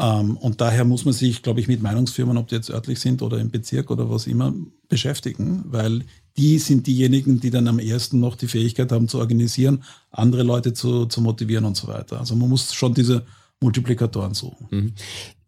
Ähm, 0.00 0.36
und 0.38 0.60
daher 0.60 0.84
muss 0.84 1.04
man 1.04 1.12
sich, 1.12 1.42
glaube 1.42 1.60
ich, 1.60 1.68
mit 1.68 1.82
Meinungsfirmen, 1.82 2.38
ob 2.38 2.48
die 2.48 2.54
jetzt 2.54 2.70
örtlich 2.70 3.00
sind 3.00 3.20
oder 3.22 3.38
im 3.38 3.50
Bezirk 3.50 3.90
oder 3.90 4.08
was 4.08 4.26
immer, 4.26 4.54
beschäftigen, 4.88 5.64
weil 5.66 6.04
die 6.36 6.58
sind 6.58 6.86
diejenigen, 6.86 7.40
die 7.40 7.50
dann 7.50 7.68
am 7.68 7.78
ersten 7.78 8.18
noch 8.18 8.36
die 8.36 8.48
Fähigkeit 8.48 8.90
haben 8.92 9.08
zu 9.08 9.18
organisieren, 9.18 9.84
andere 10.10 10.42
Leute 10.42 10.72
zu, 10.72 11.06
zu 11.06 11.20
motivieren 11.20 11.64
und 11.64 11.76
so 11.76 11.86
weiter. 11.86 12.18
Also 12.18 12.34
man 12.34 12.48
muss 12.48 12.72
schon 12.74 12.94
diese 12.94 13.24
Multiplikatoren 13.60 14.34
suchen. 14.34 14.66
Mhm. 14.70 14.92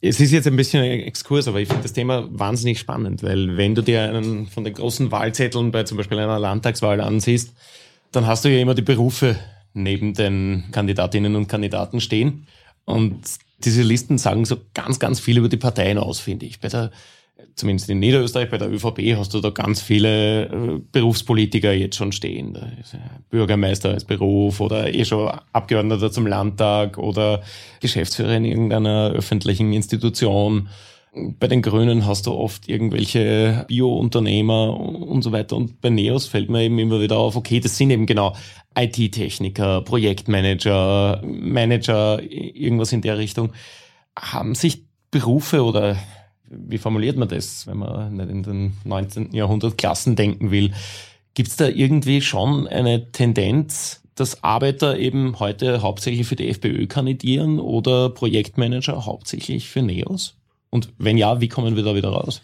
Es 0.01 0.21
ist 0.21 0.33
jetzt 0.33 0.47
ein 0.49 0.57
bisschen 0.57 0.83
ein 0.83 1.01
Exkurs, 1.01 1.49
aber 1.49 1.61
ich 1.61 1.69
finde 1.69 1.85
das 1.85 1.93
Thema 1.93 2.29
wahnsinnig 2.31 2.79
spannend, 2.79 3.23
weil 3.23 3.57
wenn 3.57 3.75
du 3.75 3.83
dir 3.83 4.03
einen 4.03 4.49
von 4.49 4.65
den 4.65 4.75
großen 4.75 5.11
Wahlzetteln 5.11 5.71
bei 5.71 5.85
zum 5.85 5.97
Beispiel 5.97 6.19
einer 6.19 6.41
Landtagswahl 6.41 7.01
ansiehst, 7.01 7.53
dann 8.11 8.27
hast 8.27 8.45
du 8.45 8.51
ja 8.51 8.59
immer 8.59 8.75
die 8.75 8.83
Berufe 8.83 9.39
neben 9.75 10.13
den 10.13 10.65
Kandidatinnen 10.73 11.37
und 11.37 11.47
Kandidaten 11.47 12.01
stehen. 12.01 12.47
Und 12.85 13.21
diese 13.65 13.83
Listen 13.83 14.19
sagen 14.19 14.45
so 14.45 14.57
ganz, 14.75 14.99
ganz 14.99 15.21
viel 15.21 15.39
über 15.39 15.49
die 15.49 15.57
Parteien 15.57 15.99
aus, 15.99 16.21
finde 16.21 16.47
ich. 16.47 16.61
Bei 16.61 16.69
der, 16.69 16.91
zumindest 17.55 17.89
in 17.91 18.01
Niederösterreich, 18.01 18.51
bei 18.51 18.59
der 18.59 18.71
ÖVP 18.71 19.17
hast 19.17 19.35
du 19.35 19.41
da 19.41 19.51
ganz 19.51 19.81
viele 19.81 20.47
äh, 20.47 20.81
Berufspolitiker 20.91 21.73
jetzt 21.73 21.97
schon 21.97 22.13
stehen. 22.13 22.59
Bürgermeister 23.31 23.91
als 23.91 24.05
Beruf 24.05 24.61
oder 24.61 24.93
eh 24.93 25.05
schon 25.05 25.31
Abgeordneter 25.53 26.11
zum 26.11 26.27
Landtag 26.27 26.99
oder 26.99 27.43
Geschäftsführer 27.81 28.37
in 28.37 28.45
irgendeiner 28.45 29.11
öffentlichen 29.11 29.73
Institution. 29.73 30.69
Bei 31.15 31.47
den 31.47 31.61
Grünen 31.61 32.07
hast 32.07 32.27
du 32.27 32.33
oft 32.33 32.71
irgendwelche 32.71 33.67
Bio-Unternehmer 33.69 34.81
und 34.81 35.21
so 35.21 35.31
weiter. 35.31 35.57
Und 35.57 35.83
bei 35.83 35.91
Neos 35.91 36.27
fällt 36.27 36.49
mir 36.49 36.63
eben 36.63 36.79
immer 36.79 37.03
wieder 37.03 37.19
auf, 37.19 37.37
okay, 37.37 37.61
das 37.61 37.77
sind 37.77 37.91
eben 37.91 38.07
genau 38.07 38.35
IT-Techniker, 38.75 39.83
Projektmanager, 39.83 41.21
Manager, 41.23 42.23
irgendwas 42.23 42.93
in 42.93 43.03
der 43.03 43.19
Richtung. 43.19 43.53
Haben 44.19 44.55
sich 44.55 44.85
Berufe 45.11 45.63
oder 45.63 45.99
wie 46.49 46.79
formuliert 46.79 47.19
man 47.19 47.29
das, 47.29 47.67
wenn 47.67 47.77
man 47.77 48.17
nicht 48.17 48.31
in 48.31 48.43
den 48.43 48.73
19. 48.85 49.35
Jahrhundert 49.35 49.77
Klassen 49.77 50.17
denken 50.17 50.51
will? 50.51 50.73
Gibt 51.35 51.51
es 51.51 51.57
da 51.57 51.69
irgendwie 51.69 52.23
schon 52.23 52.67
eine 52.67 53.13
Tendenz, 53.13 54.03
dass 54.15 54.43
Arbeiter 54.43 54.99
eben 54.99 55.39
heute 55.41 55.83
hauptsächlich 55.83 56.27
für 56.27 56.37
die 56.37 56.49
FPÖ 56.49 56.87
kandidieren 56.87 57.59
oder 57.61 58.09
Projektmanager 58.09 59.05
hauptsächlich 59.05 59.69
für 59.69 59.83
NEOS? 59.83 60.37
Und 60.73 60.89
wenn 60.99 61.19
ja, 61.19 61.41
wie 61.41 61.49
kommen 61.49 61.77
wir 61.77 61.83
da 61.83 61.95
wieder 61.95 62.09
raus? 62.09 62.41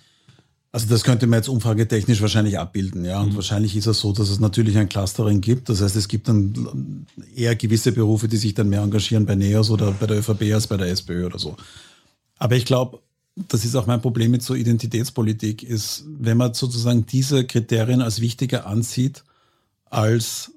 Also 0.71 0.87
das 0.87 1.03
könnte 1.03 1.27
man 1.27 1.39
jetzt 1.39 1.49
umfragetechnisch 1.49 2.21
wahrscheinlich 2.21 2.59
abbilden, 2.59 3.07
ja. 3.07 3.21
Und 3.21 3.33
mhm. 3.33 3.37
wahrscheinlich 3.37 3.75
ist 3.75 3.87
es 3.87 4.01
so, 4.01 4.13
dass 4.13 4.29
es 4.29 4.39
natürlich 4.39 4.77
ein 4.77 4.91
Clustering 4.91 5.41
gibt. 5.41 5.71
Das 5.71 5.81
heißt, 5.81 5.97
es 5.97 6.09
gibt 6.09 6.29
dann 6.29 7.07
eher 7.35 7.57
gewisse 7.57 7.91
Berufe, 7.93 8.29
die 8.29 8.37
sich 8.37 8.53
dann 8.53 8.69
mehr 8.69 8.83
engagieren 8.83 9.25
bei 9.25 9.35
NEOS 9.35 9.71
oder 9.71 9.93
bei 9.93 10.07
der 10.07 10.19
ÖVP 10.19 10.53
als 10.53 10.67
bei 10.67 10.77
der 10.77 10.89
SPÖ 10.89 11.25
oder 11.25 11.39
so. 11.39 11.57
Aber 12.37 12.55
ich 12.55 12.67
glaube, 12.67 13.01
das 13.35 13.65
ist 13.65 13.75
auch 13.77 13.87
mein 13.87 14.03
Problem 14.03 14.31
mit 14.31 14.43
so 14.43 14.55
Identitätspolitik, 14.55 15.63
ist, 15.63 16.05
wenn 16.07 16.37
man 16.37 16.53
sozusagen 16.53 17.07
diese 17.07 17.45
Kriterien 17.45 18.03
als 18.03 18.21
wichtiger 18.21 18.67
ansieht 18.67 19.25
als 19.87 20.53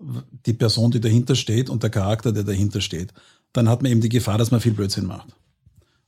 die 0.45 0.53
Person, 0.53 0.91
die 0.91 0.99
dahinter 0.99 1.35
steht 1.35 1.69
und 1.69 1.83
der 1.83 1.89
Charakter, 1.89 2.33
der 2.33 2.43
dahinter 2.43 2.81
steht, 2.81 3.13
dann 3.53 3.69
hat 3.69 3.81
man 3.81 3.91
eben 3.91 4.01
die 4.01 4.09
Gefahr, 4.09 4.37
dass 4.37 4.51
man 4.51 4.59
viel 4.59 4.73
Blödsinn 4.73 5.05
macht. 5.05 5.29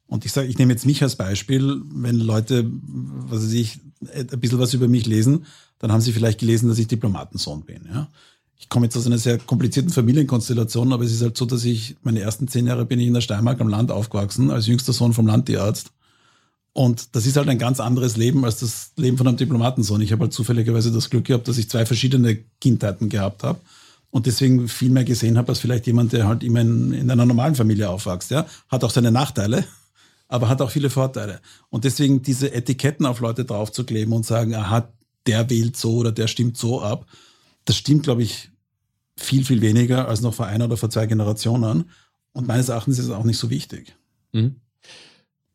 Und 0.08 0.26
ich 0.26 0.32
sage, 0.32 0.48
ich 0.48 0.58
nehme 0.58 0.74
jetzt 0.74 0.86
mich 0.86 1.02
als 1.02 1.16
Beispiel, 1.16 1.82
wenn 1.92 2.20
Leute, 2.20 2.70
was 2.70 3.44
weiß 3.44 3.54
ich, 3.54 3.80
ein 4.14 4.40
bisschen 4.40 4.60
was 4.60 4.74
über 4.74 4.88
mich 4.88 5.06
lesen, 5.06 5.46
dann 5.80 5.92
haben 5.92 6.02
sie 6.02 6.14
vielleicht 6.14 6.40
gelesen, 6.40 6.70
dass 6.70 6.78
ich 6.78 6.88
Diplomatensohn 6.88 7.64
bin. 7.64 7.86
Ja? 7.92 8.10
Ich 8.58 8.70
komme 8.70 8.86
jetzt 8.86 8.96
aus 8.96 9.06
einer 9.06 9.18
sehr 9.18 9.38
komplizierten 9.38 9.92
Familienkonstellation, 9.92 10.94
aber 10.94 11.04
es 11.04 11.12
ist 11.12 11.22
halt 11.22 11.36
so, 11.36 11.46
dass 11.46 11.66
ich 11.66 11.96
meine 12.04 12.22
ersten 12.22 12.48
zehn 12.48 12.68
Jahre 12.68 12.86
bin 12.86 13.00
ich 13.00 13.08
in 13.08 13.14
der 13.14 13.22
Steiermark 13.22 13.60
am 13.60 13.68
Land 13.68 13.92
aufgewachsen, 13.92 14.52
als 14.52 14.68
jüngster 14.68 14.94
Sohn 14.94 15.14
vom 15.14 15.28
Landtierarzt. 15.28 15.92
Und 16.74 17.16
das 17.16 17.26
ist 17.26 17.38
halt 17.38 17.50
ein 17.50 17.60
ganz 17.60 17.80
anderes 17.80 18.18
Leben 18.18 18.46
als 18.46 18.60
das 18.60 18.94
Leben 18.96 19.18
von 19.18 19.28
einem 19.28 19.38
Diplomatensohn. 19.38 20.02
Ich 20.02 20.12
habe 20.12 20.24
halt 20.24 20.34
zufälligerweise 20.34 20.92
das 20.92 21.10
Glück 21.10 21.26
gehabt, 21.26 21.48
dass 21.48 21.58
ich 21.58 21.70
zwei 21.70 21.86
verschiedene 21.86 22.40
Kindheiten 22.62 23.10
gehabt 23.10 23.44
habe 23.44 23.60
und 24.10 24.26
deswegen 24.26 24.68
viel 24.68 24.90
mehr 24.90 25.04
gesehen 25.04 25.38
habe 25.38 25.50
als 25.50 25.60
vielleicht 25.60 25.86
jemand, 25.88 26.14
der 26.14 26.28
halt 26.28 26.44
immer 26.44 26.62
in, 26.62 26.94
in 26.94 27.12
einer 27.12 27.26
normalen 27.26 27.56
Familie 27.56 27.90
aufwächst. 27.90 28.32
Ja, 28.32 28.46
hat 28.70 28.84
auch 28.84 28.92
seine 28.92 29.12
Nachteile, 29.12 29.66
aber 30.28 30.50
hat 30.50 30.62
auch 30.62 30.72
viele 30.72 30.90
Vorteile. 30.90 31.42
Und 31.70 31.84
deswegen 31.84 32.22
diese 32.22 32.54
Etiketten 32.54 33.06
auf 33.06 33.20
Leute 33.20 33.46
draufzukleben 33.46 34.14
und 34.14 34.26
sagen, 34.26 34.56
aha, 34.56 34.92
der 35.28 35.50
wählt 35.50 35.78
so 35.78 35.98
oder 35.98 36.12
der 36.12 36.28
stimmt 36.28 36.58
so 36.58 36.82
ab, 36.82 37.06
das 37.66 37.78
stimmt, 37.78 38.04
glaube 38.04 38.24
ich, 38.24 38.50
viel, 39.16 39.46
viel 39.46 39.62
weniger 39.62 40.08
als 40.08 40.22
noch 40.22 40.34
vor 40.34 40.48
einer 40.48 40.66
oder 40.66 40.78
vor 40.78 40.90
zwei 40.90 41.06
Generationen. 41.06 41.90
Und 42.34 42.48
meines 42.48 42.70
Erachtens 42.70 43.00
ist 43.00 43.06
es 43.06 43.12
auch 43.12 43.24
nicht 43.24 43.38
so 43.38 43.50
wichtig. 43.50 43.96
Mhm. 44.32 44.56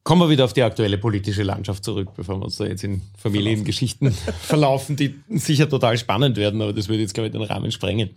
Kommen 0.05 0.23
wir 0.23 0.31
wieder 0.31 0.47
auf 0.47 0.55
die 0.55 0.63
aktuelle 0.63 0.97
politische 0.97 1.43
Landschaft 1.43 1.85
zurück, 1.85 2.11
bevor 2.17 2.39
wir 2.39 2.45
uns 2.45 2.57
da 2.57 2.65
jetzt 2.65 2.83
in 2.83 3.03
Familiengeschichten 3.19 4.11
verlaufen, 4.13 4.97
die 4.97 5.17
sicher 5.29 5.69
total 5.69 5.99
spannend 5.99 6.39
werden, 6.39 6.63
aber 6.63 6.73
das 6.73 6.89
würde 6.89 7.03
jetzt, 7.03 7.13
glaube 7.13 7.27
ich, 7.27 7.33
den 7.33 7.43
Rahmen 7.43 7.71
sprengen. 7.73 8.11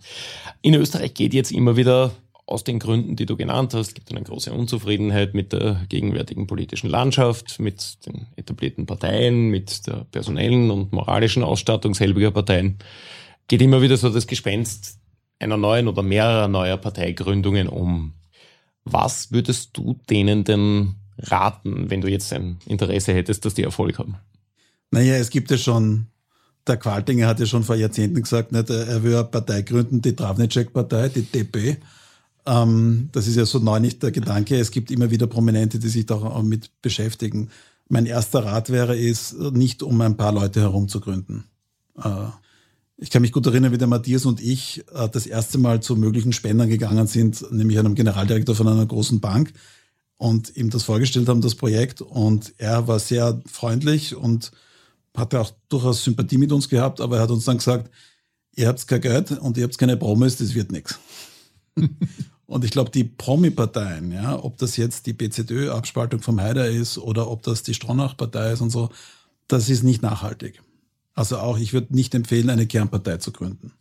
In 0.62 0.74
Österreich 0.74 1.12
geht 1.12 1.34
jetzt 1.34 1.52
immer 1.52 1.76
wieder 1.76 2.12
aus 2.46 2.64
den 2.64 2.78
Gründen, 2.78 3.16
die 3.16 3.26
du 3.26 3.36
genannt 3.36 3.72
hast, 3.74 3.94
gibt 3.94 4.10
eine 4.10 4.22
große 4.22 4.52
Unzufriedenheit 4.52 5.34
mit 5.34 5.52
der 5.52 5.84
gegenwärtigen 5.88 6.46
politischen 6.46 6.90
Landschaft, 6.90 7.60
mit 7.60 8.04
den 8.06 8.26
etablierten 8.36 8.86
Parteien, 8.86 9.48
mit 9.48 9.86
der 9.86 10.04
personellen 10.10 10.70
und 10.70 10.92
moralischen 10.92 11.44
Ausstattung 11.44 11.94
selbiger 11.94 12.30
Parteien. 12.30 12.78
Geht 13.48 13.62
immer 13.62 13.82
wieder 13.82 13.96
so 13.96 14.10
das 14.10 14.26
Gespenst 14.26 14.98
einer 15.38 15.56
neuen 15.56 15.88
oder 15.88 16.02
mehrerer 16.02 16.48
neuer 16.48 16.76
Parteigründungen 16.76 17.68
um. 17.68 18.14
Was 18.84 19.32
würdest 19.32 19.76
du 19.76 19.98
denen 20.10 20.44
denn 20.44 20.96
raten, 21.18 21.90
wenn 21.90 22.00
du 22.00 22.08
jetzt 22.08 22.32
ein 22.32 22.58
Interesse 22.66 23.12
hättest, 23.12 23.44
dass 23.44 23.54
die 23.54 23.62
Erfolg 23.62 23.98
haben? 23.98 24.16
Naja, 24.90 25.14
es 25.14 25.30
gibt 25.30 25.50
ja 25.50 25.58
schon, 25.58 26.08
der 26.66 26.76
Qualtinger 26.76 27.26
hat 27.26 27.40
ja 27.40 27.46
schon 27.46 27.62
vor 27.62 27.76
Jahrzehnten 27.76 28.22
gesagt, 28.22 28.52
nicht, 28.52 28.70
er 28.70 29.02
will 29.02 29.14
eine 29.14 29.24
Partei 29.24 29.62
gründen, 29.62 30.02
die 30.02 30.14
Travnicek-Partei, 30.14 31.08
die 31.08 31.22
DP. 31.22 31.78
Ähm, 32.46 33.08
das 33.12 33.26
ist 33.26 33.36
ja 33.36 33.46
so 33.46 33.58
neu 33.58 33.78
nicht 33.78 34.02
der 34.02 34.10
Gedanke. 34.10 34.58
Es 34.58 34.70
gibt 34.70 34.90
immer 34.90 35.10
wieder 35.10 35.26
Prominente, 35.26 35.78
die 35.78 35.88
sich 35.88 36.06
da 36.06 36.42
mit 36.42 36.70
beschäftigen. 36.82 37.50
Mein 37.88 38.06
erster 38.06 38.44
Rat 38.44 38.70
wäre 38.70 38.98
es, 38.98 39.34
nicht 39.52 39.82
um 39.82 40.00
ein 40.00 40.16
paar 40.16 40.32
Leute 40.32 40.60
herum 40.60 40.88
zu 40.88 41.00
gründen. 41.00 41.44
Äh, 42.02 42.28
ich 42.96 43.10
kann 43.10 43.22
mich 43.22 43.32
gut 43.32 43.46
erinnern, 43.46 43.72
wie 43.72 43.78
der 43.78 43.88
Matthias 43.88 44.26
und 44.26 44.40
ich 44.40 44.84
äh, 44.94 45.08
das 45.08 45.26
erste 45.26 45.58
Mal 45.58 45.82
zu 45.82 45.96
möglichen 45.96 46.32
Spendern 46.32 46.68
gegangen 46.68 47.06
sind, 47.06 47.44
nämlich 47.52 47.78
einem 47.78 47.94
Generaldirektor 47.94 48.54
von 48.54 48.68
einer 48.68 48.86
großen 48.86 49.20
Bank 49.20 49.52
und 50.16 50.56
ihm 50.56 50.70
das 50.70 50.84
vorgestellt 50.84 51.28
haben, 51.28 51.40
das 51.40 51.56
Projekt. 51.56 52.00
Und 52.00 52.54
er 52.58 52.86
war 52.86 52.98
sehr 52.98 53.40
freundlich 53.46 54.14
und 54.14 54.52
hatte 55.16 55.40
auch 55.40 55.52
durchaus 55.68 56.04
Sympathie 56.04 56.38
mit 56.38 56.52
uns 56.52 56.68
gehabt, 56.68 57.00
aber 57.00 57.16
er 57.16 57.22
hat 57.22 57.30
uns 57.30 57.44
dann 57.44 57.58
gesagt, 57.58 57.90
ihr 58.54 58.68
habt 58.68 58.86
kein 58.86 59.00
Geld 59.00 59.32
und 59.32 59.56
ihr 59.56 59.64
habt 59.64 59.78
keine 59.78 59.96
Promis, 59.96 60.36
das 60.36 60.54
wird 60.54 60.72
nichts. 60.72 60.98
und 62.52 62.64
ich 62.64 62.70
glaube, 62.70 62.90
die 62.90 63.04
Promi-Parteien, 63.04 64.12
ja, 64.12 64.38
ob 64.42 64.58
das 64.58 64.76
jetzt 64.76 65.06
die 65.06 65.14
BZÖ-Abspaltung 65.14 66.20
vom 66.20 66.38
Haider 66.38 66.68
ist 66.68 66.98
oder 66.98 67.30
ob 67.30 67.42
das 67.42 67.62
die 67.62 67.72
Stronach-Partei 67.72 68.52
ist 68.52 68.60
und 68.60 68.68
so, 68.70 68.90
das 69.48 69.70
ist 69.70 69.82
nicht 69.82 70.02
nachhaltig. 70.02 70.62
Also 71.14 71.38
auch, 71.38 71.58
ich 71.58 71.72
würde 71.72 71.94
nicht 71.94 72.14
empfehlen, 72.14 72.50
eine 72.50 72.66
Kernpartei 72.66 73.16
zu 73.16 73.32
gründen. 73.32 73.72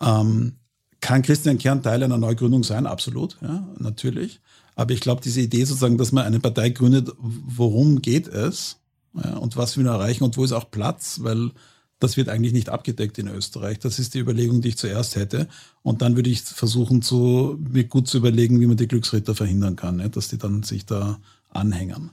Ähm, 0.00 0.54
kann 1.00 1.22
Christian 1.22 1.58
Kern 1.58 1.82
Teil 1.82 2.02
einer 2.02 2.16
Neugründung 2.16 2.62
sein? 2.62 2.86
Absolut, 2.86 3.36
ja, 3.42 3.66
natürlich. 3.78 4.40
Aber 4.76 4.92
ich 4.92 5.00
glaube, 5.00 5.20
diese 5.20 5.40
Idee 5.40 5.64
sozusagen, 5.64 5.98
dass 5.98 6.12
man 6.12 6.24
eine 6.24 6.38
Partei 6.38 6.70
gründet, 6.70 7.10
worum 7.18 8.00
geht 8.02 8.28
es 8.28 8.76
ja, 9.14 9.36
und 9.36 9.56
was 9.56 9.76
wir 9.76 9.84
erreichen 9.84 10.22
und 10.22 10.36
wo 10.36 10.44
ist 10.44 10.52
auch 10.52 10.70
Platz, 10.70 11.20
weil 11.22 11.50
das 11.98 12.16
wird 12.16 12.28
eigentlich 12.28 12.52
nicht 12.52 12.68
abgedeckt 12.68 13.18
in 13.18 13.28
Österreich. 13.28 13.78
Das 13.78 13.98
ist 13.98 14.14
die 14.14 14.20
Überlegung, 14.20 14.60
die 14.60 14.68
ich 14.68 14.78
zuerst 14.78 15.16
hätte. 15.16 15.48
Und 15.82 16.02
dann 16.02 16.16
würde 16.16 16.30
ich 16.30 16.42
versuchen, 16.42 17.02
zu, 17.02 17.58
mir 17.72 17.84
gut 17.84 18.08
zu 18.08 18.18
überlegen, 18.18 18.60
wie 18.60 18.66
man 18.66 18.76
die 18.76 18.88
Glücksritter 18.88 19.34
verhindern 19.34 19.76
kann, 19.76 19.98
ja, 19.98 20.08
dass 20.08 20.28
die 20.28 20.38
dann 20.38 20.62
sich 20.62 20.86
da 20.86 21.18
anhängen. 21.50 22.10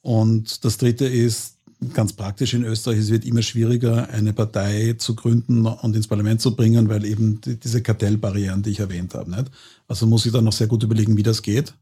Und 0.00 0.64
das 0.64 0.78
dritte 0.78 1.06
ist, 1.06 1.58
ganz 1.94 2.12
praktisch 2.12 2.54
in 2.54 2.64
Österreich, 2.64 2.98
es 2.98 3.10
wird 3.10 3.24
immer 3.24 3.42
schwieriger, 3.42 4.08
eine 4.10 4.32
Partei 4.32 4.94
zu 4.98 5.14
gründen 5.14 5.66
und 5.66 5.96
ins 5.96 6.08
Parlament 6.08 6.40
zu 6.40 6.54
bringen, 6.54 6.88
weil 6.88 7.04
eben 7.04 7.40
die, 7.40 7.56
diese 7.56 7.82
Kartellbarrieren, 7.82 8.62
die 8.62 8.70
ich 8.70 8.80
erwähnt 8.80 9.14
habe. 9.14 9.30
Nicht? 9.30 9.50
Also 9.88 10.06
muss 10.06 10.26
ich 10.26 10.32
dann 10.32 10.44
noch 10.44 10.52
sehr 10.52 10.68
gut 10.68 10.82
überlegen, 10.82 11.16
wie 11.16 11.22
das 11.22 11.42
geht. 11.42 11.74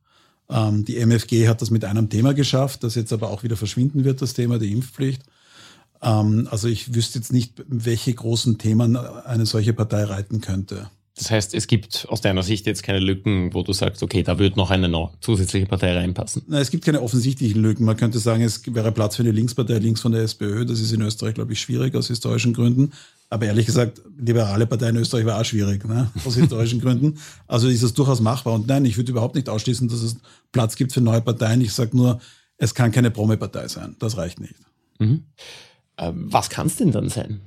Ähm, 0.48 0.84
die 0.84 0.96
MFG 0.96 1.48
hat 1.48 1.62
das 1.62 1.70
mit 1.70 1.84
einem 1.84 2.08
Thema 2.08 2.34
geschafft, 2.34 2.82
das 2.82 2.94
jetzt 2.94 3.12
aber 3.12 3.30
auch 3.30 3.42
wieder 3.42 3.56
verschwinden 3.56 4.04
wird, 4.04 4.22
das 4.22 4.34
Thema 4.34 4.58
der 4.58 4.68
Impfpflicht. 4.68 5.22
Ähm, 6.02 6.48
also 6.50 6.68
ich 6.68 6.94
wüsste 6.94 7.18
jetzt 7.18 7.32
nicht, 7.32 7.62
welche 7.66 8.12
großen 8.12 8.58
Themen 8.58 8.96
eine 8.96 9.46
solche 9.46 9.72
Partei 9.72 10.04
reiten 10.04 10.40
könnte. 10.40 10.90
Das 11.20 11.30
heißt, 11.30 11.54
es 11.54 11.66
gibt 11.66 12.06
aus 12.08 12.22
deiner 12.22 12.42
Sicht 12.42 12.66
jetzt 12.66 12.82
keine 12.82 12.98
Lücken, 12.98 13.52
wo 13.52 13.62
du 13.62 13.74
sagst, 13.74 14.02
okay, 14.02 14.22
da 14.22 14.38
wird 14.38 14.56
noch 14.56 14.70
eine 14.70 14.88
noch 14.88 15.12
zusätzliche 15.20 15.66
Partei 15.66 15.94
reinpassen. 15.94 16.42
Nein, 16.46 16.62
es 16.62 16.70
gibt 16.70 16.82
keine 16.82 17.02
offensichtlichen 17.02 17.60
Lücken. 17.60 17.84
Man 17.84 17.98
könnte 17.98 18.18
sagen, 18.18 18.42
es 18.42 18.62
wäre 18.66 18.90
Platz 18.90 19.16
für 19.16 19.22
eine 19.22 19.32
Linkspartei 19.32 19.78
links 19.78 20.00
von 20.00 20.12
der 20.12 20.22
SPÖ. 20.22 20.64
Das 20.64 20.80
ist 20.80 20.92
in 20.92 21.02
Österreich, 21.02 21.34
glaube 21.34 21.52
ich, 21.52 21.60
schwierig 21.60 21.94
aus 21.94 22.08
historischen 22.08 22.54
Gründen. 22.54 22.92
Aber 23.28 23.44
ehrlich 23.44 23.66
gesagt, 23.66 24.00
liberale 24.18 24.66
Partei 24.66 24.88
in 24.88 24.96
Österreich 24.96 25.26
war 25.26 25.38
auch 25.38 25.44
schwierig, 25.44 25.84
ne? 25.84 26.10
aus 26.24 26.36
historischen 26.36 26.80
Gründen. 26.82 27.18
Also 27.46 27.68
ist 27.68 27.82
es 27.82 27.92
durchaus 27.92 28.20
machbar. 28.20 28.54
Und 28.54 28.66
nein, 28.66 28.86
ich 28.86 28.96
würde 28.96 29.12
überhaupt 29.12 29.34
nicht 29.34 29.50
ausschließen, 29.50 29.88
dass 29.88 30.00
es 30.00 30.16
Platz 30.52 30.74
gibt 30.74 30.92
für 30.92 31.02
neue 31.02 31.20
Parteien. 31.20 31.60
Ich 31.60 31.74
sage 31.74 31.94
nur, 31.94 32.18
es 32.56 32.74
kann 32.74 32.92
keine 32.92 33.10
Promi-Partei 33.10 33.68
sein. 33.68 33.94
Das 33.98 34.16
reicht 34.16 34.40
nicht. 34.40 34.54
Mhm. 34.98 35.24
Ähm, 36.00 36.26
was 36.32 36.50
kann 36.50 36.66
es 36.66 36.76
denn 36.76 36.90
dann 36.90 37.08
sein? 37.08 37.40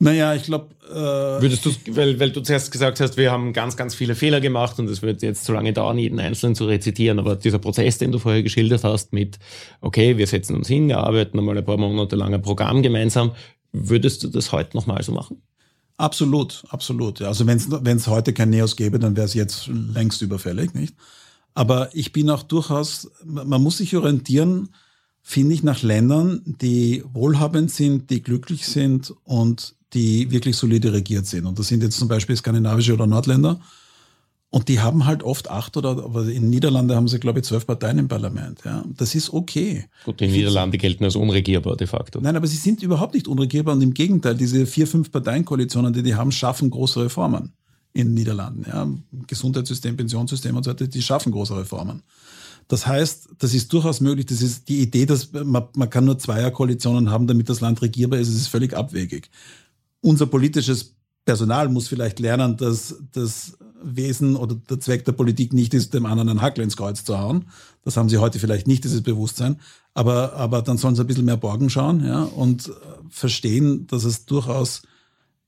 Naja, 0.00 0.34
ich 0.34 0.44
glaube. 0.44 0.74
Äh, 0.90 1.42
Würdest 1.42 1.64
du, 1.64 1.70
weil, 1.90 2.18
weil 2.18 2.30
du 2.30 2.40
zuerst 2.42 2.72
gesagt 2.72 3.00
hast, 3.00 3.16
wir 3.16 3.30
haben 3.30 3.52
ganz, 3.52 3.76
ganz 3.76 3.94
viele 3.94 4.14
Fehler 4.14 4.40
gemacht 4.40 4.78
und 4.78 4.88
es 4.88 5.02
wird 5.02 5.22
jetzt 5.22 5.44
zu 5.44 5.52
lange 5.52 5.72
dauern, 5.72 5.98
jeden 5.98 6.18
einzelnen 6.18 6.54
zu 6.54 6.66
rezitieren, 6.66 7.18
aber 7.18 7.36
dieser 7.36 7.58
Prozess, 7.58 7.98
den 7.98 8.10
du 8.10 8.18
vorher 8.18 8.42
geschildert 8.42 8.84
hast, 8.84 9.12
mit, 9.12 9.38
okay, 9.80 10.18
wir 10.18 10.26
setzen 10.26 10.56
uns 10.56 10.68
hin, 10.68 10.88
wir 10.88 10.98
arbeiten 10.98 11.38
einmal 11.38 11.56
ein 11.56 11.64
paar 11.64 11.76
Monate 11.76 12.16
lang 12.16 12.34
ein 12.34 12.42
Programm 12.42 12.82
gemeinsam, 12.82 13.32
würdest 13.72 14.22
du 14.24 14.28
das 14.28 14.52
heute 14.52 14.76
nochmal 14.76 15.02
so 15.02 15.12
machen? 15.12 15.42
Absolut, 15.96 16.64
absolut. 16.68 17.22
Also 17.22 17.46
wenn 17.46 17.96
es 17.96 18.06
heute 18.08 18.32
kein 18.32 18.50
Neos 18.50 18.74
gäbe, 18.76 18.98
dann 18.98 19.16
wäre 19.16 19.26
es 19.26 19.34
jetzt 19.34 19.68
längst 19.68 20.20
überfällig, 20.22 20.74
nicht? 20.74 20.94
Aber 21.54 21.88
ich 21.94 22.12
bin 22.12 22.28
auch 22.30 22.42
durchaus, 22.42 23.10
man 23.24 23.62
muss 23.62 23.78
sich 23.78 23.96
orientieren, 23.96 24.70
finde 25.26 25.54
ich, 25.54 25.62
nach 25.62 25.82
Ländern, 25.82 26.42
die 26.44 27.02
wohlhabend 27.12 27.70
sind, 27.70 28.10
die 28.10 28.22
glücklich 28.22 28.66
sind 28.66 29.12
und 29.24 29.74
die 29.94 30.30
wirklich 30.30 30.54
solide 30.54 30.92
regiert 30.92 31.26
sind. 31.26 31.46
Und 31.46 31.58
das 31.58 31.68
sind 31.68 31.82
jetzt 31.82 31.98
zum 31.98 32.08
Beispiel 32.08 32.36
skandinavische 32.36 32.92
oder 32.92 33.06
Nordländer. 33.06 33.58
Und 34.50 34.68
die 34.68 34.80
haben 34.80 35.06
halt 35.06 35.22
oft 35.22 35.50
acht 35.50 35.76
oder, 35.76 35.90
aber 35.90 36.26
in 36.26 36.42
den 36.42 36.50
Niederlanden 36.50 36.94
haben 36.94 37.08
sie, 37.08 37.18
glaube 37.18 37.40
ich, 37.40 37.46
zwölf 37.46 37.66
Parteien 37.66 37.98
im 37.98 38.06
Parlament. 38.06 38.60
Ja, 38.64 38.84
das 38.96 39.14
ist 39.14 39.32
okay. 39.32 39.86
Gut, 40.04 40.20
die 40.20 40.28
Niederlande 40.28 40.76
gelten 40.78 41.04
als 41.04 41.16
unregierbar 41.16 41.76
de 41.76 41.86
facto. 41.86 42.20
Nein, 42.20 42.36
aber 42.36 42.46
sie 42.46 42.58
sind 42.58 42.82
überhaupt 42.82 43.14
nicht 43.14 43.26
unregierbar 43.26 43.74
und 43.74 43.82
im 43.82 43.94
Gegenteil, 43.94 44.36
diese 44.36 44.66
vier, 44.66 44.86
fünf 44.86 45.10
Parteienkoalitionen, 45.10 45.92
die 45.92 46.02
die 46.02 46.14
haben, 46.14 46.30
schaffen 46.30 46.70
große 46.70 47.02
Reformen 47.02 47.52
in 47.94 48.08
den 48.08 48.14
Niederlanden. 48.14 48.66
Ja, 48.68 48.86
Gesundheitssystem, 49.26 49.96
Pensionssystem 49.96 50.54
und 50.54 50.64
so 50.64 50.70
weiter, 50.70 50.86
die 50.86 51.02
schaffen 51.02 51.32
große 51.32 51.56
Reformen. 51.56 52.02
Das 52.68 52.86
heißt, 52.86 53.28
das 53.38 53.54
ist 53.54 53.72
durchaus 53.72 54.00
möglich. 54.00 54.26
Das 54.26 54.42
ist 54.42 54.68
die 54.68 54.80
Idee, 54.80 55.06
dass 55.06 55.32
man, 55.32 55.64
man 55.74 55.90
kann 55.90 56.04
nur 56.04 56.18
Zweierkoalitionen 56.18 57.10
haben, 57.10 57.26
damit 57.26 57.48
das 57.48 57.60
Land 57.60 57.82
regierbar 57.82 58.18
ist, 58.18 58.28
ist 58.28 58.48
völlig 58.48 58.74
abwegig 58.74 59.30
unser 60.04 60.26
politisches 60.26 60.94
Personal 61.24 61.70
muss 61.70 61.88
vielleicht 61.88 62.20
lernen, 62.20 62.58
dass 62.58 62.96
das 63.12 63.56
Wesen 63.82 64.36
oder 64.36 64.54
der 64.54 64.78
Zweck 64.80 65.04
der 65.06 65.12
Politik 65.12 65.54
nicht 65.54 65.72
ist, 65.72 65.94
dem 65.94 66.04
anderen 66.04 66.28
einen 66.28 66.42
Hackel 66.42 66.62
ins 66.62 66.76
Kreuz 66.76 67.04
zu 67.04 67.18
hauen. 67.18 67.46
Das 67.82 67.96
haben 67.96 68.10
sie 68.10 68.18
heute 68.18 68.38
vielleicht 68.38 68.66
nicht, 68.66 68.84
dieses 68.84 69.02
Bewusstsein. 69.02 69.58
Aber, 69.94 70.34
aber 70.34 70.60
dann 70.60 70.76
sollen 70.76 70.94
sie 70.94 71.02
ein 71.02 71.06
bisschen 71.06 71.24
mehr 71.24 71.38
Borgen 71.38 71.70
schauen 71.70 72.04
ja, 72.04 72.24
und 72.24 72.70
verstehen, 73.08 73.86
dass 73.86 74.04
es 74.04 74.26
durchaus 74.26 74.82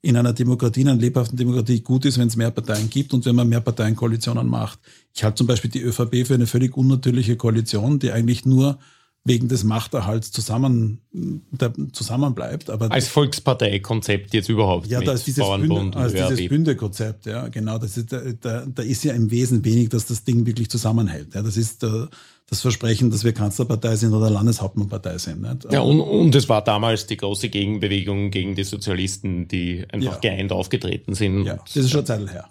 in 0.06 0.16
einer 0.16 0.32
Demokratie, 0.32 0.82
in 0.82 0.88
einer 0.88 1.00
lebhaften 1.00 1.36
Demokratie 1.36 1.80
gut 1.80 2.04
ist, 2.04 2.16
wenn 2.16 2.28
es 2.28 2.36
mehr 2.36 2.52
Parteien 2.52 2.88
gibt 2.88 3.12
und 3.12 3.26
wenn 3.26 3.34
man 3.34 3.48
mehr 3.48 3.60
Parteienkoalitionen 3.60 4.46
macht. 4.46 4.78
Ich 5.12 5.24
halte 5.24 5.38
zum 5.38 5.48
Beispiel 5.48 5.70
die 5.70 5.80
ÖVP 5.80 6.24
für 6.24 6.34
eine 6.34 6.46
völlig 6.46 6.76
unnatürliche 6.76 7.36
Koalition, 7.36 7.98
die 7.98 8.12
eigentlich 8.12 8.46
nur 8.46 8.78
wegen 9.24 9.48
des 9.48 9.64
Machterhalts 9.64 10.30
zusammen, 10.30 11.00
der, 11.10 11.72
zusammen 11.92 12.36
bleibt. 12.36 12.70
Aber 12.70 12.92
Als 12.92 13.08
Volksparteikonzept 13.08 14.32
jetzt 14.32 14.48
überhaupt. 14.48 14.86
Ja, 14.86 15.00
da 15.00 15.12
ist 15.12 15.26
dieses, 15.26 15.44
Bünde, 15.44 15.98
also 15.98 16.16
dieses 16.16 16.48
Bündekonzept, 16.48 17.26
ja, 17.26 17.48
genau. 17.48 17.78
Das 17.78 17.96
ist, 17.96 18.12
da, 18.12 18.20
da, 18.40 18.64
da 18.64 18.82
ist 18.84 19.02
ja 19.02 19.12
im 19.12 19.32
Wesen 19.32 19.64
wenig, 19.64 19.88
dass 19.88 20.06
das 20.06 20.22
Ding 20.22 20.46
wirklich 20.46 20.70
zusammenhält. 20.70 21.34
Ja, 21.34 21.42
das 21.42 21.56
ist 21.56 21.82
der, 21.82 22.08
das 22.48 22.60
Versprechen, 22.60 23.10
dass 23.10 23.24
wir 23.24 23.32
Kanzlerpartei 23.32 23.96
sind 23.96 24.14
oder 24.14 24.30
Landeshauptmannpartei 24.30 25.18
sind. 25.18 25.42
Nicht? 25.42 25.72
Ja, 25.72 25.80
und, 25.80 26.00
und 26.00 26.32
es 26.34 26.48
war 26.48 26.62
damals 26.62 27.06
die 27.06 27.16
große 27.16 27.48
Gegenbewegung 27.48 28.30
gegen 28.30 28.54
die 28.54 28.62
Sozialisten, 28.62 29.48
die 29.48 29.84
einfach 29.90 30.22
ja. 30.22 30.30
geeint 30.30 30.52
aufgetreten 30.52 31.14
sind. 31.14 31.44
Ja, 31.44 31.56
das 31.56 31.76
ist 31.76 31.90
schon 31.90 32.06
eine 32.06 32.26
Zeit 32.26 32.32
her. 32.32 32.50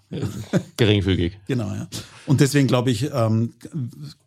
Geringfügig. 0.76 1.40
genau, 1.48 1.74
ja. 1.74 1.88
Und 2.26 2.42
deswegen 2.42 2.68
glaube 2.68 2.92
ich, 2.92 3.10
ähm, 3.14 3.54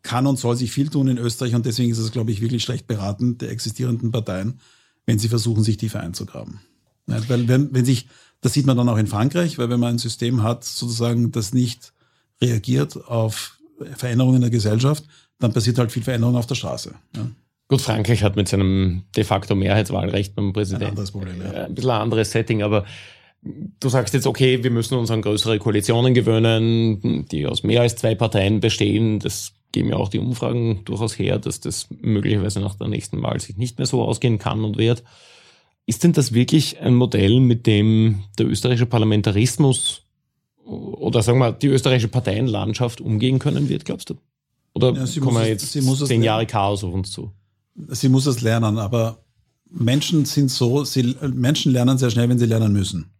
kann 0.03 0.27
und 0.27 0.39
soll 0.39 0.57
sich 0.57 0.73
viel 0.73 0.89
tun 0.89 1.07
in 1.07 1.19
Österreich 1.19 1.55
und 1.55 1.67
deswegen 1.67 1.93
ist 1.93 1.99
es, 1.99 2.13
glaube 2.13 2.31
ich, 2.31 2.41
wirklich 2.41 2.63
schlecht 2.63 2.87
beraten 2.87 3.37
der 3.37 3.51
existierenden 3.51 4.11
Parteien, 4.11 4.61
wenn 5.05 5.19
sie 5.19 5.29
versuchen, 5.29 5.63
sich 5.63 5.77
tiefer 5.77 6.01
einzugraben. 6.01 6.61
Nicht? 7.05 7.29
Weil 7.29 7.47
wenn, 7.47 7.75
wenn 7.75 7.85
sich, 7.85 8.07
das 8.41 8.55
sieht 8.55 8.65
man 8.65 8.79
dann 8.79 8.89
auch 8.89 8.97
in 8.97 9.07
Frankreich, 9.07 9.59
weil 9.59 9.69
wenn 9.69 9.81
man 9.81 9.97
ein 9.97 9.99
System 9.99 10.43
hat, 10.43 10.65
sozusagen, 10.65 11.31
das 11.31 11.53
nicht 11.53 11.93
reagiert 12.41 12.97
auf 13.09 13.59
Veränderungen 13.97 14.37
in 14.37 14.43
der 14.43 14.51
Gesellschaft, 14.51 15.05
dann 15.39 15.53
passiert 15.53 15.79
halt 15.79 15.93
viel 15.93 16.03
Veränderung 16.03 16.37
auf 16.37 16.47
der 16.47 16.55
Straße. 16.55 16.95
Ja. 17.17 17.27
Gut, 17.69 17.83
Frankreich 17.83 18.23
hat 18.23 18.37
mit 18.37 18.49
seinem 18.49 19.05
de 19.15 19.25
facto 19.25 19.55
Mehrheitswahlrecht 19.55 20.35
beim 20.35 20.53
Präsidenten 20.53 20.85
ein, 20.85 20.91
anderes 20.91 21.11
Problem, 21.13 21.43
ja. 21.43 21.67
ein 21.67 21.75
bisschen 21.75 21.91
ein 21.91 22.01
anderes 22.01 22.31
Setting, 22.31 22.63
aber 22.63 22.87
du 23.43 23.89
sagst 23.89 24.15
jetzt, 24.15 24.27
okay, 24.27 24.65
wir 24.65 24.71
müssen 24.71 24.97
uns 24.97 25.11
an 25.11 25.23
größere 25.23 25.59
Koalitionen 25.59 26.15
gewöhnen, 26.15 27.27
die 27.27 27.47
aus 27.47 27.63
mehr 27.63 27.83
als 27.83 27.97
zwei 27.97 28.15
Parteien 28.15 28.61
bestehen. 28.61 29.19
Das 29.19 29.53
geben 29.73 29.91
ja 29.91 29.97
auch 29.97 30.09
die 30.09 30.19
Umfragen 30.19 30.83
durchaus 30.87 31.19
her, 31.19 31.39
dass 31.39 31.61
das 31.61 31.89
möglicherweise 31.91 32.61
nach 32.61 32.75
der 32.75 32.89
nächsten 32.89 33.23
Wahl 33.23 33.39
sich 33.39 33.57
nicht 33.57 33.79
mehr 33.79 33.87
so 33.87 34.03
ausgehen 34.03 34.39
kann 34.39 34.65
und 34.65 34.79
wird. 34.79 35.05
Ist 35.85 36.05
denn 36.05 36.13
das 36.13 36.33
wirklich 36.33 36.81
ein 36.81 36.95
Modell, 36.95 37.41
mit 37.41 37.67
dem 37.67 38.25
der 38.39 38.47
österreichische 38.47 38.87
Parlamentarismus 38.87 40.03
oder 40.65 41.23
sagen 41.23 41.39
wir 41.39 41.53
die 41.53 41.69
österreichische 41.69 42.09
Parteienlandschaft 42.09 43.01
umgehen 43.01 43.39
können 43.39 43.69
wird, 43.69 43.85
glaubst 43.85 44.11
du? 44.11 44.17
Oder 44.75 44.93
ja, 44.93 45.21
kommen 45.21 45.45
jetzt 45.45 45.73
zehn 45.73 46.23
Jahre 46.23 46.47
Chaos 46.47 46.85
auf 46.85 46.93
uns 46.93 47.11
zu? 47.11 47.33
Sie 47.89 48.09
muss 48.09 48.27
es 48.27 48.41
lernen, 48.41 48.79
aber 48.79 49.19
Menschen 49.71 50.25
sind 50.25 50.51
so, 50.51 50.85
sie, 50.85 51.17
Menschen 51.35 51.73
lernen 51.73 51.99
sehr 51.99 52.11
schnell, 52.11 52.29
wenn 52.29 52.39
sie 52.39 52.47
lernen 52.47 52.73
müssen. 52.73 53.11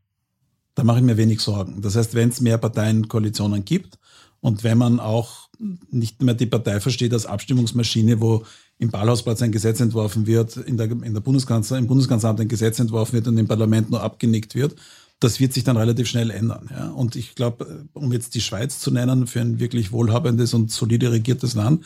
Da 0.75 0.85
mache 0.85 0.99
ich 0.99 1.05
mir 1.05 1.17
wenig 1.17 1.41
Sorgen. 1.41 1.83
Das 1.83 1.97
heißt, 1.97 2.15
wenn 2.15 2.29
es 2.29 2.41
mehr 2.41 2.59
Parteienkoalitionen 2.59 3.65
gibt 3.65 3.99
und 4.41 4.65
wenn 4.65 4.79
man 4.79 5.01
auch 5.01 5.49
nicht 5.91 6.23
mehr 6.23 6.35
die 6.35 6.47
Partei 6.47 6.81
versteht 6.81 7.13
als 7.13 7.27
Abstimmungsmaschine, 7.27 8.21
wo 8.21 8.45
im 8.79 8.91
Ballhausplatz 8.91 9.43
ein 9.43 9.51
Gesetz 9.51 9.81
entworfen 9.81 10.27
wird, 10.27 10.57
in 10.57 10.77
der, 10.77 10.91
in 10.91 11.15
der 11.15 11.21
Bundeskanzler, 11.21 11.79
im 11.79 11.89
Bundeskanzleramt 11.89 12.41
ein 12.41 12.49
Gesetz 12.49 12.79
entworfen 12.79 13.15
wird 13.15 13.27
und 13.27 13.37
im 13.39 13.49
Parlament 13.49 13.91
nur 13.91 14.03
abgenickt 14.03 14.55
wird, 14.55 14.77
das 15.21 15.41
wird 15.41 15.53
sich 15.53 15.65
dann 15.65 15.77
relativ 15.77 16.09
schnell 16.09 16.31
ändern. 16.31 16.69
Ja. 16.71 16.91
Und 16.91 17.17
ich 17.17 17.35
glaube, 17.35 17.87
um 17.93 18.13
jetzt 18.13 18.35
die 18.35 18.41
Schweiz 18.41 18.79
zu 18.79 18.91
nennen, 18.91 19.27
für 19.27 19.41
ein 19.41 19.59
wirklich 19.59 19.91
wohlhabendes 19.91 20.55
und 20.55 20.71
solide 20.71 21.11
regiertes 21.11 21.55
Land, 21.55 21.85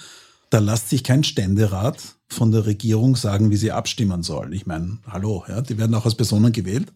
da 0.51 0.59
lässt 0.59 0.91
sich 0.91 1.03
kein 1.03 1.25
Ständerat 1.25 2.17
von 2.29 2.53
der 2.53 2.67
Regierung 2.67 3.17
sagen, 3.17 3.51
wie 3.51 3.57
sie 3.57 3.73
abstimmen 3.73 4.23
sollen. 4.23 4.53
Ich 4.53 4.67
meine, 4.67 4.99
hallo, 5.07 5.45
ja, 5.49 5.63
die 5.63 5.79
werden 5.79 5.95
auch 5.95 6.05
als 6.05 6.15
Personen 6.15 6.53
gewählt. 6.53 6.93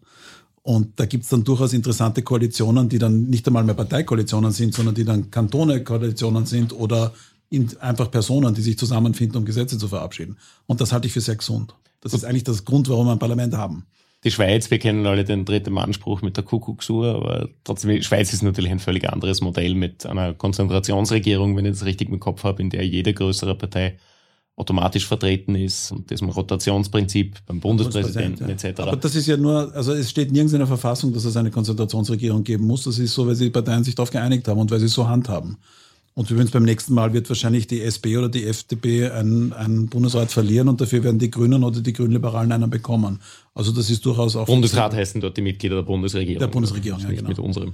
Und 0.61 0.99
da 0.99 1.05
gibt's 1.05 1.29
dann 1.29 1.43
durchaus 1.43 1.73
interessante 1.73 2.21
Koalitionen, 2.21 2.89
die 2.89 2.99
dann 2.99 3.23
nicht 3.29 3.47
einmal 3.47 3.63
mehr 3.63 3.73
Parteikoalitionen 3.73 4.51
sind, 4.51 4.75
sondern 4.75 4.93
die 4.93 5.05
dann 5.05 5.31
Kantone-Koalitionen 5.31 6.45
sind 6.45 6.73
oder 6.73 7.13
einfach 7.79 8.11
Personen, 8.11 8.53
die 8.53 8.61
sich 8.61 8.77
zusammenfinden, 8.77 9.37
um 9.37 9.45
Gesetze 9.45 9.77
zu 9.77 9.87
verabschieden. 9.87 10.37
Und 10.67 10.81
das 10.81 10.91
halte 10.91 11.07
ich 11.07 11.13
für 11.13 11.21
sehr 11.21 11.37
gesund. 11.37 11.73
Das 12.01 12.13
ist 12.13 12.25
eigentlich 12.25 12.43
das 12.43 12.65
Grund, 12.65 12.89
warum 12.89 13.07
wir 13.07 13.13
ein 13.13 13.19
Parlament 13.19 13.55
haben 13.55 13.85
die 14.27 14.31
Schweiz, 14.31 14.69
wir 14.69 14.79
kennen 14.79 15.05
alle 15.05 15.23
den 15.23 15.45
dritten 15.45 15.73
Mannspruch 15.73 16.21
mit 16.21 16.35
der 16.37 16.43
Kuckucksuhr, 16.43 17.15
aber 17.15 17.49
trotzdem, 17.63 17.91
die 17.91 18.03
Schweiz 18.03 18.33
ist 18.33 18.43
natürlich 18.43 18.71
ein 18.71 18.79
völlig 18.79 19.09
anderes 19.09 19.41
Modell 19.41 19.73
mit 19.73 20.05
einer 20.05 20.33
Konzentrationsregierung, 20.33 21.55
wenn 21.55 21.65
ich 21.65 21.71
das 21.71 21.85
richtig 21.85 22.09
im 22.09 22.19
Kopf 22.19 22.43
habe, 22.43 22.61
in 22.61 22.69
der 22.69 22.85
jede 22.85 23.13
größere 23.13 23.55
Partei 23.55 23.97
automatisch 24.57 25.05
vertreten 25.05 25.55
ist 25.55 25.91
und 25.91 26.09
diesem 26.09 26.29
Rotationsprinzip 26.29 27.37
beim 27.45 27.59
Bundespräsidenten 27.59 28.49
ja. 28.49 28.53
etc. 28.53 28.81
Aber 28.81 28.97
das 28.97 29.15
ist 29.15 29.27
ja 29.27 29.37
nur, 29.37 29.73
also 29.73 29.93
es 29.93 30.09
steht 30.09 30.31
nirgends 30.31 30.53
in 30.53 30.59
der 30.59 30.67
Verfassung, 30.67 31.13
dass 31.13 31.25
es 31.25 31.37
eine 31.37 31.51
Konzentrationsregierung 31.51 32.43
geben 32.43 32.65
muss. 32.65 32.83
Das 32.83 32.97
ist 32.97 33.13
so, 33.13 33.27
weil 33.27 33.35
die 33.35 33.51
Parteien 33.51 33.83
sich 33.83 33.95
darauf 33.95 34.09
geeinigt 34.09 34.47
haben 34.47 34.59
und 34.59 34.71
weil 34.71 34.79
sie 34.79 34.87
es 34.87 34.93
so 34.93 35.07
handhaben. 35.07 35.57
Und 36.17 36.31
übrigens 36.31 36.49
beim 36.49 36.63
nächsten 36.63 36.95
Mal 36.95 37.13
wird 37.13 37.29
wahrscheinlich 37.29 37.67
die 37.67 37.83
SP 37.85 38.17
oder 38.17 38.27
die 38.27 38.47
FDP 38.47 39.11
einen, 39.11 39.53
einen 39.53 39.85
Bundesrat 39.85 40.31
verlieren 40.31 40.67
und 40.67 40.81
dafür 40.81 41.03
werden 41.03 41.19
die 41.19 41.29
Grünen 41.29 41.63
oder 41.63 41.79
die 41.79 41.93
Grünliberalen 41.93 42.51
einen 42.51 42.71
bekommen. 42.71 43.19
Also 43.53 43.71
das 43.71 43.91
ist 43.91 44.03
durchaus 44.03 44.35
auch. 44.35 44.47
Bundesrat 44.47 44.95
heißen 44.95 45.21
dort 45.21 45.37
die 45.37 45.43
Mitglieder 45.43 45.75
der 45.75 45.83
Bundesregierung. 45.83 46.39
Der 46.39 46.47
Bundesregierung, 46.47 47.01
ja, 47.01 47.09
genau. 47.09 47.29
Mit 47.29 47.37
unserem. 47.37 47.73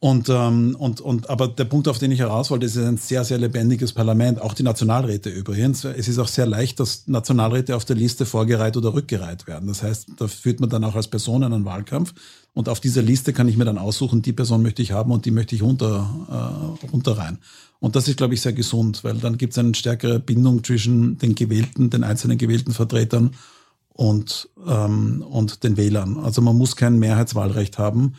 Und, 0.00 0.28
ähm, 0.28 0.76
und, 0.78 1.00
und, 1.00 1.28
aber 1.28 1.48
der 1.48 1.64
Punkt, 1.64 1.88
auf 1.88 1.98
den 1.98 2.12
ich 2.12 2.20
heraus 2.20 2.50
wollte, 2.50 2.66
ist 2.66 2.78
ein 2.78 2.98
sehr, 2.98 3.24
sehr 3.24 3.38
lebendiges 3.38 3.92
Parlament, 3.92 4.40
auch 4.40 4.54
die 4.54 4.62
Nationalräte 4.62 5.28
übrigens. 5.28 5.84
Es 5.84 6.06
ist 6.06 6.20
auch 6.20 6.28
sehr 6.28 6.46
leicht, 6.46 6.78
dass 6.78 7.08
Nationalräte 7.08 7.74
auf 7.74 7.84
der 7.84 7.96
Liste 7.96 8.24
vorgereiht 8.24 8.76
oder 8.76 8.94
rückgereiht 8.94 9.48
werden. 9.48 9.66
Das 9.66 9.82
heißt, 9.82 10.10
da 10.16 10.28
führt 10.28 10.60
man 10.60 10.70
dann 10.70 10.84
auch 10.84 10.94
als 10.94 11.08
Person 11.08 11.42
einen 11.42 11.64
Wahlkampf. 11.64 12.14
Und 12.54 12.68
auf 12.68 12.78
dieser 12.78 13.02
Liste 13.02 13.32
kann 13.32 13.48
ich 13.48 13.56
mir 13.56 13.64
dann 13.64 13.78
aussuchen, 13.78 14.22
die 14.22 14.32
Person 14.32 14.62
möchte 14.62 14.82
ich 14.82 14.92
haben 14.92 15.10
und 15.10 15.24
die 15.24 15.32
möchte 15.32 15.56
ich 15.56 15.62
runter, 15.62 16.76
äh, 16.84 16.86
runter 16.86 17.18
rein. 17.18 17.38
Und 17.80 17.96
das 17.96 18.06
ist, 18.06 18.16
glaube 18.18 18.34
ich, 18.34 18.40
sehr 18.40 18.52
gesund, 18.52 19.02
weil 19.02 19.16
dann 19.16 19.36
gibt 19.36 19.52
es 19.52 19.58
eine 19.58 19.74
stärkere 19.74 20.20
Bindung 20.20 20.62
zwischen 20.62 21.18
den 21.18 21.34
gewählten, 21.34 21.90
den 21.90 22.04
einzelnen 22.04 22.38
gewählten 22.38 22.72
Vertretern 22.72 23.32
und, 23.90 24.48
ähm, 24.64 25.24
und 25.28 25.64
den 25.64 25.76
Wählern. 25.76 26.18
Also 26.18 26.40
man 26.40 26.56
muss 26.56 26.76
kein 26.76 27.00
Mehrheitswahlrecht 27.00 27.78
haben, 27.78 28.14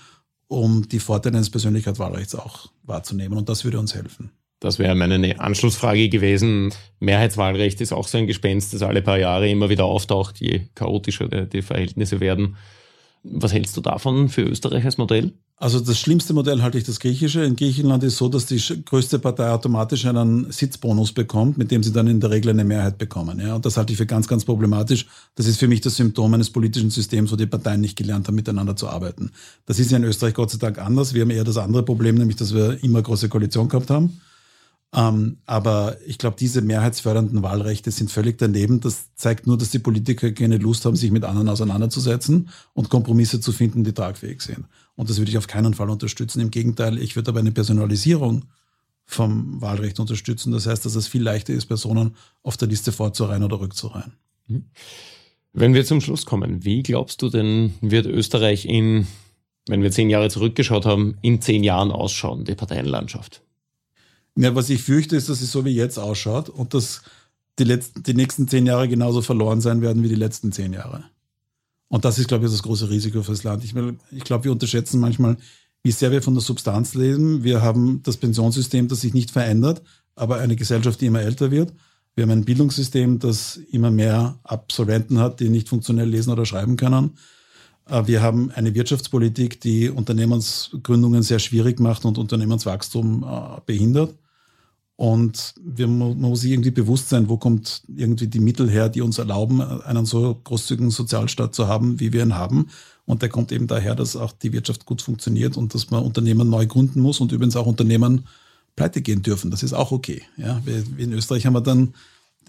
um 0.50 0.90
die 0.90 1.00
Vorteile 1.00 1.38
eines 1.38 1.50
Persönlichkeitswahlrechts 1.50 2.36
auch 2.36 2.68
wahrzunehmen. 2.84 3.38
Und 3.38 3.48
das 3.48 3.64
würde 3.64 3.80
uns 3.80 3.96
helfen. 3.96 4.32
Das 4.60 4.78
wäre 4.78 4.94
meine 4.96 5.40
Anschlussfrage 5.40 6.10
gewesen. 6.10 6.74
Mehrheitswahlrecht 7.00 7.80
ist 7.80 7.94
auch 7.94 8.08
so 8.08 8.18
ein 8.18 8.28
Gespenst, 8.28 8.74
das 8.74 8.82
alle 8.82 9.02
paar 9.02 9.18
Jahre 9.18 9.50
immer 9.50 9.70
wieder 9.70 9.86
auftaucht, 9.86 10.42
je 10.42 10.68
chaotischer 10.76 11.30
die 11.46 11.62
Verhältnisse 11.62 12.20
werden. 12.20 12.58
Was 13.24 13.54
hältst 13.54 13.78
du 13.78 13.82
davon 13.82 14.28
für 14.28 14.42
Österreich 14.42 14.84
als 14.84 14.98
Modell? 14.98 15.34
Also 15.62 15.82
das 15.82 16.00
schlimmste 16.00 16.34
Modell 16.34 16.62
halte 16.62 16.78
ich 16.78 16.86
das 16.86 17.02
griechische. 17.02 17.44
In 17.44 17.58
Griechenland 17.58 18.02
ist 18.06 18.16
so, 18.16 18.30
dass 18.30 18.46
die 18.46 18.62
größte 18.86 19.20
Partei 19.20 19.50
automatisch 19.52 20.06
einen 20.06 20.50
Sitzbonus 20.54 21.12
bekommt, 21.12 21.58
mit 21.58 21.70
dem 21.70 21.84
sie 21.84 21.92
dann 21.92 22.08
in 22.08 22.22
der 22.22 22.30
Regel 22.30 22.52
eine 22.52 22.64
Mehrheit 22.64 22.98
bekommen. 22.98 23.42
Ja, 23.42 23.56
und 23.56 23.66
das 23.66 23.76
halte 23.76 23.92
ich 23.92 23.98
für 23.98 24.06
ganz, 24.06 24.30
ganz 24.30 24.46
problematisch. 24.46 25.08
Das 25.36 25.48
ist 25.48 25.60
für 25.60 25.68
mich 25.68 25.82
das 25.82 25.98
Symptom 25.98 26.34
eines 26.34 26.50
politischen 26.50 26.92
Systems, 26.92 27.30
wo 27.34 27.36
die 27.36 27.46
Parteien 27.46 27.82
nicht 27.82 27.98
gelernt 27.98 28.30
haben, 28.30 28.36
miteinander 28.36 28.78
zu 28.78 28.88
arbeiten. 28.88 29.32
Das 29.66 29.80
ist 29.80 29.92
ja 29.92 29.98
in 29.98 30.06
Österreich 30.06 30.34
Gott 30.34 30.50
sei 30.50 30.60
Dank 30.60 30.78
anders. 30.78 31.14
Wir 31.14 31.24
haben 31.24 31.30
eher 31.30 31.44
das 31.44 31.58
andere 31.58 31.84
Problem, 31.84 32.16
nämlich 32.16 32.38
dass 32.38 32.54
wir 32.54 32.82
immer 32.82 33.02
große 33.02 33.28
Koalition 33.28 33.68
gehabt 33.68 33.90
haben. 33.90 34.22
Ähm, 34.96 35.38
aber 35.46 35.98
ich 36.06 36.18
glaube, 36.18 36.38
diese 36.40 36.62
mehrheitsfördernden 36.62 37.44
Wahlrechte 37.44 37.92
sind 37.92 38.10
völlig 38.12 38.38
daneben. 38.38 38.80
Das 38.80 39.14
zeigt 39.16 39.46
nur, 39.46 39.58
dass 39.58 39.70
die 39.70 39.80
Politiker 39.80 40.32
keine 40.32 40.58
Lust 40.58 40.86
haben, 40.86 40.96
sich 40.96 41.12
mit 41.12 41.26
anderen 41.26 41.50
auseinanderzusetzen 41.50 42.50
und 42.74 42.90
Kompromisse 42.90 43.40
zu 43.40 43.52
finden, 43.52 43.84
die 43.84 43.94
tragfähig 43.94 44.42
sind. 44.42 44.66
Und 45.00 45.10
das 45.10 45.18
würde 45.18 45.32
ich 45.32 45.38
auf 45.38 45.48
keinen 45.48 45.74
Fall 45.74 45.90
unterstützen. 45.90 46.42
Im 46.42 46.52
Gegenteil, 46.52 46.98
ich 46.98 47.16
würde 47.16 47.30
aber 47.30 47.40
eine 47.40 47.54
Personalisierung 47.54 48.44
vom 49.06 49.62
Wahlrecht 49.62 49.98
unterstützen. 49.98 50.52
Das 50.52 50.68
heißt, 50.68 50.86
dass 50.86 50.96
es 50.96 51.08
viel 51.08 51.24
leichter 51.24 51.54
ist, 51.54 51.68
Personen 51.68 52.18
auf 52.44 52.58
der 52.58 52.68
Liste 52.68 52.92
vorzureihen 52.92 53.44
oder 53.44 53.62
rückzureihen. 53.62 54.12
Mhm. 54.48 54.66
Wenn 55.54 55.74
wir 55.74 55.86
zum 55.86 56.02
Schluss 56.02 56.26
kommen, 56.26 56.66
wie 56.66 56.84
glaubst 56.84 57.22
du 57.22 57.30
denn, 57.30 57.76
wird 57.80 58.08
Österreich 58.08 58.66
in, 58.66 59.08
wenn 59.70 59.84
wir 59.84 59.92
zehn 59.92 60.10
Jahre 60.10 60.30
zurückgeschaut 60.30 60.86
haben, 60.86 61.16
in 61.22 61.42
zehn 61.42 61.64
Jahren 61.64 61.92
ausschauen, 61.92 62.44
die 62.44 62.56
Parteienlandschaft? 62.56 63.42
Ja, 64.36 64.54
was 64.54 64.70
ich 64.70 64.82
fürchte, 64.82 65.16
ist, 65.16 65.30
dass 65.30 65.40
es 65.40 65.50
so 65.50 65.64
wie 65.64 65.74
jetzt 65.74 65.98
ausschaut 65.98 66.50
und 66.50 66.74
dass 66.74 67.04
die, 67.58 67.64
letzten, 67.64 68.04
die 68.04 68.16
nächsten 68.16 68.50
zehn 68.50 68.66
Jahre 68.66 68.90
genauso 68.90 69.22
verloren 69.22 69.62
sein 69.62 69.82
werden 69.82 70.04
wie 70.04 70.10
die 70.10 70.16
letzten 70.16 70.52
zehn 70.52 70.74
Jahre. 70.74 71.06
Und 71.90 72.06
das 72.06 72.20
ist, 72.20 72.28
glaube 72.28 72.46
ich, 72.46 72.52
das 72.52 72.64
große 72.64 72.90
Risiko 72.90 73.24
fürs 73.24 73.44
Land. 73.44 73.64
Ich, 73.64 73.74
ich 74.12 74.24
glaube, 74.24 74.46
wir 74.46 74.52
unterschätzen 74.52 75.00
manchmal, 75.00 75.38
wie 75.84 75.92
sehr 75.92 76.12
wir 76.12 76.22
von 76.22 76.36
der 76.36 76.42
Substanz 76.42 76.94
leben. 76.94 77.44
Wir 77.44 77.62
haben 77.62 78.02
das 78.04 78.18
Pensionssystem, 78.18 78.88
das 78.88 79.02
sich 79.02 79.14
nicht 79.14 79.32
verändert, 79.32 79.82
aber 80.16 80.38
eine 80.38 80.56
Gesellschaft, 80.56 81.02
die 81.02 81.08
immer 81.08 81.22
älter 81.22 81.52
wird. 81.52 81.74
Wir 82.16 82.24
haben 82.24 82.32
ein 82.32 82.46
Bildungssystem, 82.46 83.20
das 83.20 83.58
immer 83.72 83.92
mehr 83.92 84.40
Absolventen 84.44 85.20
hat, 85.20 85.40
die 85.40 85.50
nicht 85.50 85.70
funktionell 85.70 86.10
lesen 86.10 86.32
oder 86.32 86.46
schreiben 86.46 86.76
können. 86.76 87.18
Äh, 87.88 88.08
wir 88.08 88.22
haben 88.22 88.52
eine 88.52 88.76
Wirtschaftspolitik, 88.76 89.62
die 89.62 89.90
Unternehmensgründungen 89.90 91.24
sehr 91.24 91.40
schwierig 91.40 91.80
macht 91.80 92.06
und 92.06 92.18
Unternehmenswachstum 92.18 93.24
äh, 93.24 93.62
behindert. 93.66 94.14
Und 95.00 95.54
wir, 95.64 95.88
man 95.88 96.20
muss 96.20 96.42
sich 96.42 96.52
irgendwie 96.52 96.72
bewusst 96.72 97.08
sein, 97.08 97.30
wo 97.30 97.38
kommt 97.38 97.84
irgendwie 97.88 98.28
die 98.28 98.42
Mittel 98.42 98.70
her, 98.70 98.90
die 98.90 99.00
uns 99.00 99.18
erlauben, 99.18 99.62
einen 99.62 100.06
so 100.06 100.38
großzügigen 100.44 100.92
Sozialstaat 100.92 101.56
zu 101.56 101.70
haben, 101.70 102.02
wie 102.02 102.12
wir 102.12 102.22
ihn 102.22 102.36
haben. 102.36 102.68
Und 103.06 103.22
der 103.22 103.30
kommt 103.30 103.54
eben 103.54 103.66
daher, 103.66 103.96
dass 103.96 104.18
auch 104.18 104.34
die 104.34 104.52
Wirtschaft 104.52 104.86
gut 104.86 105.02
funktioniert 105.02 105.56
und 105.56 105.74
dass 105.74 105.90
man 105.90 106.04
Unternehmen 106.04 106.50
neu 106.50 106.68
gründen 106.68 107.00
muss 107.00 107.22
und 107.22 107.32
übrigens 107.32 107.56
auch 107.56 107.66
Unternehmen 107.66 108.28
pleite 108.76 109.02
gehen 109.02 109.22
dürfen. 109.22 109.52
Das 109.52 109.64
ist 109.64 109.72
auch 109.72 109.94
okay. 109.94 110.24
Ja, 110.36 110.62
wie 110.66 111.02
in 111.02 111.14
Österreich 111.14 111.46
haben 111.46 111.54
wir 111.54 111.62
dann 111.62 111.94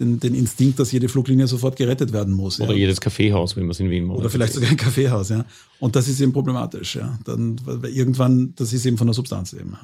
den, 0.01 0.19
den 0.19 0.35
Instinkt, 0.35 0.77
dass 0.77 0.91
jede 0.91 1.07
Fluglinie 1.07 1.47
sofort 1.47 1.77
gerettet 1.77 2.11
werden 2.11 2.33
muss. 2.33 2.59
Oder 2.59 2.73
ja. 2.73 2.79
jedes 2.79 2.99
Kaffeehaus, 2.99 3.55
wie 3.55 3.61
man 3.61 3.69
es 3.69 3.79
in 3.79 3.89
Wien 3.89 4.03
macht. 4.03 4.19
Oder 4.19 4.29
vielleicht 4.29 4.51
sogar 4.51 4.69
ein 4.69 4.75
Kaffeehaus, 4.75 5.29
ja. 5.29 5.45
Und 5.79 5.95
das 5.95 6.09
ist 6.09 6.19
eben 6.19 6.33
problematisch, 6.33 6.97
ja. 6.97 7.17
Dann, 7.23 7.61
weil 7.63 7.85
irgendwann, 7.85 8.51
das 8.57 8.73
ist 8.73 8.85
eben 8.85 8.97
von 8.97 9.07
der 9.07 9.13
Substanz 9.13 9.53
eben. 9.53 9.77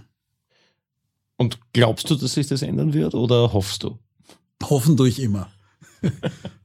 Und 1.38 1.60
glaubst 1.74 2.10
du, 2.10 2.16
dass 2.16 2.34
sich 2.34 2.48
das 2.48 2.62
ändern 2.62 2.94
wird 2.94 3.14
oder 3.14 3.54
hoffst 3.54 3.84
du? 3.84 4.00
Hoffen 4.64 4.98
tue 4.98 5.08
ich 5.08 5.22
immer. 5.22 5.50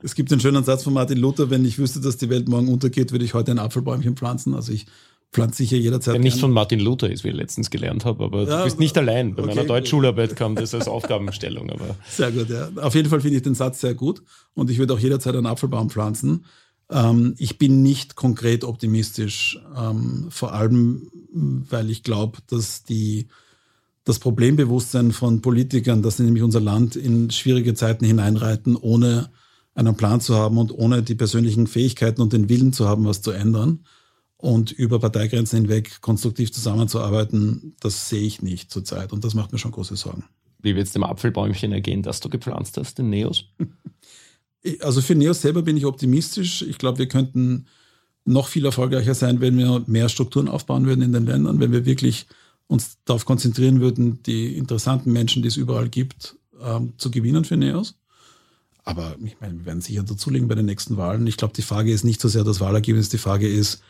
es 0.03 0.14
gibt 0.14 0.33
einen 0.33 0.41
schönen 0.41 0.64
Satz 0.64 0.83
von 0.83 0.93
Martin 0.93 1.18
Luther, 1.18 1.51
wenn 1.51 1.64
ich 1.64 1.79
wüsste, 1.79 2.01
dass 2.01 2.16
die 2.16 2.31
Welt 2.31 2.49
morgen 2.49 2.68
untergeht, 2.68 3.12
würde 3.12 3.25
ich 3.25 3.35
heute 3.35 3.51
ein 3.51 3.59
Apfelbäumchen 3.59 4.14
ppflanzen. 4.14 4.55
Also 4.55 4.73
ich 4.73 4.87
pflanze 5.33 5.59
sicher 5.59 5.77
jederzeit. 5.77 6.14
Der 6.14 6.20
nicht 6.20 6.39
von 6.39 6.53
Martin 6.53 6.81
Luther 6.81 7.11
ist, 7.11 7.25
wie 7.25 7.29
ich 7.29 7.35
letztens 7.35 7.70
gelernt 7.70 8.05
habe, 8.05 8.25
aber 8.25 8.43
ja, 8.45 8.59
du 8.59 8.64
bist 8.64 8.79
nicht 8.79 8.97
allein. 8.99 9.35
Bei 9.35 9.43
okay. 9.43 9.55
meiner 9.55 9.66
Deutschschularbeit 9.66 10.37
kam 10.37 10.55
das 10.55 10.75
als 10.75 10.89
Aufgabenstellung. 10.89 11.70
Aber. 11.70 11.97
Sehr 12.09 12.31
gut, 12.31 12.51
ja. 12.51 12.70
Auf 12.77 12.95
jeden 12.95 13.09
Fall 13.09 13.20
finde 13.20 13.37
ich 13.39 13.43
den 13.43 13.55
Satz 13.55 13.81
sehr 13.81 13.95
gut 13.95 14.23
und 14.55 14.70
ich 14.70 14.79
würde 14.79 14.95
auch 14.95 14.99
jederzeit 14.99 15.35
einen 15.35 15.47
Apfelbaum 15.47 15.91
pflanzen. 15.91 16.45
Ähm, 16.91 17.35
ich 17.39 17.59
bin 17.59 17.83
nicht 17.83 18.14
konkret 18.14 18.64
optimistisch, 18.64 19.59
ähm, 19.77 20.27
vor 20.31 20.53
allem, 20.53 21.11
weil 21.33 21.91
ich 21.91 22.03
glaube, 22.03 22.39
dass 22.49 22.85
die 22.85 23.29
das 24.05 24.19
Problembewusstsein 24.19 25.13
von 25.13 25.43
Politikern, 25.43 26.03
dass 26.03 26.17
sie 26.17 26.25
nämlich 26.25 26.43
unser 26.43 26.61
Land 26.61 26.97
in 26.97 27.31
schwierige 27.31 27.75
Zeiten 27.75 28.05
hineinreiten, 28.05 28.77
ohne 28.77 29.31
einen 29.75 29.97
Plan 29.97 30.21
zu 30.21 30.35
haben 30.35 30.59
und 30.59 30.73
ohne 30.73 31.03
die 31.03 31.15
persönlichen 31.15 31.67
Fähigkeiten 31.67 32.21
und 32.21 32.33
den 32.33 32.49
Willen 32.49 32.73
zu 32.73 32.89
haben, 32.89 33.05
was 33.07 33.23
zu 33.23 33.31
ändern 33.31 33.85
und 34.37 34.73
über 34.73 34.99
Parteigrenzen 34.99 35.61
hinweg 35.61 36.01
konstruktiv 36.01 36.53
zusammenzuarbeiten, 36.53 37.77
das 37.81 38.09
sehe 38.09 38.23
ich 38.23 38.43
nicht 38.43 38.71
zurzeit 38.71 39.13
und 39.13 39.25
das 39.25 39.35
macht 39.35 39.53
mir 39.53 39.59
schon 39.59 39.71
große 39.71 39.97
Sorgen. 39.97 40.25
Wie 40.59 40.75
wird 40.75 40.89
es 40.89 40.93
dem 40.93 41.05
Apfelbäumchen 41.05 41.73
ergehen, 41.73 42.03
das 42.03 42.21
du 42.21 42.29
gepflanzt 42.29 42.77
hast, 42.77 42.99
den 42.99 43.09
Neos? 43.09 43.45
Also 44.81 45.01
für 45.01 45.17
Neos 45.17 45.41
selber 45.43 45.63
bin 45.63 45.77
ich 45.77 45.87
optimistisch. 45.87 46.63
Ich 46.63 46.79
glaube, 46.79 46.99
wir 46.99 47.09
könnten 47.09 47.67
noch 48.25 48.47
viel 48.47 48.65
erfolgreicher 48.65 49.15
sein, 49.15 49.41
wenn 49.41 49.59
wir 49.59 49.83
mehr 49.87 50.09
Strukturen 50.09 50.49
aufbauen 50.49 50.87
würden 50.87 51.03
in 51.03 51.13
den 51.13 51.27
Ländern, 51.27 51.59
wenn 51.59 51.73
wir 51.73 51.85
wirklich 51.85 52.27
uns 52.73 52.99
darauf 53.05 53.25
konzentrieren 53.25 53.81
würden, 53.81 54.23
die 54.23 54.57
interessanten 54.57 55.12
Menschen, 55.12 55.43
die 55.43 55.49
es 55.49 55.57
überall 55.57 55.89
gibt, 55.89 56.37
ähm, 56.61 56.95
zu 56.97 57.11
gewinnen 57.11 57.45
für 57.45 57.57
NEOS. 57.57 57.99
Aber 58.85 59.14
ich 59.23 59.41
meine, 59.41 59.59
wir 59.59 59.66
werden 59.66 59.81
sicher 59.81 60.03
dazulegen 60.03 60.49
bei 60.49 60.55
den 60.55 60.66
nächsten 60.66 60.97
Wahlen. 60.97 61.27
Ich 61.27 61.37
glaube, 61.37 61.55
die 61.55 61.62
Frage 61.62 61.93
ist 61.93 62.03
nicht 62.03 62.20
so 62.20 62.29
sehr 62.29 62.45
das 62.45 62.61
Wahlergebnis, 62.61 63.11
die 63.11 63.18
Frage 63.18 63.49
ist, 63.49 63.83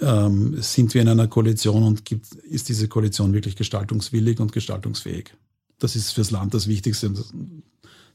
ähm, 0.00 0.60
sind 0.60 0.94
wir 0.94 1.02
in 1.02 1.08
einer 1.08 1.28
Koalition 1.28 1.82
und 1.82 2.04
gibt, 2.04 2.32
ist 2.34 2.68
diese 2.68 2.88
Koalition 2.88 3.34
wirklich 3.34 3.54
gestaltungswillig 3.54 4.40
und 4.40 4.52
gestaltungsfähig? 4.52 5.34
Das 5.78 5.94
ist 5.94 6.12
fürs 6.12 6.30
Land 6.30 6.54
das 6.54 6.66
Wichtigste 6.66 7.08
und 7.08 7.22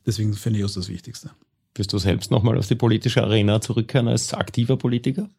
deswegen 0.06 0.34
für 0.34 0.50
NEOS 0.52 0.74
das 0.74 0.90
Wichtigste. 0.90 1.30
Wirst 1.76 1.94
du 1.94 2.00
selbst 2.00 2.32
nochmal 2.32 2.58
auf 2.58 2.68
die 2.68 2.76
politische 2.76 3.24
Arena 3.24 3.62
zurückkehren 3.62 4.08
als 4.08 4.34
aktiver 4.34 4.78
Politiker? 4.78 5.30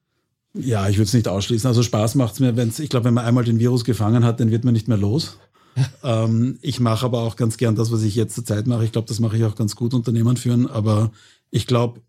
Ja, 0.55 0.89
ich 0.89 0.97
würde 0.97 1.05
es 1.05 1.15
nicht 1.15 1.29
ausschließen. 1.29 1.69
Also 1.69 1.83
Spaß 1.83 2.15
macht 2.15 2.35
es 2.35 2.41
mir, 2.41 2.57
wenn 2.57 2.73
ich 2.77 2.89
glaube, 2.89 3.05
wenn 3.05 3.15
man 3.15 3.25
einmal 3.25 3.45
den 3.45 3.59
Virus 3.59 3.85
gefangen 3.85 4.25
hat, 4.25 4.41
dann 4.41 4.51
wird 4.51 4.65
man 4.65 4.75
nicht 4.75 4.89
mehr 4.89 4.97
los. 4.97 5.39
ähm, 6.03 6.59
ich 6.63 6.81
mache 6.81 7.05
aber 7.05 7.21
auch 7.21 7.37
ganz 7.37 7.57
gern 7.57 7.77
das, 7.77 7.93
was 7.93 8.03
ich 8.03 8.15
jetzt 8.15 8.35
zur 8.35 8.45
Zeit 8.45 8.67
mache. 8.67 8.85
Ich 8.85 8.93
glaube, 8.93 9.09
das 9.09 9.21
mache 9.21 9.37
ich 9.37 9.45
auch 9.45 9.55
ganz 9.55 9.77
gut, 9.77 9.95
Unternehmen 9.95 10.37
führen. 10.37 10.67
Aber 10.67 11.13
ich 11.51 11.67
glaube, 11.67 12.01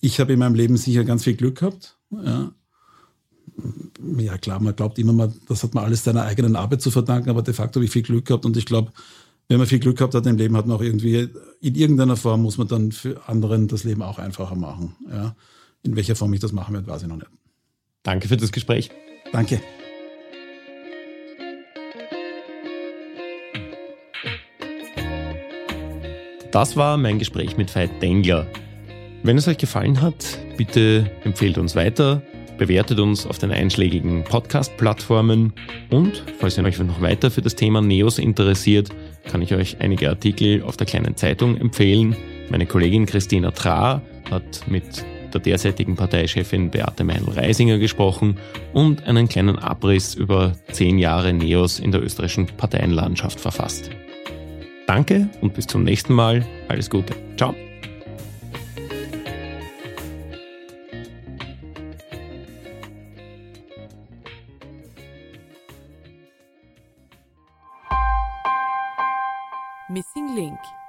ich 0.00 0.20
habe 0.20 0.32
in 0.32 0.38
meinem 0.38 0.54
Leben 0.54 0.76
sicher 0.76 1.04
ganz 1.04 1.24
viel 1.24 1.34
Glück 1.34 1.58
gehabt. 1.58 1.98
Ja. 2.10 2.52
ja, 4.18 4.38
klar, 4.38 4.60
man 4.60 4.74
glaubt 4.76 4.98
immer, 4.98 5.12
man, 5.12 5.34
das 5.48 5.62
hat 5.62 5.74
man 5.74 5.84
alles 5.84 6.04
seiner 6.04 6.24
eigenen 6.24 6.56
Arbeit 6.56 6.82
zu 6.82 6.90
verdanken, 6.90 7.30
aber 7.30 7.42
de 7.42 7.54
facto 7.54 7.76
habe 7.78 7.84
ich 7.84 7.90
viel 7.90 8.02
Glück 8.02 8.26
gehabt 8.26 8.44
und 8.44 8.56
ich 8.56 8.66
glaube, 8.66 8.92
wenn 9.48 9.58
man 9.58 9.66
viel 9.66 9.78
Glück 9.78 9.98
gehabt 9.98 10.14
hat 10.14 10.26
im 10.26 10.36
Leben, 10.36 10.56
hat 10.56 10.66
man 10.66 10.76
auch 10.76 10.82
irgendwie, 10.82 11.28
in 11.60 11.74
irgendeiner 11.74 12.16
Form 12.16 12.42
muss 12.42 12.58
man 12.58 12.68
dann 12.68 12.92
für 12.92 13.28
anderen 13.28 13.68
das 13.68 13.84
Leben 13.84 14.02
auch 14.02 14.18
einfacher 14.18 14.56
machen. 14.56 14.96
Ja. 15.10 15.36
In 15.82 15.96
welcher 15.96 16.16
Form 16.16 16.32
ich 16.32 16.40
das 16.40 16.52
machen 16.52 16.74
werde, 16.74 16.86
weiß 16.86 17.02
ich 17.02 17.08
noch 17.08 17.16
nicht. 17.16 17.30
Danke 18.02 18.28
für 18.28 18.36
das 18.36 18.52
Gespräch. 18.52 18.90
Danke. 19.32 19.60
Das 26.50 26.76
war 26.76 26.98
mein 26.98 27.18
Gespräch 27.18 27.56
mit 27.56 27.74
Veit 27.74 28.02
Dengler. 28.02 28.46
Wenn 29.22 29.38
es 29.38 29.48
euch 29.48 29.56
gefallen 29.56 30.02
hat, 30.02 30.38
bitte 30.58 31.10
empfehlt 31.24 31.56
uns 31.56 31.74
weiter, 31.76 32.20
bewertet 32.58 32.98
uns 32.98 33.24
auf 33.24 33.38
den 33.38 33.52
einschlägigen 33.52 34.24
Podcast-Plattformen 34.24 35.54
und 35.90 36.24
falls 36.38 36.58
ihr 36.58 36.64
euch 36.64 36.78
noch 36.78 37.00
weiter 37.00 37.30
für 37.30 37.40
das 37.40 37.54
Thema 37.54 37.80
Neos 37.80 38.18
interessiert, 38.18 38.90
kann 39.30 39.40
ich 39.40 39.54
euch 39.54 39.78
einige 39.80 40.10
Artikel 40.10 40.62
auf 40.62 40.76
der 40.76 40.86
kleinen 40.86 41.16
Zeitung 41.16 41.56
empfehlen. 41.56 42.16
Meine 42.50 42.66
Kollegin 42.66 43.06
Christina 43.06 43.52
Trahr 43.52 44.02
hat 44.30 44.68
der 45.34 45.40
derzeitigen 45.40 45.96
Parteichefin 45.96 46.70
Beate 46.70 47.04
Meinl-Reisinger 47.04 47.78
gesprochen 47.78 48.38
und 48.72 49.04
einen 49.04 49.28
kleinen 49.28 49.58
Abriss 49.58 50.14
über 50.14 50.52
zehn 50.70 50.98
Jahre 50.98 51.32
Neos 51.32 51.78
in 51.78 51.92
der 51.92 52.02
österreichischen 52.02 52.46
Parteienlandschaft 52.46 53.40
verfasst. 53.40 53.90
Danke 54.86 55.28
und 55.40 55.54
bis 55.54 55.66
zum 55.66 55.84
nächsten 55.84 56.12
Mal. 56.12 56.44
Alles 56.68 56.90
Gute. 56.90 57.14
Ciao. 57.36 57.54
Missing 69.88 70.34
Link 70.34 70.81